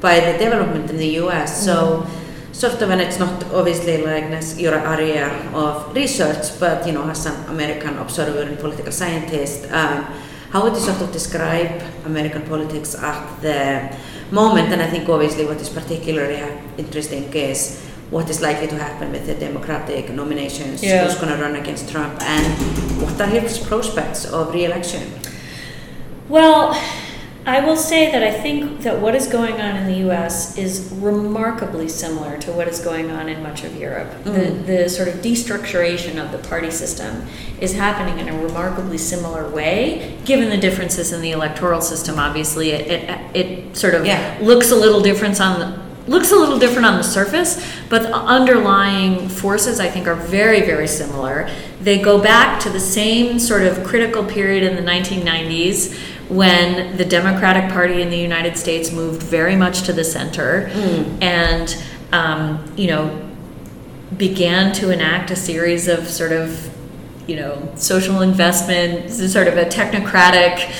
by 0.01 0.19
the 0.19 0.37
development 0.37 0.89
in 0.89 0.97
the 0.97 1.19
US. 1.23 1.63
So, 1.63 2.05
sort 2.51 2.81
of, 2.81 2.89
and 2.89 2.99
it's 2.99 3.17
not 3.17 3.45
obviously 3.53 4.03
like 4.03 4.25
your 4.59 4.75
area 4.75 5.29
of 5.53 5.95
research, 5.95 6.59
but, 6.59 6.85
you 6.85 6.91
know, 6.91 7.09
as 7.09 7.27
an 7.27 7.45
American 7.45 7.97
observer 7.97 8.41
and 8.41 8.59
political 8.59 8.91
scientist, 8.91 9.71
um, 9.71 10.03
how 10.49 10.63
would 10.63 10.73
you 10.73 10.81
sort 10.81 10.99
of 10.99 11.13
describe 11.13 11.81
American 12.05 12.41
politics 12.41 12.93
at 12.95 13.41
the 13.41 13.95
moment? 14.31 14.71
And 14.71 14.81
I 14.81 14.87
think 14.87 15.07
obviously 15.09 15.45
what 15.45 15.57
is 15.61 15.69
particularly 15.69 16.37
uh, 16.41 16.49
interesting 16.77 17.31
is 17.33 17.83
what 18.09 18.29
is 18.29 18.41
likely 18.41 18.67
to 18.67 18.75
happen 18.75 19.11
with 19.11 19.25
the 19.27 19.35
Democratic 19.35 20.09
nominations, 20.09 20.83
Yeah. 20.83 21.05
who's 21.05 21.15
going 21.15 21.29
to 21.35 21.41
run 21.41 21.55
against 21.55 21.89
Trump, 21.89 22.19
and 22.21 22.45
what 23.01 23.19
are 23.21 23.27
his 23.27 23.57
prospects 23.59 24.25
of 24.25 24.53
re-election? 24.53 25.03
Well, 26.27 26.73
I 27.49 27.65
will 27.65 27.75
say 27.75 28.11
that 28.11 28.21
I 28.21 28.31
think 28.31 28.81
that 28.81 29.01
what 29.01 29.15
is 29.15 29.25
going 29.25 29.59
on 29.59 29.75
in 29.75 29.87
the 29.87 30.07
US 30.07 30.55
is 30.55 30.87
remarkably 30.93 31.89
similar 31.89 32.37
to 32.37 32.51
what 32.51 32.67
is 32.67 32.79
going 32.79 33.09
on 33.09 33.27
in 33.27 33.41
much 33.41 33.63
of 33.63 33.75
Europe. 33.75 34.07
Mm. 34.23 34.65
The, 34.67 34.73
the 34.73 34.89
sort 34.89 35.07
of 35.07 35.15
destructuration 35.15 36.23
of 36.23 36.31
the 36.31 36.47
party 36.47 36.69
system 36.69 37.25
is 37.59 37.73
happening 37.73 38.19
in 38.19 38.31
a 38.31 38.39
remarkably 38.39 38.99
similar 38.99 39.49
way, 39.49 40.15
given 40.25 40.49
the 40.51 40.57
differences 40.57 41.11
in 41.11 41.21
the 41.21 41.31
electoral 41.31 41.81
system. 41.81 42.19
Obviously, 42.19 42.69
it, 42.69 42.87
it, 42.91 43.35
it 43.35 43.75
sort 43.75 43.95
of 43.95 44.05
Yeah. 44.05 44.37
looks 44.43 44.69
a 44.69 44.75
little 44.75 45.01
different 45.01 45.41
on 45.41 45.59
the 45.59 45.89
looks 46.07 46.31
a 46.31 46.35
little 46.35 46.57
different 46.57 46.87
on 46.87 46.97
the 46.97 47.03
surface, 47.03 47.63
but 47.87 48.01
the 48.01 48.15
underlying 48.15 49.29
forces 49.29 49.79
I 49.79 49.89
think 49.89 50.07
are 50.07 50.15
very, 50.15 50.61
very 50.61 50.87
similar. 50.87 51.47
They 51.81 51.99
go 52.01 52.19
back 52.19 52.59
to 52.61 52.69
the 52.71 52.79
same 52.79 53.37
sort 53.37 53.61
of 53.61 53.83
critical 53.83 54.23
period 54.23 54.63
in 54.63 54.75
the 54.75 54.91
1990s 54.91 55.95
when 56.29 56.95
the 56.97 57.05
Democratic 57.05 57.71
Party 57.71 58.01
in 58.01 58.09
the 58.09 58.17
United 58.17 58.55
States 58.55 58.91
moved 58.91 59.21
very 59.23 59.55
much 59.55 59.81
to 59.83 59.93
the 59.93 60.03
center 60.03 60.67
and, 61.21 61.83
um, 62.11 62.71
you 62.77 62.87
know, 62.87 63.29
began 64.15 64.71
to 64.73 64.91
enact 64.91 65.31
a 65.31 65.35
series 65.35 65.87
of 65.87 66.07
sort 66.07 66.31
of, 66.31 66.69
you 67.27 67.35
know, 67.35 67.71
social 67.75 68.21
investment, 68.21 69.09
sort 69.11 69.47
of 69.47 69.57
a 69.57 69.65
technocratic 69.65 70.71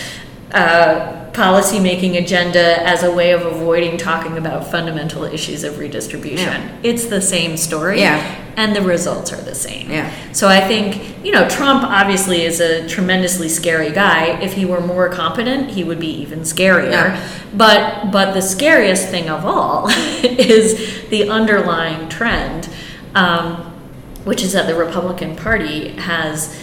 uh, 0.52 1.18
policy 1.40 1.80
making 1.80 2.18
agenda 2.18 2.86
as 2.86 3.02
a 3.02 3.10
way 3.10 3.32
of 3.32 3.46
avoiding 3.46 3.96
talking 3.96 4.38
about 4.38 4.70
fundamental 4.70 5.24
issues 5.24 5.64
of 5.64 5.80
redistribution. 5.80 6.62
Yeah. 6.62 6.78
It's 6.84 7.06
the 7.06 7.22
same 7.22 7.56
story. 7.56 8.02
Yeah. 8.02 8.20
And 8.58 8.76
the 8.76 8.82
results 8.82 9.32
are 9.32 9.42
the 9.42 9.56
same. 9.56 9.90
Yeah. 9.90 10.14
So 10.34 10.50
I 10.50 10.60
think, 10.60 11.24
you 11.26 11.32
know, 11.32 11.48
Trump 11.48 11.84
obviously 11.84 12.42
is 12.42 12.60
a 12.60 12.86
tremendously 12.90 13.48
scary 13.48 13.90
guy. 13.90 14.38
If 14.42 14.52
he 14.52 14.66
were 14.66 14.82
more 14.82 15.08
competent, 15.08 15.70
he 15.70 15.86
would 15.86 16.02
be 16.02 16.12
even 16.22 16.42
scarier. 16.42 16.92
Yeah. 16.92 17.30
But 17.56 18.12
but 18.12 18.34
the 18.34 18.42
scariest 18.42 19.08
thing 19.08 19.30
of 19.30 19.46
all 19.46 19.88
is 20.24 21.08
the 21.08 21.30
underlying 21.30 22.10
trend, 22.10 22.68
um, 23.16 23.56
which 24.26 24.44
is 24.44 24.52
that 24.52 24.68
the 24.68 24.76
Republican 24.76 25.38
Party 25.38 25.92
has 25.92 26.54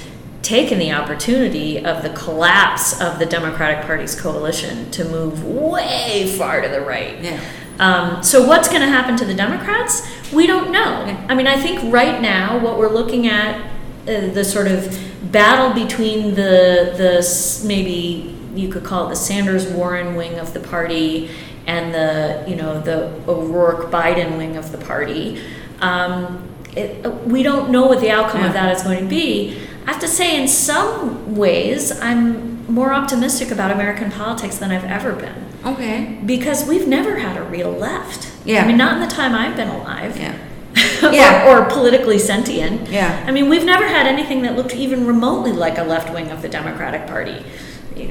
taken 0.47 0.79
the 0.79 0.93
opportunity 0.93 1.85
of 1.85 2.05
the 2.05 2.11
collapse 2.11 3.01
of 3.01 3.19
the 3.19 3.27
Democratic 3.27 3.85
Party's 3.85 4.19
coalition 4.19 4.89
to 4.93 5.05
move 5.05 5.45
way 5.45 6.33
far 6.39 6.63
to 6.63 6.69
the 6.69 6.81
right. 6.81 7.21
Yeah. 7.21 7.41
Um, 7.81 8.23
so 8.23 8.47
what's 8.47 8.69
going 8.69 8.81
to 8.81 8.87
happen 8.87 9.17
to 9.17 9.25
the 9.25 9.35
Democrats? 9.35 10.07
We 10.33 10.47
don't 10.47 10.71
know. 10.71 11.05
Yeah. 11.05 11.27
I 11.29 11.35
mean, 11.35 11.49
I 11.49 11.61
think 11.61 11.93
right 11.93 12.23
now 12.23 12.59
what 12.59 12.79
we're 12.79 12.93
looking 12.93 13.27
at 13.27 13.61
uh, 14.03 14.29
the 14.29 14.45
sort 14.45 14.69
of 14.69 14.97
battle 15.33 15.75
between 15.75 16.37
the 16.37 16.95
the 16.97 17.67
maybe 17.67 18.39
you 18.55 18.69
could 18.69 18.85
call 18.85 19.07
it 19.07 19.11
the 19.11 19.17
Sanders 19.17 19.67
Warren 19.67 20.15
wing 20.15 20.39
of 20.39 20.55
the 20.55 20.61
party 20.61 21.29
and 21.67 21.93
the 21.93 22.49
you 22.49 22.55
know 22.55 22.81
the 22.81 23.09
O'Rourke 23.27 23.91
Biden 23.91 24.39
wing 24.39 24.57
of 24.57 24.71
the 24.71 24.79
party. 24.79 25.43
Um, 25.81 26.49
it, 26.77 27.05
uh, 27.05 27.11
we 27.11 27.43
don't 27.43 27.71
know 27.71 27.87
what 27.87 28.01
the 28.01 28.11
outcome 28.11 28.45
of 28.45 28.53
that 28.53 28.77
is 28.77 28.83
going 28.85 29.01
to 29.01 29.09
be. 29.11 29.59
I 29.87 29.93
have 29.93 30.01
to 30.01 30.09
say, 30.09 30.41
in 30.41 30.49
some 30.49 31.37
ways, 31.37 31.93
I'm 32.01 32.67
more 32.73 32.93
optimistic 32.93 33.51
about 33.53 33.71
American 33.71 34.11
politics 34.11 34.57
than 34.59 34.73
I've 34.73 34.85
ever 34.85 35.13
been 35.13 35.47
Okay. 35.65 36.19
because 36.27 36.67
we've 36.67 36.89
never 36.89 37.19
had 37.19 37.37
a 37.37 37.43
real 37.45 37.71
left. 37.71 38.33
Yeah. 38.45 38.65
I 38.65 38.67
mean, 38.67 38.77
not 38.77 38.95
in 39.01 39.09
the 39.09 39.15
time 39.15 39.35
I've 39.35 39.57
been 39.57 39.69
alive. 39.69 40.19
Yeah. 40.19 40.35
or, 41.09 41.13
Yeah. 41.13 41.47
or 41.49 41.65
politically 41.71 42.19
sentient. 42.19 42.89
Yeah. 42.91 43.25
I 43.27 43.31
mean, 43.31 43.49
we've 43.49 43.65
never 43.65 43.87
had 43.87 44.07
anything 44.09 44.43
that 44.43 44.57
looked 44.57 44.75
even 44.75 45.07
remotely 45.07 45.53
like 45.53 45.79
a 45.79 45.85
left 45.85 46.13
wing 46.13 46.31
of 46.31 46.43
the 46.43 46.49
Democratic 46.49 47.07
Party. 47.07 47.45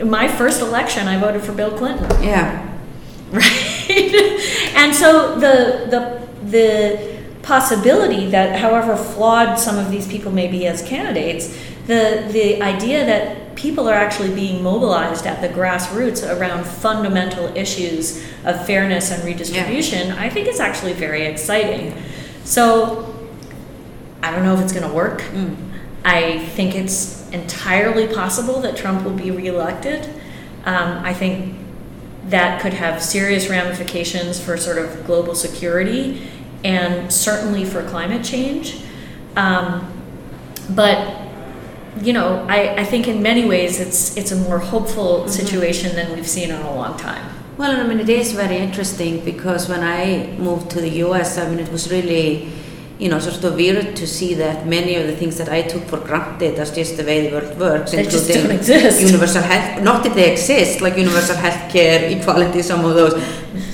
My 0.03 0.27
first 0.29 0.61
election, 0.61 1.07
I 1.09 1.19
voted 1.19 1.43
for 1.43 1.51
Bill 1.51 1.77
Clinton. 1.77 2.09
Yeah. 2.23 2.65
right? 3.31 3.85
and 4.75 4.95
so 4.95 5.35
the 5.35 5.87
the 5.89 6.27
the 6.49 7.14
possibility 7.45 8.27
that, 8.31 8.59
however 8.59 8.97
flawed 8.97 9.59
some 9.59 9.77
of 9.77 9.91
these 9.91 10.07
people 10.07 10.31
may 10.31 10.47
be 10.47 10.65
as 10.65 10.81
candidates, 10.81 11.55
the 11.85 12.27
the 12.31 12.61
idea 12.61 13.05
that 13.05 13.55
people 13.55 13.87
are 13.87 13.93
actually 13.93 14.33
being 14.33 14.61
mobilized 14.63 15.25
at 15.25 15.39
the 15.41 15.47
grassroots 15.47 16.21
around 16.37 16.65
fundamental 16.65 17.45
issues 17.55 18.21
of 18.43 18.65
fairness 18.65 19.11
and 19.11 19.23
redistribution, 19.23 20.11
I 20.11 20.29
think 20.29 20.47
is 20.47 20.59
actually 20.59 20.93
very 20.93 21.23
exciting. 21.23 21.95
So 22.43 23.15
I 24.21 24.31
don't 24.31 24.43
know 24.43 24.55
if 24.55 24.61
it's 24.61 24.73
going 24.73 24.87
to 24.87 24.93
work. 24.93 25.21
Mm. 25.21 25.55
I 26.03 26.39
think 26.39 26.75
it's 26.75 27.29
entirely 27.31 28.07
possible 28.07 28.59
that 28.61 28.75
Trump 28.75 29.03
will 29.03 29.13
be 29.13 29.31
reelected. 29.31 30.05
Um, 30.65 31.03
I 31.03 31.13
think 31.13 31.55
that 32.27 32.61
could 32.61 32.73
have 32.73 33.01
serious 33.01 33.49
ramifications 33.49 34.43
for 34.43 34.57
sort 34.57 34.79
of 34.79 35.05
global 35.05 35.35
security 35.35 36.27
and 36.65 37.13
certainly 37.13 37.63
for 37.63 37.87
climate 37.87 38.23
change. 38.25 38.81
Um, 39.35 39.87
but 40.71 40.97
you 42.01 42.11
know, 42.11 42.45
I, 42.49 42.81
I 42.81 42.83
think 42.83 43.07
in 43.07 43.21
many 43.21 43.45
ways 43.45 43.79
it's 43.79 44.17
it's 44.17 44.31
a 44.31 44.35
more 44.35 44.59
hopeful 44.59 45.29
situation 45.29 45.95
than 45.95 46.11
we've 46.13 46.27
seen 46.27 46.49
in 46.49 46.59
a 46.59 46.75
long 46.75 46.97
time. 46.97 47.25
Well, 47.57 47.71
I 47.79 47.87
mean, 47.87 48.01
it 48.01 48.09
is 48.09 48.33
very 48.33 48.57
interesting 48.57 49.23
because 49.23 49.69
when 49.69 49.81
I 49.81 50.35
moved 50.37 50.71
to 50.71 50.81
the 50.81 50.89
US, 51.05 51.37
I 51.37 51.47
mean, 51.49 51.59
it 51.59 51.71
was 51.71 51.89
really, 51.89 52.49
you 52.97 53.09
know, 53.09 53.19
sort 53.19 53.43
of 53.43 53.55
weird 53.55 53.95
to 53.95 54.07
see 54.07 54.33
that 54.35 54.65
many 54.65 54.95
of 54.95 55.05
the 55.07 55.15
things 55.15 55.37
that 55.37 55.49
I 55.49 55.63
took 55.63 55.83
for 55.83 55.97
granted 55.97 56.55
as 56.55 56.73
just 56.73 56.95
the 56.95 57.03
way 57.03 57.27
the 57.27 57.35
world 57.35 57.59
works, 57.59 57.91
They 57.91 58.03
including 58.03 59.07
universal 59.07 59.41
health, 59.41 59.83
not 59.83 60.03
that 60.03 60.15
they 60.15 60.31
exist, 60.31 60.79
like 60.79 60.95
universal 60.95 61.35
health 61.35 61.71
care, 61.71 62.09
equality, 62.09 62.61
some 62.61 62.85
of 62.85 62.95
those. 62.95 63.13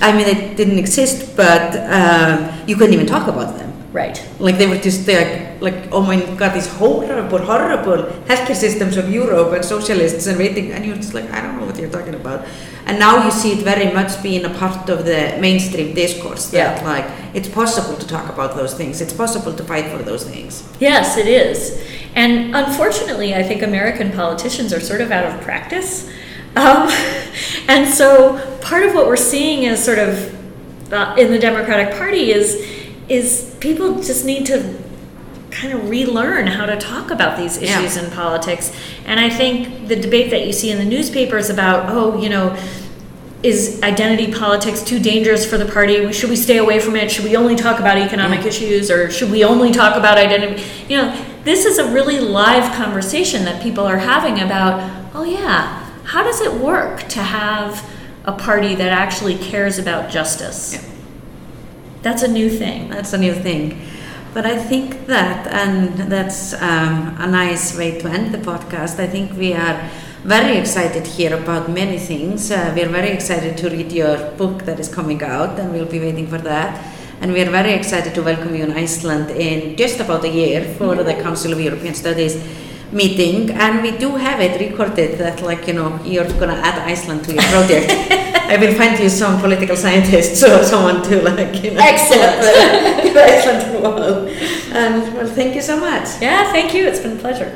I 0.01 0.11
mean, 0.11 0.25
they 0.25 0.55
didn't 0.55 0.79
exist, 0.79 1.37
but 1.37 1.75
um, 1.91 2.51
you 2.67 2.75
couldn't 2.75 2.95
even 2.95 3.05
talk 3.05 3.27
about 3.27 3.57
them. 3.57 3.71
Right. 3.93 4.17
Like 4.39 4.57
they 4.57 4.67
were 4.67 4.77
just 4.77 5.07
like, 5.07 5.61
like 5.61 5.91
oh 5.91 6.01
my 6.01 6.19
god, 6.37 6.55
these 6.55 6.67
horrible, 6.67 7.39
horrible 7.39 8.03
healthcare 8.25 8.55
systems 8.55 8.97
of 8.97 9.09
Europe 9.11 9.53
and 9.53 9.63
socialists 9.63 10.25
and 10.27 10.39
waiting, 10.39 10.71
and 10.71 10.83
you're 10.85 10.95
just 10.95 11.13
like, 11.13 11.29
I 11.29 11.41
don't 11.41 11.59
know 11.59 11.65
what 11.65 11.77
you're 11.77 11.89
talking 11.89 12.15
about. 12.15 12.47
And 12.85 12.99
now 12.99 13.23
you 13.23 13.31
see 13.31 13.53
it 13.53 13.63
very 13.63 13.91
much 13.93 14.21
being 14.23 14.43
a 14.45 14.49
part 14.49 14.89
of 14.89 15.05
the 15.05 15.37
mainstream 15.39 15.93
discourse 15.93 16.47
that 16.47 16.81
Yeah. 16.81 16.89
like 16.89 17.05
it's 17.33 17.47
possible 17.47 17.95
to 17.97 18.07
talk 18.07 18.29
about 18.29 18.55
those 18.55 18.73
things, 18.73 19.01
it's 19.01 19.13
possible 19.13 19.53
to 19.53 19.63
fight 19.63 19.85
for 19.87 20.03
those 20.03 20.23
things. 20.23 20.63
Yes, 20.79 21.17
it 21.17 21.27
is. 21.27 21.79
And 22.15 22.55
unfortunately, 22.55 23.33
I 23.35 23.43
think 23.43 23.61
American 23.61 24.11
politicians 24.11 24.73
are 24.73 24.81
sort 24.81 25.01
of 25.01 25.11
out 25.11 25.25
of 25.25 25.41
practice. 25.41 26.09
Um, 26.55 26.89
and 27.67 27.87
so 27.87 28.39
part 28.61 28.83
of 28.83 28.93
what 28.93 29.07
we're 29.07 29.15
seeing 29.15 29.63
is 29.63 29.81
sort 29.83 29.99
of 29.99 30.37
uh, 30.91 31.15
in 31.17 31.31
the 31.31 31.39
Democratic 31.39 31.95
Party 31.97 32.31
is 32.31 32.55
is 33.07 33.55
people 33.59 34.01
just 34.01 34.25
need 34.25 34.45
to 34.45 34.57
kind 35.51 35.73
of 35.73 35.89
relearn 35.89 36.47
how 36.47 36.65
to 36.65 36.77
talk 36.77 37.11
about 37.11 37.37
these 37.37 37.57
issues 37.57 37.95
Yeah. 37.97 38.03
in 38.05 38.11
politics. 38.11 38.71
And 39.05 39.19
I 39.19 39.29
think 39.29 39.87
the 39.87 39.95
debate 39.95 40.31
that 40.31 40.47
you 40.47 40.53
see 40.53 40.71
in 40.71 40.77
the 40.77 40.85
newspapers 40.85 41.49
about, 41.49 41.85
oh, 41.89 42.19
you 42.21 42.29
know, 42.29 42.55
is 43.43 43.79
identity 43.81 44.31
politics 44.31 44.81
too 44.83 44.99
dangerous 44.99 45.45
for 45.45 45.57
the 45.57 45.65
party? 45.65 46.11
Should 46.13 46.29
we 46.29 46.35
stay 46.35 46.57
away 46.57 46.79
from 46.79 46.95
it? 46.95 47.11
Should 47.11 47.25
we 47.25 47.35
only 47.35 47.55
talk 47.55 47.79
about 47.79 47.97
economic 47.97 48.45
issues 48.45 48.91
or 48.91 49.09
should 49.09 49.31
we 49.31 49.43
only 49.43 49.71
talk 49.71 49.95
about 49.97 50.17
identity? 50.17 50.61
You 50.87 50.97
know, 50.97 51.25
this 51.43 51.65
is 51.65 51.79
a 51.79 51.91
really 51.91 52.19
live 52.19 52.71
conversation 52.75 53.43
that 53.45 53.61
people 53.61 53.83
are 53.85 53.97
having 53.97 54.39
about, 54.39 54.89
oh, 55.15 55.23
yeah, 55.23 55.85
how 56.03 56.23
does 56.23 56.39
it 56.41 56.53
work 56.53 57.07
to 57.09 57.19
have 57.19 57.83
a 58.25 58.31
party 58.31 58.75
that 58.75 58.89
actually 58.89 59.35
cares 59.35 59.79
about 59.79 60.11
justice? 60.11 60.73
Yeah. 60.75 60.81
That's 62.03 62.21
a 62.21 62.27
new 62.27 62.49
thing. 62.49 62.89
That's 62.89 63.13
a 63.13 63.17
new 63.17 63.33
thing. 63.33 63.79
But 64.33 64.45
I 64.45 64.57
think 64.57 65.07
that, 65.07 65.45
and 65.47 66.09
that's 66.09 66.53
um, 66.53 67.17
a 67.19 67.27
nice 67.27 67.77
way 67.77 67.99
to 67.99 68.07
end 68.07 68.33
the 68.33 68.37
podcast. 68.37 68.97
I 68.97 69.07
think 69.07 69.33
we 69.37 69.51
are 69.53 69.89
very 70.23 70.57
excited 70.57 71.05
here 71.05 71.35
about 71.35 71.69
many 71.69 71.99
things. 71.99 72.49
Uh, 72.49 72.71
we 72.73 72.81
are 72.83 72.87
very 72.87 73.09
excited 73.09 73.57
to 73.57 73.69
read 73.69 73.91
your 73.91 74.31
book 74.37 74.63
that 74.63 74.79
is 74.79 74.87
coming 74.87 75.21
out, 75.21 75.59
and 75.59 75.73
we'll 75.73 75.85
be 75.85 75.99
waiting 75.99 76.27
for 76.27 76.37
that. 76.37 76.81
And 77.19 77.33
we 77.33 77.41
are 77.41 77.51
very 77.51 77.73
excited 77.73 78.15
to 78.15 78.23
welcome 78.23 78.55
you 78.55 78.63
in 78.63 78.71
Iceland 78.71 79.31
in 79.31 79.75
just 79.75 79.99
about 79.99 80.23
a 80.23 80.29
year 80.29 80.63
for 80.75 80.95
the 80.95 81.13
Council 81.15 81.51
of 81.51 81.59
European 81.59 81.93
Studies 81.93 82.41
meeting. 82.93 83.51
And 83.51 83.81
we 83.81 83.91
do 83.97 84.15
have 84.15 84.39
it 84.39 84.59
recorded 84.59 85.17
that, 85.19 85.41
like, 85.41 85.67
you 85.67 85.73
know, 85.73 85.99
you're 86.03 86.31
gonna 86.39 86.59
add 86.61 86.79
Iceland 86.87 87.23
to 87.25 87.33
your 87.33 87.43
project. 87.43 87.91
I 88.51 88.57
will 88.57 88.75
find 88.75 88.99
you 88.99 89.09
some 89.09 89.39
political 89.39 89.75
scientist 89.75 90.43
or 90.43 90.63
someone 90.63 91.01
to, 91.03 91.21
like, 91.21 91.63
you 91.63 91.71
know, 91.71 91.81
Excellent. 91.81 92.35
Iceland 93.15 93.75
involved. 93.75 94.29
And 94.73 95.13
well, 95.15 95.27
thank 95.27 95.55
you 95.55 95.61
so 95.61 95.79
much. 95.79 96.21
Yeah, 96.21 96.51
thank 96.51 96.73
you. 96.73 96.87
It's 96.87 96.99
been 96.99 97.17
a 97.17 97.21
pleasure. 97.21 97.51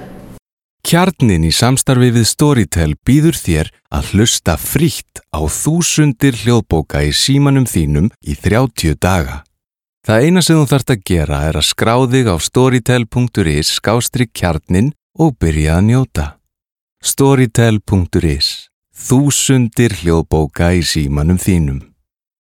Kjarnin 0.85 1.47
í 1.47 1.49
samstarfi 1.49 2.11
við 2.13 2.27
Storytel 2.29 2.91
býður 3.07 3.33
þér 3.33 3.71
að 3.89 4.11
hlusta 4.13 4.53
frítt 4.61 5.23
á 5.33 5.41
þúsundir 5.49 6.37
hljóðbóka 6.43 7.01
í 7.01 7.09
símanum 7.09 7.65
þínum 7.65 8.11
í 8.21 8.35
30 8.37 8.99
daga. 9.01 9.39
Það 10.05 10.27
eina 10.27 10.43
sem 10.45 10.59
þú 10.59 10.67
þarft 10.69 10.93
að 10.93 11.01
gera 11.09 11.39
er 11.47 11.57
að 11.57 11.65
skrá 11.71 11.95
þig 12.05 12.29
á 12.29 12.35
storytel.is 12.37 13.71
skástri 13.79 14.29
kjarnin 14.29 14.91
og 15.19 15.35
byrja 15.39 15.79
að 15.79 15.85
njóta. 15.89 16.25
Storytel.is 17.03 18.69
Þúsundir 18.95 19.91
hljóðbóka 20.01 20.71
í 20.75 20.83
símanum 20.83 21.37
þínum. 21.41 21.94